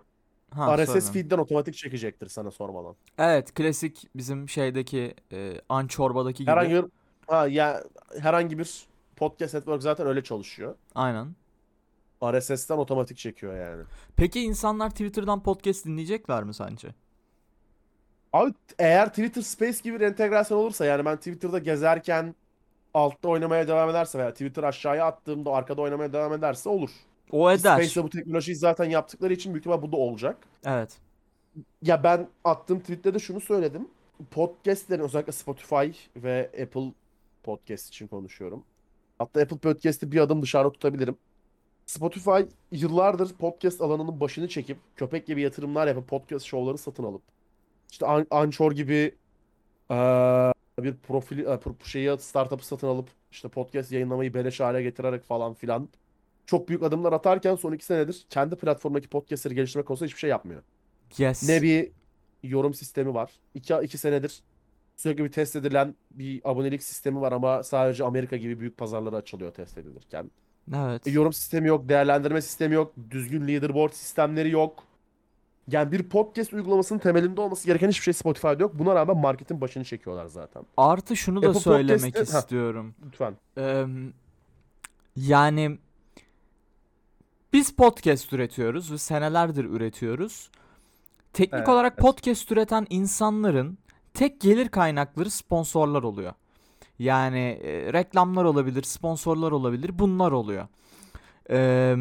Ha, 0.56 0.78
RSS 0.78 0.92
söyle. 0.92 1.02
feed'den 1.02 1.38
otomatik 1.38 1.76
çekecektir 1.76 2.28
sana 2.28 2.52
sormadan. 2.52 2.96
Evet 3.18 3.54
klasik 3.54 4.08
bizim 4.16 4.50
şeydeki 4.50 5.16
e, 5.32 5.62
Anchorba'daki 5.70 6.38
gibi. 6.38 6.52
Herhangi 6.52 6.74
bir 6.74 6.86
ha 7.28 7.48
ya 7.48 7.84
herhangi 8.20 8.60
bir 8.60 8.86
podcast 9.16 9.54
network 9.54 9.82
zaten 9.84 10.08
öyle 10.08 10.24
çalışıyor. 10.24 10.76
Aynen. 10.96 11.36
RSS'ten 12.24 12.78
otomatik 12.78 13.18
çekiyor 13.18 13.56
yani. 13.58 13.84
Peki 14.16 14.42
insanlar 14.42 14.90
Twitter'dan 14.90 15.44
podcast 15.44 15.86
dinleyecekler 15.86 16.44
mi 16.44 16.54
sence? 16.54 16.88
Abi 18.34 18.54
eğer 18.80 19.10
Twitter 19.10 19.42
Space 19.42 19.78
gibi 19.84 20.00
bir 20.00 20.06
entegrasyon 20.06 20.58
olursa 20.58 20.86
yani 20.86 21.06
ben 21.06 21.18
Twitter'da 21.18 21.60
gezerken 21.60 22.36
altta 22.94 23.30
oynamaya 23.30 23.68
devam 23.68 23.90
ederse 23.90 24.20
veya 24.20 24.32
Twitter 24.32 24.64
aşağıya 24.64 25.06
attığımda 25.06 25.52
arkada 25.52 25.82
oynamaya 25.82 26.14
devam 26.14 26.34
ederse 26.34 26.70
olur. 26.70 26.90
O 27.32 27.52
eder. 27.52 27.76
Space'de 27.76 28.04
bu 28.04 28.10
teknolojiyi 28.10 28.56
zaten 28.56 28.86
yaptıkları 28.86 29.34
için 29.34 29.54
büyük 29.54 29.62
ihtimal 29.62 29.82
bu 29.82 29.92
da 29.92 29.98
olacak. 29.98 30.38
Evet. 30.66 30.98
Ya 31.82 32.04
ben 32.04 32.28
attığım 32.44 32.80
tweette 32.80 33.14
de 33.14 33.20
şunu 33.20 33.42
söyledim. 33.42 33.88
Podcast'lerin 34.32 35.04
özellikle 35.04 35.32
Spotify 35.32 35.86
ve 36.16 36.50
Apple 36.64 36.94
Podcast 37.44 37.88
için 37.88 38.08
konuşuyorum. 38.08 38.64
Hatta 39.20 39.42
Apple 39.42 39.58
Podcast'i 39.58 40.12
bir 40.12 40.20
adım 40.20 40.42
dışarıda 40.42 40.72
tutabilirim. 40.72 41.18
Spotify 41.92 42.42
yıllardır 42.72 43.34
podcast 43.34 43.82
alanının 43.82 44.20
başını 44.20 44.48
çekip 44.48 44.78
köpek 44.96 45.28
gibi 45.28 45.42
yatırımlar 45.42 45.88
yapıp 45.88 46.08
podcast 46.08 46.46
şovları 46.46 46.78
satın 46.78 47.04
alıp 47.04 47.22
işte 47.92 48.06
An- 48.06 48.28
Anchor 48.32 48.72
gibi 48.72 49.16
eee, 49.90 50.54
bir 50.80 50.96
profil 50.96 51.46
e, 51.46 51.60
şeyi 51.84 52.18
startup'ı 52.20 52.66
satın 52.66 52.88
alıp 52.88 53.10
işte 53.32 53.48
podcast 53.48 53.92
yayınlamayı 53.92 54.34
beleş 54.34 54.60
hale 54.60 54.84
getirerek 54.84 55.24
falan 55.24 55.54
filan 55.54 55.90
çok 56.46 56.70
büyük 56.70 56.84
adımlar 56.84 57.14
atarken 57.14 57.56
son 57.56 57.74
iki 57.74 57.86
senedir 57.86 58.26
kendi 58.30 58.56
platformdaki 58.56 59.08
podcastleri 59.08 59.56
geliştirmek 59.56 59.88
konusunda 59.88 60.08
hiçbir 60.08 60.20
şey 60.20 60.30
yapmıyor. 60.30 60.64
Yes. 61.18 61.50
Ne 61.50 61.62
bir 61.62 61.92
yorum 62.44 62.74
sistemi 62.74 63.14
var. 63.14 63.32
İki, 63.56 63.74
iki 63.84 63.98
senedir 63.98 64.44
sürekli 64.96 65.24
bir 65.24 65.32
test 65.32 65.56
edilen 65.56 65.96
bir 66.12 66.42
abonelik 66.44 66.84
sistemi 66.84 67.22
var 67.22 67.32
ama 67.32 67.64
sadece 67.64 68.04
Amerika 68.04 68.38
gibi 68.38 68.60
büyük 68.60 68.78
pazarlara 68.78 69.16
açılıyor 69.16 69.54
test 69.54 69.78
edilirken. 69.78 70.32
Evet. 70.76 71.08
E, 71.08 71.12
yorum 71.12 71.34
sistemi 71.34 71.68
yok, 71.68 71.90
değerlendirme 71.90 72.42
sistemi 72.42 72.76
yok, 72.76 72.94
düzgün 73.12 73.48
leaderboard 73.48 73.92
sistemleri 73.94 74.50
yok. 74.50 74.84
Yani 75.68 75.92
bir 75.92 76.04
podcast 76.04 76.54
uygulamasının 76.54 77.00
temelinde 77.00 77.42
olması 77.42 77.66
gereken 77.68 77.90
hiçbir 77.90 78.04
şey 78.04 78.14
Spotify'da 78.14 78.64
yok. 78.64 78.80
Buna 78.80 78.96
rağmen 78.96 79.18
marketin 79.18 79.62
başını 79.62 79.84
çekiyorlar 79.84 80.26
zaten. 80.26 80.64
Artı 80.78 81.16
şunu 81.16 81.42
da 81.42 81.48
Apple 81.48 81.60
söylemek 81.60 82.14
Podcast'te- 82.14 82.34
Ha. 82.34 82.40
istiyorum. 82.40 82.96
Lütfen. 83.06 83.34
Eee, 83.58 83.86
yani 85.16 85.78
biz 87.54 87.76
podcast 87.76 88.34
üretiyoruz 88.34 88.92
ve 88.92 88.98
senelerdir 88.98 89.66
üretiyoruz. 89.66 90.52
Teknik 91.34 91.54
Evet. 91.60 91.70
olarak 91.70 91.98
podcast 91.98 92.52
üreten 92.52 92.88
insanların 92.90 93.78
tek 94.14 94.42
gelir 94.42 94.70
kaynakları 94.70 95.32
sponsorlar 95.32 96.04
oluyor. 96.04 96.34
Yani 97.02 97.60
e, 97.64 97.94
reklamlar 97.94 98.44
olabilir, 98.44 98.84
sponsorlar 98.84 99.52
olabilir, 99.52 100.00
bunlar 100.00 100.32
oluyor. 100.32 100.68
Eee 101.50 101.98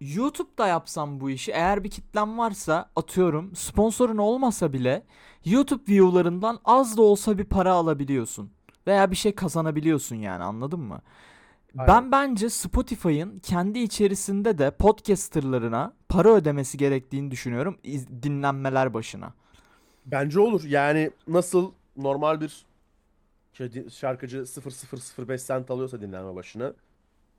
YouTube'da 0.00 0.66
yapsam 0.66 1.20
bu 1.20 1.30
işi 1.30 1.52
eğer 1.52 1.84
bir 1.84 1.90
kitlem 1.90 2.38
varsa 2.38 2.90
atıyorum 2.96 3.56
sponsorun 3.56 4.16
olmasa 4.16 4.72
bile 4.72 5.02
YouTube 5.44 5.92
view'larından 5.92 6.58
az 6.64 6.96
da 6.96 7.02
olsa 7.02 7.38
bir 7.38 7.44
para 7.44 7.72
alabiliyorsun. 7.72 8.50
Veya 8.86 9.10
bir 9.10 9.16
şey 9.16 9.34
kazanabiliyorsun 9.34 10.16
yani 10.16 10.44
anladın 10.44 10.80
mı? 10.80 11.00
Aynen. 11.78 11.94
Ben 11.94 12.12
bence 12.12 12.50
Spotify'ın 12.50 13.38
kendi 13.38 13.78
içerisinde 13.78 14.58
de 14.58 14.70
podcasterlarına 14.70 15.92
para 16.08 16.28
ödemesi 16.28 16.78
gerektiğini 16.78 17.30
düşünüyorum 17.30 17.78
dinlenmeler 18.22 18.94
başına. 18.94 19.34
Bence 20.06 20.40
olur. 20.40 20.64
Yani 20.64 21.10
nasıl 21.28 21.72
normal 21.96 22.40
bir 22.40 22.69
şey- 23.68 23.88
şarkıcı 23.88 24.46
0.005 24.46 25.46
cent 25.46 25.70
alıyorsa 25.70 26.00
dinlenme 26.00 26.34
başına. 26.34 26.72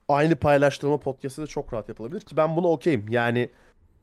Aynı 0.08 0.36
paylaştırma 0.36 1.00
podcast'ı 1.00 1.42
da 1.42 1.46
çok 1.46 1.72
rahat 1.72 1.88
yapılabilir 1.88 2.20
ki 2.20 2.36
ben 2.36 2.56
buna 2.56 2.68
okeyim. 2.68 3.06
Yani 3.08 3.50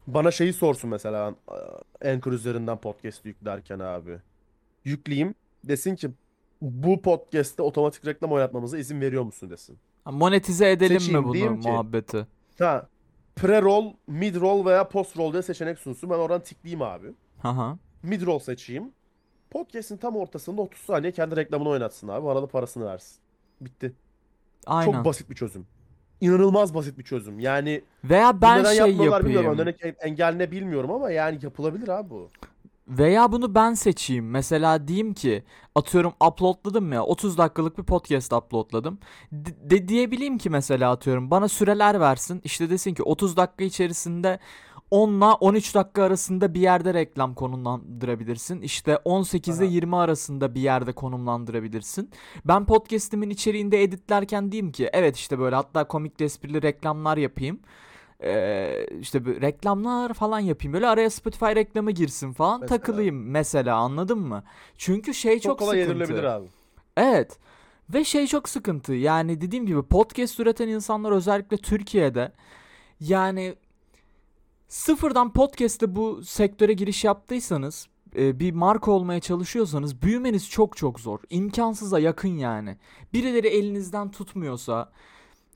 bana 0.07 0.31
şeyi 0.31 0.53
sorsun 0.53 0.89
mesela 0.89 1.35
ben 2.01 2.13
Anchor 2.13 2.31
üzerinden 2.31 2.77
podcast 2.77 3.25
yüklerken 3.25 3.79
abi. 3.79 4.17
Yükleyeyim 4.85 5.35
desin 5.63 5.95
ki 5.95 6.09
bu 6.61 7.01
podcast'te 7.01 7.63
otomatik 7.63 8.05
reklam 8.07 8.31
oynatmamıza 8.31 8.77
izin 8.77 9.01
veriyor 9.01 9.23
musun 9.23 9.49
desin. 9.49 9.77
Monetize 10.05 10.71
edelim 10.71 10.99
Seçeyim, 10.99 11.19
mi 11.21 11.25
bunu 11.25 11.33
diyeyim 11.33 11.59
ki- 11.59 11.69
muhabbeti? 11.69 12.27
Ha 12.59 12.87
pre-roll, 13.35 13.93
mid-roll 14.09 14.65
veya 14.65 14.89
post-roll 14.89 15.33
diye 15.33 15.41
seçenek 15.41 15.79
sunsun. 15.79 16.09
Ben 16.09 16.15
oradan 16.15 16.41
tıklayayım 16.41 16.81
abi. 16.81 17.07
Haha. 17.41 17.77
Mid-roll 18.03 18.39
seçeyim. 18.39 18.91
Podcast'in 19.51 19.97
tam 19.97 20.15
ortasında 20.15 20.61
30 20.61 20.81
saniye 20.81 21.11
kendi 21.11 21.35
reklamını 21.35 21.69
oynatsın 21.69 22.07
abi. 22.07 22.25
Bana 22.25 22.41
da 22.41 22.47
parasını 22.47 22.85
versin. 22.85 23.17
Bitti. 23.61 23.93
Aynen. 24.65 24.91
Çok 24.91 25.05
basit 25.05 25.29
bir 25.29 25.35
çözüm. 25.35 25.65
İnanılmaz 26.21 26.73
basit 26.73 26.97
bir 26.97 27.03
çözüm. 27.03 27.39
Yani 27.39 27.81
Veya 28.03 28.41
ben 28.41 28.59
neden 28.59 28.73
şey 28.73 28.85
bilmiyorum. 28.85 29.29
yapayım. 29.29 29.59
Önündeki 29.59 29.95
engel 29.99 30.35
ne 30.35 30.51
bilmiyorum 30.51 30.91
ama 30.91 31.11
yani 31.11 31.39
yapılabilir 31.41 31.87
abi 31.87 32.09
bu. 32.09 32.29
Veya 32.87 33.31
bunu 33.31 33.55
ben 33.55 33.73
seçeyim. 33.73 34.29
Mesela 34.29 34.87
diyeyim 34.87 35.13
ki 35.13 35.43
atıyorum 35.75 36.13
uploadladım 36.27 36.93
ya 36.93 37.03
30 37.03 37.37
dakikalık 37.37 37.77
bir 37.77 37.83
podcast 37.83 38.33
uploadladım. 38.33 38.99
De, 39.31 39.69
de 39.69 39.87
diyebileyim 39.87 40.37
ki 40.37 40.49
mesela 40.49 40.91
atıyorum 40.91 41.31
bana 41.31 41.47
süreler 41.47 41.99
versin. 41.99 42.41
İşte 42.43 42.69
desin 42.69 42.93
ki 42.93 43.03
30 43.03 43.37
dakika 43.37 43.63
içerisinde 43.63 44.39
10 44.91 45.09
ile 45.13 45.25
13 45.25 45.75
dakika 45.75 46.03
arasında 46.03 46.53
bir 46.53 46.61
yerde 46.61 46.93
reklam 46.93 47.33
konumlandırabilirsin. 47.33 48.61
İşte 48.61 48.97
18 48.97 49.59
ile 49.59 49.65
Aha. 49.65 49.73
20 49.73 49.95
arasında 49.95 50.55
bir 50.55 50.61
yerde 50.61 50.91
konumlandırabilirsin. 50.91 52.09
Ben 52.45 52.65
podcastimin 52.65 53.29
içeriğinde 53.29 53.83
editlerken 53.83 54.51
diyeyim 54.51 54.71
ki 54.71 54.89
evet 54.93 55.15
işte 55.17 55.39
böyle 55.39 55.55
hatta 55.55 55.83
komik 55.83 56.21
esprili 56.21 56.61
reklamlar 56.61 57.17
yapayım. 57.17 57.59
Ee, 58.23 58.85
işte 59.01 59.25
bu 59.25 59.29
reklamlar 59.29 60.13
falan 60.13 60.39
yapayım. 60.39 60.73
Böyle 60.73 60.87
araya 60.87 61.09
Spotify 61.09 61.45
reklamı 61.45 61.91
girsin 61.91 62.33
falan 62.33 62.61
Mesela. 62.61 62.77
takılayım 62.77 63.29
mesela 63.29 63.77
anladın 63.77 64.19
mı? 64.19 64.43
Çünkü 64.77 65.13
şey 65.13 65.39
Çok, 65.39 65.43
çok, 65.43 65.59
kolay 65.59 65.85
sıkıntı. 65.85 66.31
abi. 66.31 66.47
Evet. 66.97 67.37
Ve 67.93 68.03
şey 68.03 68.27
çok 68.27 68.49
sıkıntı. 68.49 68.93
Yani 68.93 69.41
dediğim 69.41 69.65
gibi 69.65 69.83
podcast 69.83 70.39
üreten 70.39 70.67
insanlar 70.67 71.11
özellikle 71.11 71.57
Türkiye'de 71.57 72.31
yani 72.99 73.55
sıfırdan 74.69 75.33
podcast'te 75.33 75.95
bu 75.95 76.23
sektöre 76.23 76.73
giriş 76.73 77.03
yaptıysanız 77.03 77.87
e, 78.15 78.39
bir 78.39 78.51
marka 78.51 78.91
olmaya 78.91 79.19
çalışıyorsanız 79.19 80.01
büyümeniz 80.01 80.49
çok 80.49 80.77
çok 80.77 80.99
zor. 80.99 81.19
İmkansıza 81.29 81.99
yakın 81.99 82.29
yani. 82.29 82.77
Birileri 83.13 83.47
elinizden 83.47 84.11
tutmuyorsa 84.11 84.91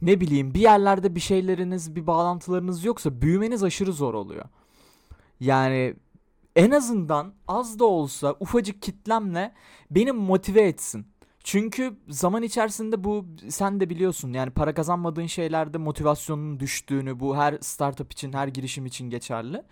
ne 0.01 0.21
bileyim 0.21 0.53
bir 0.53 0.59
yerlerde 0.59 1.15
bir 1.15 1.19
şeyleriniz, 1.19 1.95
bir 1.95 2.07
bağlantılarınız 2.07 2.85
yoksa 2.85 3.21
büyümeniz 3.21 3.63
aşırı 3.63 3.93
zor 3.93 4.13
oluyor. 4.13 4.45
Yani 5.39 5.95
en 6.55 6.71
azından 6.71 7.33
az 7.47 7.79
da 7.79 7.85
olsa 7.85 8.35
ufacık 8.39 8.81
kitlemle 8.81 9.53
beni 9.91 10.11
motive 10.11 10.61
etsin. 10.61 11.05
Çünkü 11.43 11.93
zaman 12.09 12.43
içerisinde 12.43 13.03
bu 13.03 13.25
sen 13.49 13.79
de 13.79 13.89
biliyorsun 13.89 14.33
yani 14.33 14.49
para 14.49 14.73
kazanmadığın 14.73 15.25
şeylerde 15.25 15.77
motivasyonun 15.77 16.59
düştüğünü 16.59 17.19
bu 17.19 17.37
her 17.37 17.57
startup 17.61 18.11
için 18.11 18.33
her 18.33 18.47
girişim 18.47 18.85
için 18.85 19.09
geçerli. 19.09 19.63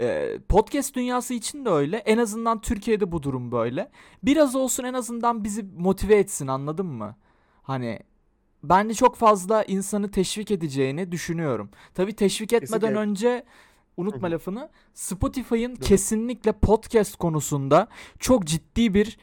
Ee, 0.00 0.38
podcast 0.48 0.94
dünyası 0.94 1.34
için 1.34 1.64
de 1.64 1.70
öyle. 1.70 1.96
En 1.96 2.18
azından 2.18 2.60
Türkiye'de 2.60 3.12
bu 3.12 3.22
durum 3.22 3.52
böyle. 3.52 3.90
Biraz 4.22 4.54
olsun 4.54 4.84
en 4.84 4.94
azından 4.94 5.44
bizi 5.44 5.66
motive 5.78 6.14
etsin 6.18 6.46
anladın 6.46 6.86
mı? 6.86 7.16
Hani 7.62 8.00
bence 8.62 8.94
çok 8.94 9.16
fazla 9.16 9.62
insanı 9.62 10.10
teşvik 10.10 10.50
edeceğini 10.50 11.12
düşünüyorum. 11.12 11.70
Tabii 11.94 12.12
teşvik 12.12 12.52
etmeden 12.52 12.80
Kesinlikle. 12.80 12.98
önce 12.98 13.44
unutma 13.96 14.30
lafını. 14.30 14.68
Spotify'ın 14.94 15.74
kesinlikle 15.74 16.52
podcast 16.52 17.16
konusunda 17.16 17.88
çok 18.18 18.44
ciddi 18.44 18.94
bir 18.94 19.18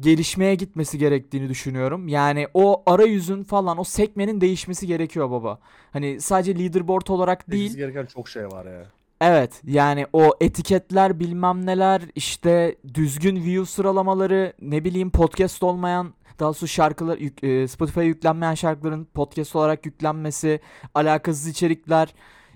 gelişmeye 0.00 0.54
gitmesi 0.54 0.98
gerektiğini 0.98 1.48
düşünüyorum. 1.48 2.08
Yani 2.08 2.46
o 2.54 2.82
arayüzün 2.86 3.42
falan 3.44 3.78
o 3.78 3.84
sekmenin 3.84 4.40
değişmesi 4.40 4.86
gerekiyor 4.86 5.30
baba. 5.30 5.58
Hani 5.92 6.20
sadece 6.20 6.58
leaderboard 6.58 7.06
olarak 7.06 7.50
değil. 7.50 7.76
gereken 7.76 8.06
çok 8.06 8.28
şey 8.28 8.46
var 8.46 8.66
ya. 8.66 8.86
Evet 9.20 9.60
yani 9.64 10.06
o 10.12 10.34
etiketler 10.40 11.20
bilmem 11.20 11.66
neler 11.66 12.02
işte 12.14 12.76
düzgün 12.94 13.36
view 13.36 13.66
sıralamaları 13.66 14.52
ne 14.60 14.84
bileyim 14.84 15.10
podcast 15.10 15.62
olmayan 15.62 16.14
daha 16.38 16.48
doğrusu 16.48 16.68
şarkılar 16.68 17.18
e, 17.42 17.68
Spotify'a 17.68 18.04
yüklenmeyen 18.04 18.54
şarkıların 18.54 19.04
podcast 19.04 19.56
olarak 19.56 19.86
yüklenmesi 19.86 20.60
alakasız 20.94 21.46
içerikler 21.48 22.14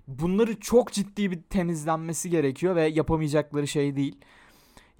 bunları 0.08 0.60
çok 0.60 0.92
ciddi 0.92 1.30
bir 1.30 1.42
temizlenmesi 1.42 2.30
gerekiyor 2.30 2.76
ve 2.76 2.86
yapamayacakları 2.86 3.68
şey 3.68 3.96
değil. 3.96 4.16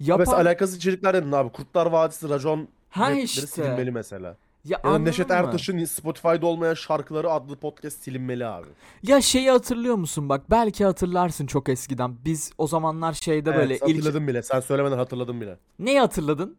Yapan... 0.01 0.19
Mesela 0.19 0.37
alakasız 0.37 0.77
içerikler 0.77 1.13
dedin 1.13 1.31
abi. 1.31 1.49
Kurtlar 1.49 1.85
Vadisi, 1.85 2.29
Racon 2.29 2.67
ha 2.89 3.03
rapleri 3.03 3.21
işte. 3.21 3.47
silinmeli 3.47 3.91
mesela. 3.91 4.37
Ya, 4.65 4.81
Ya 4.85 4.97
Neşet? 4.97 5.31
Ertaş'ın 5.31 5.85
Spotify'da 5.85 6.45
olmayan 6.45 6.73
şarkıları 6.73 7.31
adlı 7.31 7.55
podcast 7.55 8.03
silinmeli 8.03 8.45
abi. 8.45 8.67
Ya 9.03 9.21
şeyi 9.21 9.51
hatırlıyor 9.51 9.95
musun 9.95 10.29
bak 10.29 10.41
belki 10.49 10.85
hatırlarsın 10.85 11.45
çok 11.45 11.69
eskiden. 11.69 12.15
Biz 12.25 12.51
o 12.57 12.67
zamanlar 12.67 13.13
şeyde 13.13 13.55
böyle 13.55 13.73
Evet, 13.73 13.81
ilk 13.87 13.97
hatırladım 13.97 14.27
bile. 14.27 14.43
Sen 14.43 14.59
söylemeden 14.59 14.97
hatırladım 14.97 15.41
bile. 15.41 15.57
neyi 15.79 15.99
hatırladın? 15.99 16.57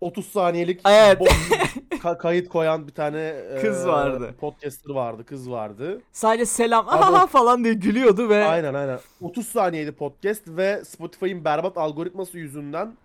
30 0.00 0.26
saniyelik 0.28 0.80
Evet. 0.88 1.18
ka- 1.90 2.18
kayıt 2.18 2.48
koyan 2.48 2.86
bir 2.88 2.92
tane 2.94 3.34
Kız 3.60 3.84
e, 3.84 3.88
vardı. 3.88 4.34
podcaster 4.40 4.94
vardı, 4.94 5.24
kız 5.26 5.50
vardı. 5.50 6.00
Sadece 6.12 6.46
selam 6.46 6.88
aha 6.88 7.26
falan 7.26 7.64
diye 7.64 7.74
gülüyordu 7.74 8.28
ve 8.28 8.44
Aynen 8.44 8.74
aynen. 8.74 8.98
30 9.20 9.48
saniyeli 9.48 9.92
podcast 9.92 10.42
ve 10.48 10.84
Spotify'ın 10.84 11.44
berbat 11.44 11.76
algoritması 11.78 12.38
yüzünden 12.38 12.96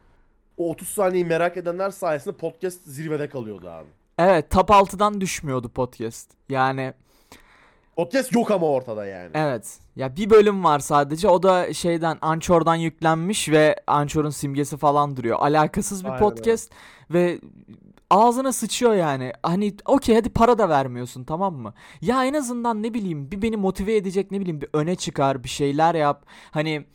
o 0.58 0.70
30 0.70 0.88
saniyeyi 0.88 1.26
merak 1.26 1.58
edenler 1.58 1.90
sayesinde 1.90 2.36
podcast 2.36 2.80
zirvede 2.86 3.30
kalıyordu 3.30 3.70
abi. 3.70 3.88
evet 4.18 4.52
top 4.52 4.70
6'dan 4.70 5.22
düşmüyordu 5.22 5.70
podcast. 5.70 6.32
Yani 6.50 6.94
Podcast 7.96 8.36
yok 8.36 8.52
ama 8.52 8.68
ortada 8.68 9.06
yani. 9.06 9.32
evet 9.34 9.80
ya 9.96 10.16
bir 10.16 10.30
bölüm 10.30 10.64
var 10.64 10.80
sadece 10.80 11.28
o 11.28 11.44
da 11.44 11.74
şeyden 11.74 12.18
Anchor'dan 12.22 12.76
yüklenmiş 12.76 13.50
ve 13.50 13.76
Anchor'un 13.88 14.30
simgesi 14.30 14.78
falan 14.78 15.18
duruyor. 15.18 15.38
Alakasız 15.40 16.04
bir 16.04 16.10
Aynen 16.10 16.20
podcast 16.20 16.72
ve 17.10 17.40
ağzına 18.10 18.52
sıçıyor 18.52 18.94
yani. 18.94 19.32
Hani 19.44 19.74
okey 19.86 20.16
hadi 20.16 20.30
para 20.30 20.58
da 20.58 20.70
vermiyorsun 20.70 21.24
tamam 21.24 21.56
mı? 21.56 21.74
Ya 22.02 22.26
en 22.26 22.34
azından 22.34 22.84
ne 22.84 22.94
bileyim 22.94 23.32
bir 23.32 23.42
beni 23.42 23.58
motive 23.58 23.96
edecek 23.96 24.32
ne 24.32 24.40
bileyim 24.40 24.62
bir 24.62 24.70
öne 24.74 24.96
çıkar 24.96 25.44
bir 25.44 25.50
şeyler 25.50 25.96
yap. 25.96 26.26
Hani 26.52 26.86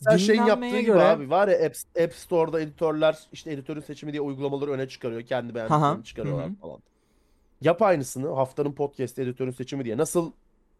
Sen 0.00 0.16
şeyin 0.16 0.44
yaptığı 0.44 0.68
gibi 0.68 0.82
göre- 0.82 1.02
abi 1.02 1.30
var 1.30 1.48
ya 1.48 1.66
App, 1.66 1.76
App 2.04 2.14
Store'da 2.14 2.60
editörler 2.60 3.18
işte 3.32 3.52
editörün 3.52 3.80
seçimi 3.80 4.12
diye 4.12 4.20
uygulamaları 4.20 4.70
öne 4.70 4.88
çıkarıyor. 4.88 5.22
Kendi 5.22 5.54
beğendiklerini 5.54 6.04
çıkarıyorlar 6.04 6.46
hı 6.46 6.50
hı. 6.50 6.56
falan. 6.60 6.78
Yap 7.60 7.82
aynısını 7.82 8.34
haftanın 8.34 8.72
podcast 8.72 9.18
editörün 9.18 9.50
seçimi 9.50 9.84
diye. 9.84 9.96
Nasıl 9.96 10.32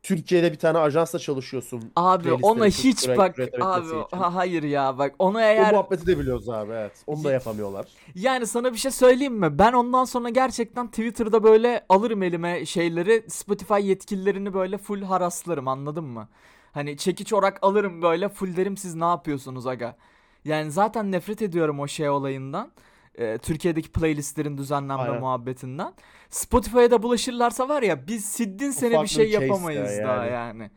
Türkiye'de 0.03 0.53
bir 0.53 0.59
tane 0.59 0.79
ajansla 0.79 1.18
çalışıyorsun. 1.18 1.93
Abi 1.97 2.33
ona 2.33 2.66
hiç 2.66 3.09
bak 3.09 3.39
abi 3.61 3.95
ha, 4.11 4.35
hayır 4.35 4.62
ya 4.62 4.99
bak 4.99 5.14
onu 5.18 5.37
O 5.37 5.41
eğer 5.41 5.72
muhabbeti 5.72 6.07
de 6.07 6.18
biliyoruz 6.18 6.49
abi 6.49 6.72
evet. 6.72 6.93
Onu 7.07 7.24
da 7.24 7.33
yapamıyorlar. 7.33 7.87
yani 8.14 8.47
sana 8.47 8.72
bir 8.72 8.79
şey 8.79 8.91
söyleyeyim 8.91 9.35
mi? 9.35 9.59
Ben 9.59 9.72
ondan 9.72 10.05
sonra 10.05 10.29
gerçekten 10.29 10.87
Twitter'da 10.87 11.43
böyle 11.43 11.87
alırım 11.89 12.22
elime 12.22 12.66
şeyleri 12.66 13.24
Spotify 13.29 13.81
yetkililerini 13.83 14.55
böyle 14.55 14.79
full 14.79 15.03
haraslarım 15.03 15.68
anladın 15.68 16.05
mı? 16.05 16.29
Hani 16.72 16.97
çekiç 16.97 17.33
orak 17.33 17.59
alırım 17.62 18.03
böyle 18.03 18.29
full 18.29 18.57
derim 18.57 18.77
siz 18.77 18.95
ne 18.95 19.05
yapıyorsunuz 19.05 19.66
aga? 19.66 19.97
Yani 20.45 20.70
zaten 20.70 21.12
nefret 21.12 21.43
ediyorum 21.43 21.81
o 21.81 21.89
şey 21.89 22.09
olayından. 22.09 22.72
Ee, 23.18 23.39
Türkiye'deki 23.39 23.93
playlistlerin 23.93 24.59
düzenlenme 24.59 25.03
Aynen. 25.03 25.20
muhabbetinden. 25.20 25.93
Spotify'a 26.37 26.91
da 26.91 27.03
bulaşırlarsa 27.03 27.68
var 27.68 27.82
ya 27.82 28.07
biz 28.07 28.24
siddin 28.24 28.70
sene 28.70 29.03
bir 29.03 29.07
şey 29.07 29.26
bir 29.26 29.30
yapamayız 29.30 29.99
ya 29.99 30.09
daha 30.09 30.26
yani. 30.26 30.32
yani. 30.32 30.70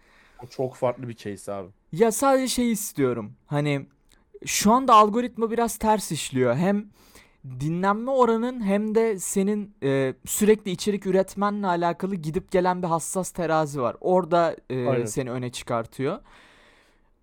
O 0.43 0.47
çok 0.47 0.75
farklı 0.75 1.07
bir 1.07 1.15
case 1.15 1.53
abi. 1.53 1.69
Ya 1.91 2.11
sadece 2.11 2.47
şey 2.47 2.71
istiyorum. 2.71 3.33
Hani 3.45 3.85
şu 4.45 4.71
anda 4.71 4.93
algoritma 4.93 5.51
biraz 5.51 5.77
ters 5.77 6.11
işliyor. 6.11 6.55
Hem 6.55 6.85
dinlenme 7.59 8.11
oranın 8.11 8.63
hem 8.63 8.95
de 8.95 9.19
senin 9.19 9.75
e, 9.83 10.13
sürekli 10.25 10.71
içerik 10.71 11.05
üretmenle 11.05 11.67
alakalı 11.67 12.15
gidip 12.15 12.51
gelen 12.51 12.81
bir 12.83 12.87
hassas 12.87 13.31
terazi 13.31 13.81
var. 13.81 13.95
Orada 14.01 14.55
e, 14.69 14.87
Aynen. 14.87 15.05
seni 15.05 15.31
öne 15.31 15.51
çıkartıyor. 15.51 16.19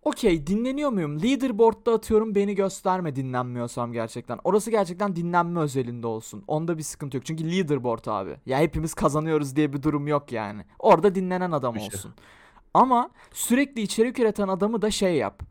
Okey 0.06 0.46
dinleniyor 0.46 0.90
muyum? 0.90 1.22
Leaderboard'da 1.22 1.92
atıyorum 1.94 2.34
beni 2.34 2.54
gösterme 2.54 3.16
dinlenmiyorsam 3.16 3.92
gerçekten. 3.92 4.38
Orası 4.44 4.70
gerçekten 4.70 5.16
dinlenme 5.16 5.60
özelinde 5.60 6.06
olsun. 6.06 6.44
Onda 6.46 6.78
bir 6.78 6.82
sıkıntı 6.82 7.16
yok. 7.16 7.26
Çünkü 7.26 7.56
leaderboard 7.56 8.04
abi. 8.06 8.36
Ya 8.46 8.58
hepimiz 8.58 8.94
kazanıyoruz 8.94 9.56
diye 9.56 9.72
bir 9.72 9.82
durum 9.82 10.06
yok 10.08 10.32
yani. 10.32 10.64
Orada 10.78 11.14
dinlenen 11.14 11.52
adam 11.52 11.74
Bir 11.74 11.78
şey. 11.80 11.86
olsun. 11.86 12.14
Ama 12.74 13.10
sürekli 13.32 13.82
içerik 13.82 14.18
üreten 14.18 14.48
adamı 14.48 14.82
da 14.82 14.90
şey 14.90 15.14
yap. 15.14 15.42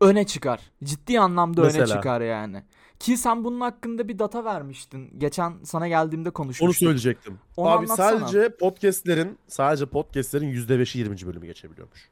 Öne 0.00 0.26
çıkar. 0.26 0.60
Ciddi 0.84 1.20
anlamda 1.20 1.60
öne 1.62 1.66
Mesela? 1.78 1.86
çıkar 1.86 2.20
yani. 2.20 2.62
Ki 2.98 3.16
sen 3.16 3.44
bunun 3.44 3.60
hakkında 3.60 4.08
bir 4.08 4.18
data 4.18 4.44
vermiştin. 4.44 5.10
Geçen 5.18 5.52
sana 5.64 5.88
geldiğimde 5.88 6.28
Onu 6.28 6.34
konuşmuştuk. 6.34 6.76
söyleyecektim. 6.86 7.38
Onu 7.56 7.68
Abi 7.68 7.76
anlatsana. 7.78 8.18
sadece 8.18 8.56
podcastlerin 8.56 9.38
sadece 9.48 9.86
podcastlerin 9.86 10.52
%5'i 10.52 10.98
20. 10.98 11.16
bölümü 11.26 11.46
geçebiliyormuş. 11.46 12.10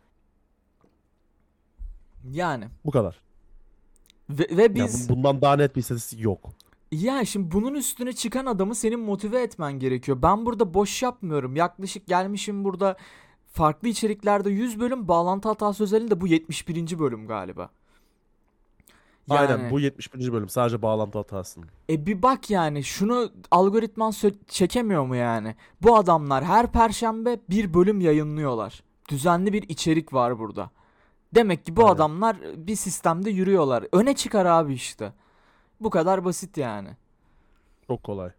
Yani. 2.33 2.65
Bu 2.85 2.91
kadar. 2.91 3.21
Ve, 4.31 4.57
ve 4.57 4.63
Ya 4.63 4.75
biz... 4.75 5.09
bu- 5.09 5.15
bundan 5.15 5.41
daha 5.41 5.57
net 5.57 5.77
bir 5.77 5.81
istatistik 5.81 6.21
yok. 6.21 6.51
Ya 6.93 7.25
şimdi 7.25 7.53
bunun 7.53 7.75
üstüne 7.75 8.13
çıkan 8.13 8.47
adamı 8.47 8.75
senin 8.75 9.01
motive 9.01 9.43
etmen 9.43 9.73
gerekiyor. 9.73 10.23
Ben 10.23 10.47
burada 10.47 10.75
boş 10.75 11.03
yapmıyorum. 11.03 11.57
Yaklaşık 11.57 12.07
gelmişim 12.07 12.65
burada 12.65 12.97
farklı 13.53 13.89
içeriklerde 13.89 14.51
100 14.51 14.81
bölüm 14.81 15.09
bağlantı 15.09 15.49
hatası 15.49 15.83
özelinde 15.85 16.21
bu 16.21 16.27
71. 16.27 16.99
bölüm 16.99 17.27
galiba. 17.27 17.71
Yani, 19.31 19.41
Aynen 19.41 19.71
bu 19.71 19.81
71. 19.81 20.33
bölüm 20.33 20.49
sadece 20.49 20.83
bağlantı 20.83 21.19
hatasının. 21.19 21.67
E 21.91 22.07
bir 22.07 22.23
bak 22.23 22.51
yani 22.51 22.85
şunu 22.85 23.33
algoritman 23.51 24.13
çekemiyor 24.49 25.05
mu 25.05 25.17
yani? 25.17 25.55
Bu 25.83 25.97
adamlar 25.97 26.45
her 26.45 26.73
perşembe 26.73 27.41
bir 27.51 27.75
bölüm 27.75 28.01
yayınlıyorlar. 28.01 28.83
Düzenli 29.09 29.53
bir 29.53 29.63
içerik 29.63 30.13
var 30.13 30.39
burada. 30.39 30.71
Demek 31.35 31.67
ki 31.67 31.77
bu 31.77 31.83
Aynen. 31.83 31.95
adamlar 31.95 32.37
bir 32.57 32.77
sistemde 32.77 33.31
yürüyorlar. 33.31 33.85
Öne 33.93 34.15
çıkar 34.15 34.47
abi 34.47 34.75
işte. 34.75 35.13
Bu 35.81 35.91
kadar 35.91 36.25
basit 36.25 36.57
yani. 36.57 36.89
Çok 37.87 38.03
kolay. 38.03 38.31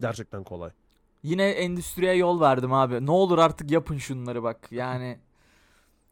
Gerçekten 0.00 0.44
kolay. 0.44 0.70
Yine 1.22 1.50
endüstriye 1.50 2.14
yol 2.14 2.40
verdim 2.40 2.72
abi. 2.72 3.06
Ne 3.06 3.10
olur 3.10 3.38
artık 3.38 3.70
yapın 3.70 3.98
şunları 3.98 4.42
bak. 4.42 4.72
Yani 4.72 5.18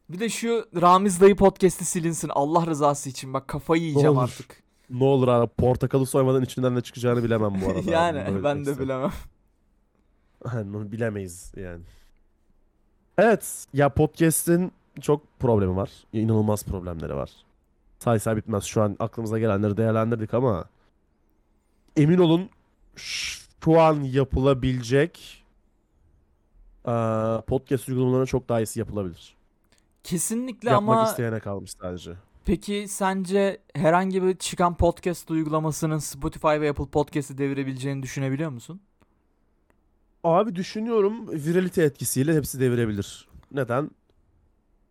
bir 0.09 0.19
de 0.19 0.29
şu 0.29 0.65
Ramiz 0.81 1.21
dayı 1.21 1.35
podcast'i 1.35 1.85
silinsin 1.85 2.29
Allah 2.33 2.65
rızası 2.67 3.09
için. 3.09 3.33
Bak 3.33 3.47
kafayı 3.47 3.81
yiyeceğim 3.81 4.09
olur. 4.17 4.23
artık. 4.23 4.63
Ne 4.89 5.03
olur 5.03 5.27
abi 5.27 5.47
portakalı 5.47 6.05
soymadan 6.05 6.43
içinden 6.43 6.75
ne 6.75 6.81
çıkacağını 6.81 7.23
bilemem 7.23 7.61
bu 7.61 7.69
arada. 7.69 7.91
yani 7.91 8.23
Bunu 8.29 8.43
ben 8.43 8.65
de 8.65 8.79
bilemem. 8.79 9.11
Onu 10.45 10.91
bilemeyiz 10.91 11.51
yani. 11.57 11.83
Evet 13.17 13.65
ya 13.73 13.89
podcast'in 13.89 14.71
çok 14.99 15.39
problemi 15.39 15.75
var. 15.75 15.89
İnanılmaz 16.13 16.63
problemleri 16.63 17.15
var. 17.15 17.31
Say 17.99 18.19
say 18.19 18.35
bitmez. 18.35 18.63
Şu 18.63 18.81
an 18.81 18.95
aklımıza 18.99 19.39
gelenleri 19.39 19.77
değerlendirdik 19.77 20.33
ama 20.33 20.65
emin 21.97 22.17
olun 22.17 22.49
şu 22.95 23.79
an 23.79 24.01
yapılabilecek 24.01 25.43
podcast 27.47 27.89
uygulamalarına 27.89 28.25
çok 28.25 28.49
daha 28.49 28.61
iyisi 28.61 28.79
yapılabilir. 28.79 29.35
Kesinlikle 30.03 30.69
Yapmak 30.69 30.97
ama 30.97 31.09
isteyene 31.09 31.39
kalmış 31.39 31.71
sadece. 31.71 32.11
peki 32.45 32.85
sence 32.89 33.57
herhangi 33.73 34.23
bir 34.23 34.35
çıkan 34.37 34.75
podcast 34.77 35.31
uygulamasının 35.31 35.97
Spotify 35.97 36.47
ve 36.47 36.69
Apple 36.69 36.85
Podcast'i 36.85 37.37
devirebileceğini 37.37 38.03
düşünebiliyor 38.03 38.49
musun? 38.49 38.81
Abi 40.23 40.55
düşünüyorum 40.55 41.31
viralite 41.31 41.83
etkisiyle 41.83 42.35
hepsi 42.35 42.59
devirebilir. 42.59 43.27
Neden? 43.51 43.91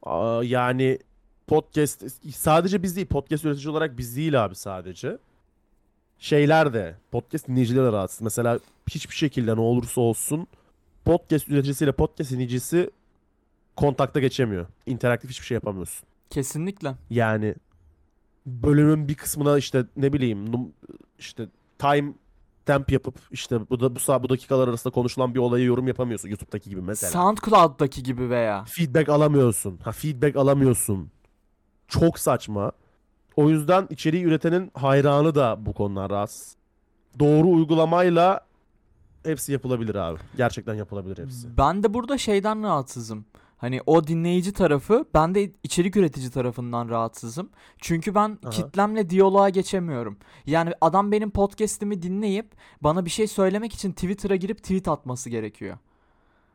Aa, 0.08 0.44
yani 0.44 0.98
podcast 1.46 2.04
sadece 2.34 2.82
biz 2.82 2.96
değil 2.96 3.06
podcast 3.06 3.44
üretici 3.44 3.70
olarak 3.70 3.98
biz 3.98 4.16
değil 4.16 4.44
abi 4.44 4.54
sadece. 4.54 5.18
Şeyler 6.18 6.72
de 6.74 6.96
podcast 7.10 7.48
dinleyicileri 7.48 7.84
de 7.86 7.92
rahatsız. 7.92 8.22
Mesela 8.22 8.58
hiçbir 8.90 9.14
şekilde 9.14 9.56
ne 9.56 9.60
olursa 9.60 10.00
olsun 10.00 10.46
podcast 11.04 11.48
üreticisiyle 11.48 11.92
podcast 11.92 12.30
dinleyicisi 12.32 12.90
kontakta 13.76 14.20
geçemiyor. 14.20 14.66
İnteraktif 14.86 15.30
hiçbir 15.30 15.46
şey 15.46 15.54
yapamıyorsun. 15.54 16.08
Kesinlikle. 16.30 16.94
Yani 17.10 17.54
bölümün 18.46 19.08
bir 19.08 19.14
kısmına 19.14 19.58
işte 19.58 19.84
ne 19.96 20.12
bileyim 20.12 20.72
işte 21.18 21.48
time 21.78 22.12
temp 22.68 22.92
yapıp 22.92 23.14
işte 23.30 23.70
bu 23.70 23.80
da 23.80 23.94
bu 23.94 24.00
saat 24.00 24.22
bu 24.22 24.28
dakikalar 24.28 24.68
arasında 24.68 24.94
konuşulan 24.94 25.34
bir 25.34 25.38
olayı 25.38 25.64
yorum 25.64 25.88
yapamıyorsun 25.88 26.28
YouTube'daki 26.28 26.70
gibi 26.70 26.80
mesela. 26.80 27.12
SoundCloud'daki 27.12 28.02
gibi 28.02 28.30
veya. 28.30 28.64
Feedback 28.64 29.08
alamıyorsun. 29.08 29.78
Ha 29.84 29.92
feedback 29.92 30.36
alamıyorsun. 30.36 31.10
Çok 31.88 32.18
saçma. 32.18 32.72
O 33.36 33.50
yüzden 33.50 33.86
içeriği 33.90 34.24
üretenin 34.24 34.70
hayranı 34.74 35.34
da 35.34 35.66
bu 35.66 35.72
konular 35.72 36.10
rahatsız. 36.10 36.56
Doğru 37.18 37.48
uygulamayla 37.48 38.40
hepsi 39.24 39.52
yapılabilir 39.52 39.94
abi. 39.94 40.18
Gerçekten 40.36 40.74
yapılabilir 40.74 41.18
hepsi. 41.18 41.56
Ben 41.58 41.82
de 41.82 41.94
burada 41.94 42.18
şeyden 42.18 42.62
rahatsızım. 42.62 43.24
Hani 43.58 43.80
o 43.86 44.06
dinleyici 44.06 44.52
tarafı, 44.52 45.04
ben 45.14 45.34
de 45.34 45.50
içerik 45.62 45.96
üretici 45.96 46.30
tarafından 46.30 46.88
rahatsızım. 46.88 47.50
Çünkü 47.78 48.14
ben 48.14 48.38
Aha. 48.42 48.50
kitlemle 48.50 49.10
diyaloğa 49.10 49.48
geçemiyorum. 49.48 50.18
Yani 50.46 50.72
adam 50.80 51.12
benim 51.12 51.30
podcast'imi 51.30 52.02
dinleyip 52.02 52.46
bana 52.80 53.04
bir 53.04 53.10
şey 53.10 53.26
söylemek 53.26 53.74
için 53.74 53.92
Twitter'a 53.92 54.36
girip 54.36 54.62
tweet 54.62 54.88
atması 54.88 55.30
gerekiyor. 55.30 55.78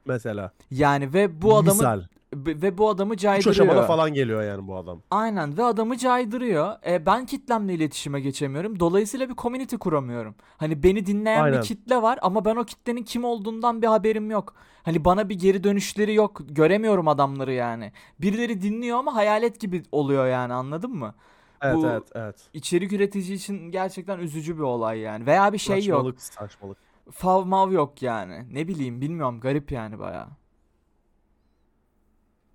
Mesela. 0.06 0.52
Yani 0.72 1.14
ve 1.14 1.42
bu 1.42 1.56
adamı 1.58 1.74
Misal. 1.74 2.04
Ve 2.36 2.78
bu 2.78 2.90
adamı 2.90 3.14
Üç 3.14 3.26
aşamada 3.26 3.54
caydırıyor. 3.54 3.88
falan 3.88 4.14
geliyor 4.14 4.44
yani 4.44 4.68
bu 4.68 4.76
adam. 4.76 5.02
Aynen 5.12 5.58
ve 5.58 5.64
adamı 5.64 5.98
caydırıyor. 5.98 6.74
E, 6.88 7.06
ben 7.06 7.26
kitlemle 7.26 7.74
iletişime 7.74 8.20
geçemiyorum. 8.22 8.80
Dolayısıyla 8.80 9.30
bir 9.30 9.36
community 9.36 9.76
kuramıyorum. 9.76 10.36
Hani 10.58 10.84
beni 10.84 11.06
dinleyen 11.06 11.44
Aynen. 11.44 11.58
bir 11.62 11.66
kitle 11.66 12.02
var 12.02 12.20
ama 12.22 12.46
ben 12.46 12.56
o 12.56 12.64
kitlenin 12.66 13.04
kim 13.04 13.24
olduğundan 13.24 13.82
bir 13.82 13.88
haberim 13.88 14.32
yok. 14.32 14.54
Hani 14.84 15.06
bana 15.06 15.30
bir 15.30 15.36
geri 15.40 15.64
dönüşleri 15.64 16.14
yok. 16.14 16.42
Göremiyorum 16.50 17.08
adamları 17.08 17.54
yani. 17.54 17.92
Birileri 18.22 18.62
dinliyor 18.62 18.98
ama 18.98 19.16
hayalet 19.16 19.60
gibi 19.60 19.84
oluyor 19.92 20.28
yani 20.28 20.54
anladın 20.54 20.92
mı? 20.92 21.16
Evet 21.62 21.76
Bu- 21.76 21.88
evet 21.88 22.04
evet. 22.16 22.36
İçerik 22.54 22.94
üretici 22.94 23.34
için 23.34 23.72
gerçekten 23.72 24.20
üzücü 24.20 24.58
bir 24.58 24.62
olay 24.64 25.00
yani. 25.00 25.26
Veya 25.26 25.54
bir 25.54 25.58
şey 25.58 25.86
yok. 25.86 25.98
Saçmalık 25.98 26.22
saçmalık. 26.22 26.78
Fav 27.12 27.46
mav 27.46 27.72
yok 27.72 28.02
yani. 28.02 28.46
Ne 28.52 28.68
bileyim 28.68 29.02
bilmiyorum 29.02 29.40
garip 29.40 29.72
yani 29.72 30.00
baya. 30.00 30.28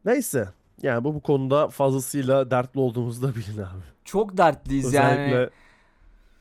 Neyse. 0.04 0.48
Yani 0.82 1.04
bu 1.04 1.14
bu 1.14 1.20
konuda 1.20 1.68
fazlasıyla 1.68 2.50
dertli 2.50 2.80
olduğumuzu 2.80 3.22
da 3.22 3.34
bilin 3.34 3.58
abi. 3.58 3.82
Çok 4.04 4.36
dertliyiz 4.36 4.86
Özellikle 4.86 5.36
yani. 5.36 5.48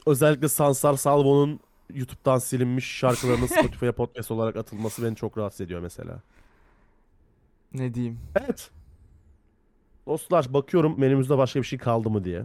özellikle 0.06 0.48
Sansar 0.48 0.94
Salvo'nun 0.94 1.60
YouTube'dan 1.94 2.38
silinmiş 2.38 2.86
şarkılarının 2.98 3.46
Spotify'a 3.60 3.92
podcast 3.92 4.32
olarak 4.32 4.56
atılması 4.56 5.04
beni 5.04 5.16
çok 5.16 5.38
rahatsız 5.38 5.62
ediyor 5.62 5.82
mesela. 5.82 6.20
Ne 7.74 7.94
diyeyim. 7.94 8.20
Evet. 8.36 8.70
Dostlar 10.08 10.54
bakıyorum 10.54 11.00
menümüzde 11.00 11.38
başka 11.38 11.60
bir 11.60 11.66
şey 11.66 11.80
kaldı 11.80 12.10
mı 12.10 12.24
diye. 12.24 12.44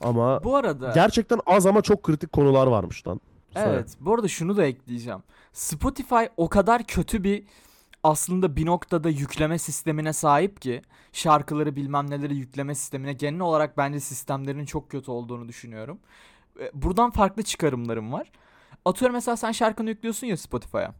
Ama 0.00 0.44
Bu 0.44 0.56
arada 0.56 0.92
gerçekten 0.94 1.40
az 1.46 1.66
ama 1.66 1.82
çok 1.82 2.02
kritik 2.02 2.32
konular 2.32 2.66
varmış 2.66 3.06
lan. 3.06 3.20
Söyle. 3.52 3.68
Evet. 3.68 3.96
Bu 4.00 4.14
arada 4.14 4.28
şunu 4.28 4.56
da 4.56 4.64
ekleyeceğim. 4.64 5.22
Spotify 5.52 6.24
o 6.36 6.48
kadar 6.48 6.82
kötü 6.86 7.24
bir 7.24 7.44
aslında 8.04 8.56
bir 8.56 8.66
noktada 8.66 9.08
yükleme 9.08 9.58
sistemine 9.58 10.12
sahip 10.12 10.60
ki 10.60 10.82
şarkıları 11.12 11.76
bilmem 11.76 12.10
neleri 12.10 12.36
yükleme 12.36 12.74
sistemine 12.74 13.12
genel 13.12 13.40
olarak 13.40 13.76
bence 13.76 14.00
sistemlerinin 14.00 14.64
çok 14.64 14.90
kötü 14.90 15.10
olduğunu 15.10 15.48
düşünüyorum. 15.48 15.98
Buradan 16.74 17.10
farklı 17.10 17.42
çıkarımlarım 17.42 18.12
var. 18.12 18.32
Atıyorum 18.84 19.14
mesela 19.14 19.36
sen 19.36 19.52
şarkını 19.52 19.88
yüklüyorsun 19.88 20.26
ya 20.26 20.36
Spotify'a. 20.36 20.94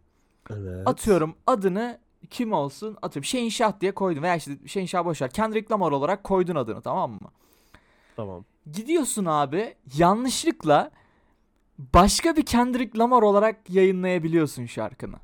Evet. 0.50 0.88
Atıyorum 0.88 1.34
adını 1.46 1.98
kim 2.30 2.52
olsun? 2.52 2.96
Atıyorum 3.02 3.24
Şehinşah 3.24 3.80
diye 3.80 3.94
koydun 3.94 4.22
veya 4.22 4.36
işte 4.36 4.52
Şehinşah 4.66 5.04
boşver. 5.04 5.30
Kendrick 5.30 5.74
Lamar 5.74 5.92
olarak 5.92 6.24
koydun 6.24 6.54
adını 6.54 6.82
tamam 6.82 7.10
mı? 7.10 7.30
Tamam. 8.16 8.44
Gidiyorsun 8.72 9.24
abi 9.24 9.74
yanlışlıkla 9.96 10.90
başka 11.78 12.36
bir 12.36 12.46
Kendrick 12.46 12.98
Lamar 12.98 13.22
olarak 13.22 13.70
yayınlayabiliyorsun 13.70 14.66
şarkını. 14.66 15.16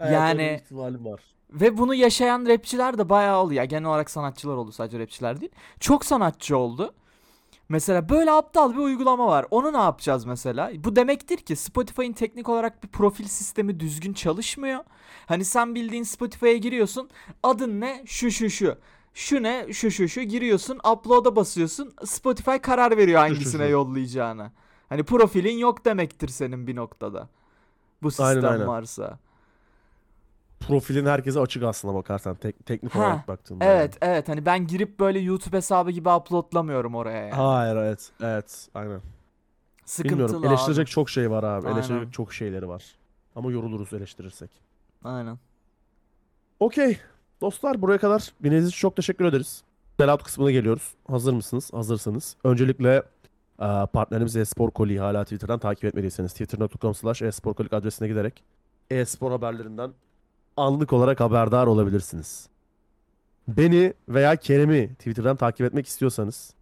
Yani- 0.00 0.60
ihtimalim 0.62 1.04
var. 1.04 1.20
Ve 1.52 1.78
bunu 1.78 1.94
yaşayan 1.94 2.46
rapçiler 2.46 2.98
de 2.98 3.08
bayağı 3.08 3.42
oldu. 3.42 3.52
Ya 3.52 3.64
genel 3.64 3.88
olarak 3.88 4.10
sanatçılar 4.10 4.56
oldu 4.56 4.72
sadece 4.72 4.98
rapçiler 4.98 5.40
değil. 5.40 5.52
Çok 5.80 6.04
sanatçı 6.04 6.56
oldu. 6.56 6.94
Mesela 7.68 8.08
böyle 8.08 8.30
aptal 8.30 8.72
bir 8.72 8.78
uygulama 8.78 9.26
var. 9.26 9.46
Onu 9.50 9.72
ne 9.72 9.76
yapacağız 9.76 10.24
mesela? 10.24 10.70
Bu 10.78 10.96
demektir 10.96 11.36
ki 11.36 11.56
Spotify'ın 11.56 12.12
teknik 12.12 12.48
olarak 12.48 12.82
bir 12.82 12.88
profil 12.88 13.24
sistemi 13.24 13.80
düzgün 13.80 14.12
çalışmıyor. 14.12 14.84
Hani 15.26 15.44
sen 15.44 15.74
bildiğin 15.74 16.02
Spotify'a 16.02 16.56
giriyorsun. 16.56 17.10
Adın 17.42 17.80
ne? 17.80 18.02
Şu 18.06 18.30
şu 18.30 18.50
şu. 18.50 18.76
Şu 19.14 19.42
ne? 19.42 19.72
Şu 19.72 19.90
şu 19.90 20.08
şu. 20.08 20.20
Giriyorsun. 20.20 20.78
Upload'a 20.92 21.36
basıyorsun. 21.36 21.94
Spotify 22.04 22.56
karar 22.56 22.96
veriyor 22.96 23.20
hangisine 23.20 23.66
yollayacağını. 23.66 24.50
Hani 24.88 25.02
profilin 25.02 25.58
yok 25.58 25.84
demektir 25.84 26.28
senin 26.28 26.66
bir 26.66 26.76
noktada. 26.76 27.28
Bu 28.02 28.10
sistem 28.10 28.26
Aynen, 28.26 28.42
aynen. 28.42 28.66
varsa. 28.66 29.18
Profilin 30.70 31.06
herkese 31.06 31.40
açık 31.40 31.62
aslına 31.62 31.94
bakarsan 31.94 32.34
tek, 32.34 32.66
teknik 32.66 32.94
Ha, 32.94 32.98
olarak 33.00 33.28
baktığında. 33.28 33.64
yani. 33.64 33.76
Evet 33.76 33.98
evet 34.00 34.28
hani 34.28 34.46
ben 34.46 34.66
girip 34.66 35.00
böyle 35.00 35.18
YouTube 35.18 35.56
hesabı 35.56 35.90
gibi 35.90 36.08
uploadlamıyorum 36.08 36.94
oraya 36.94 37.18
yani. 37.22 37.32
Hayır 37.34 37.76
evet 37.76 38.10
evet 38.22 38.68
aynen. 38.74 39.00
Sıkıntılı 39.84 40.18
Bilmiyorum 40.18 40.44
eleştirecek 40.44 40.86
abi. 40.86 40.90
çok 40.90 41.10
şey 41.10 41.30
var 41.30 41.42
abi. 41.44 41.66
Aynen. 41.66 41.76
Eleştirecek 41.76 42.12
çok 42.12 42.34
şeyleri 42.34 42.68
var. 42.68 42.84
Ama 43.36 43.50
yoruluruz 43.52 43.92
eleştirirsek. 43.92 44.50
Aynen. 45.04 45.38
Okey. 46.60 46.98
Dostlar 47.40 47.82
buraya 47.82 47.98
kadar 47.98 48.32
dinlediğiniz 48.42 48.68
için 48.68 48.78
çok 48.80 48.96
teşekkür 48.96 49.24
ederiz. 49.24 49.62
Sellout 50.00 50.22
kısmına 50.22 50.50
geliyoruz. 50.50 50.94
Hazır 51.08 51.32
mısınız? 51.32 51.72
Hazırsınız. 51.72 52.36
Öncelikle 52.44 53.02
partnerimiz 53.92 54.36
Espor 54.36 54.70
Koli'yi 54.70 55.00
hala 55.00 55.24
Twitter'dan 55.24 55.58
takip 55.58 55.84
etmediyseniz 55.84 56.32
twitter.com 56.32 56.94
slash 56.94 57.22
esporkolik 57.22 57.72
adresine 57.72 58.08
giderek 58.08 58.42
e-spor 58.90 59.30
haberlerinden 59.30 59.90
anlık 60.56 60.92
olarak 60.92 61.20
haberdar 61.20 61.66
olabilirsiniz. 61.66 62.48
Beni 63.48 63.94
veya 64.08 64.36
Kerem'i 64.36 64.94
Twitter'dan 64.94 65.36
takip 65.36 65.66
etmek 65.66 65.86
istiyorsanız 65.86 66.54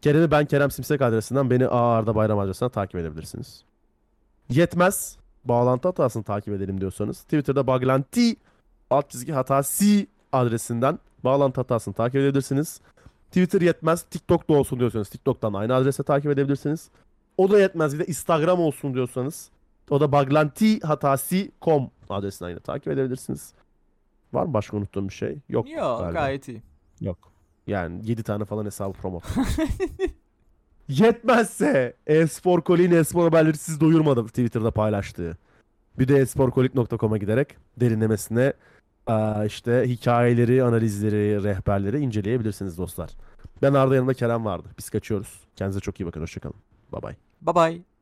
Kerem'i 0.00 0.30
ben 0.30 0.44
Kerem 0.44 0.70
Simsek 0.70 1.02
adresinden 1.02 1.50
beni 1.50 1.66
A 1.66 1.92
Arda 1.92 2.14
Bayram 2.14 2.38
adresinden 2.38 2.70
takip 2.70 2.96
edebilirsiniz. 2.96 3.64
Yetmez. 4.48 5.16
Bağlantı 5.44 5.88
hatasını 5.88 6.22
takip 6.22 6.54
edelim 6.54 6.80
diyorsanız 6.80 7.22
Twitter'da 7.22 7.66
Baglanti 7.66 8.36
alt 8.90 9.10
çizgi 9.10 9.32
hatası 9.32 10.06
adresinden 10.32 10.98
bağlantı 11.24 11.60
hatasını 11.60 11.94
takip 11.94 12.16
edebilirsiniz. 12.16 12.80
Twitter 13.26 13.60
yetmez. 13.60 14.02
TikTok'ta 14.02 14.54
olsun 14.54 14.78
diyorsanız 14.78 15.08
TikTok'tan 15.08 15.52
aynı 15.52 15.74
adrese 15.74 16.02
takip 16.02 16.30
edebilirsiniz. 16.30 16.88
O 17.36 17.50
da 17.50 17.60
yetmez. 17.60 17.94
Bir 17.94 17.98
de 17.98 18.06
Instagram 18.06 18.60
olsun 18.60 18.94
diyorsanız 18.94 19.50
o 19.90 20.00
da 20.00 20.12
baglantihatasi.com 20.12 21.90
adresinden 22.10 22.50
yine 22.50 22.60
takip 22.60 22.88
edebilirsiniz. 22.92 23.52
Var 24.32 24.46
mı 24.46 24.54
başka 24.54 24.76
unuttuğum 24.76 25.08
bir 25.08 25.14
şey? 25.14 25.38
Yok. 25.48 25.70
Yok 25.70 26.00
galiba. 26.00 26.12
gayet 26.12 26.48
iyi. 26.48 26.62
Yok. 27.00 27.18
Yani 27.66 28.00
7 28.10 28.22
tane 28.22 28.44
falan 28.44 28.64
hesabı 28.64 28.92
promote. 28.92 29.28
Yetmezse 30.88 31.96
e-spor 32.06 32.60
Koli'nin 32.60 32.96
e-spor 32.96 33.24
haberleri 33.24 33.56
siz 33.56 33.80
duyurmadı 33.80 34.26
Twitter'da 34.26 34.70
paylaştığı. 34.70 35.38
Bir 35.98 36.08
de 36.08 36.16
esporkolik.com'a 36.16 37.18
giderek 37.18 37.48
derinlemesine 37.80 38.52
işte 39.46 39.84
hikayeleri, 39.86 40.64
analizleri, 40.64 41.42
rehberleri 41.42 41.98
inceleyebilirsiniz 42.00 42.78
dostlar. 42.78 43.10
Ben 43.62 43.74
Arda 43.74 43.94
yanımda 43.94 44.14
Kerem 44.14 44.44
vardı. 44.44 44.68
Biz 44.78 44.90
kaçıyoruz. 44.90 45.40
Kendinize 45.56 45.80
çok 45.80 46.00
iyi 46.00 46.06
bakın. 46.06 46.20
Hoşçakalın. 46.20 46.56
Bye 46.92 47.02
bye. 47.02 47.16
Bye 47.42 47.54
bye. 47.54 47.95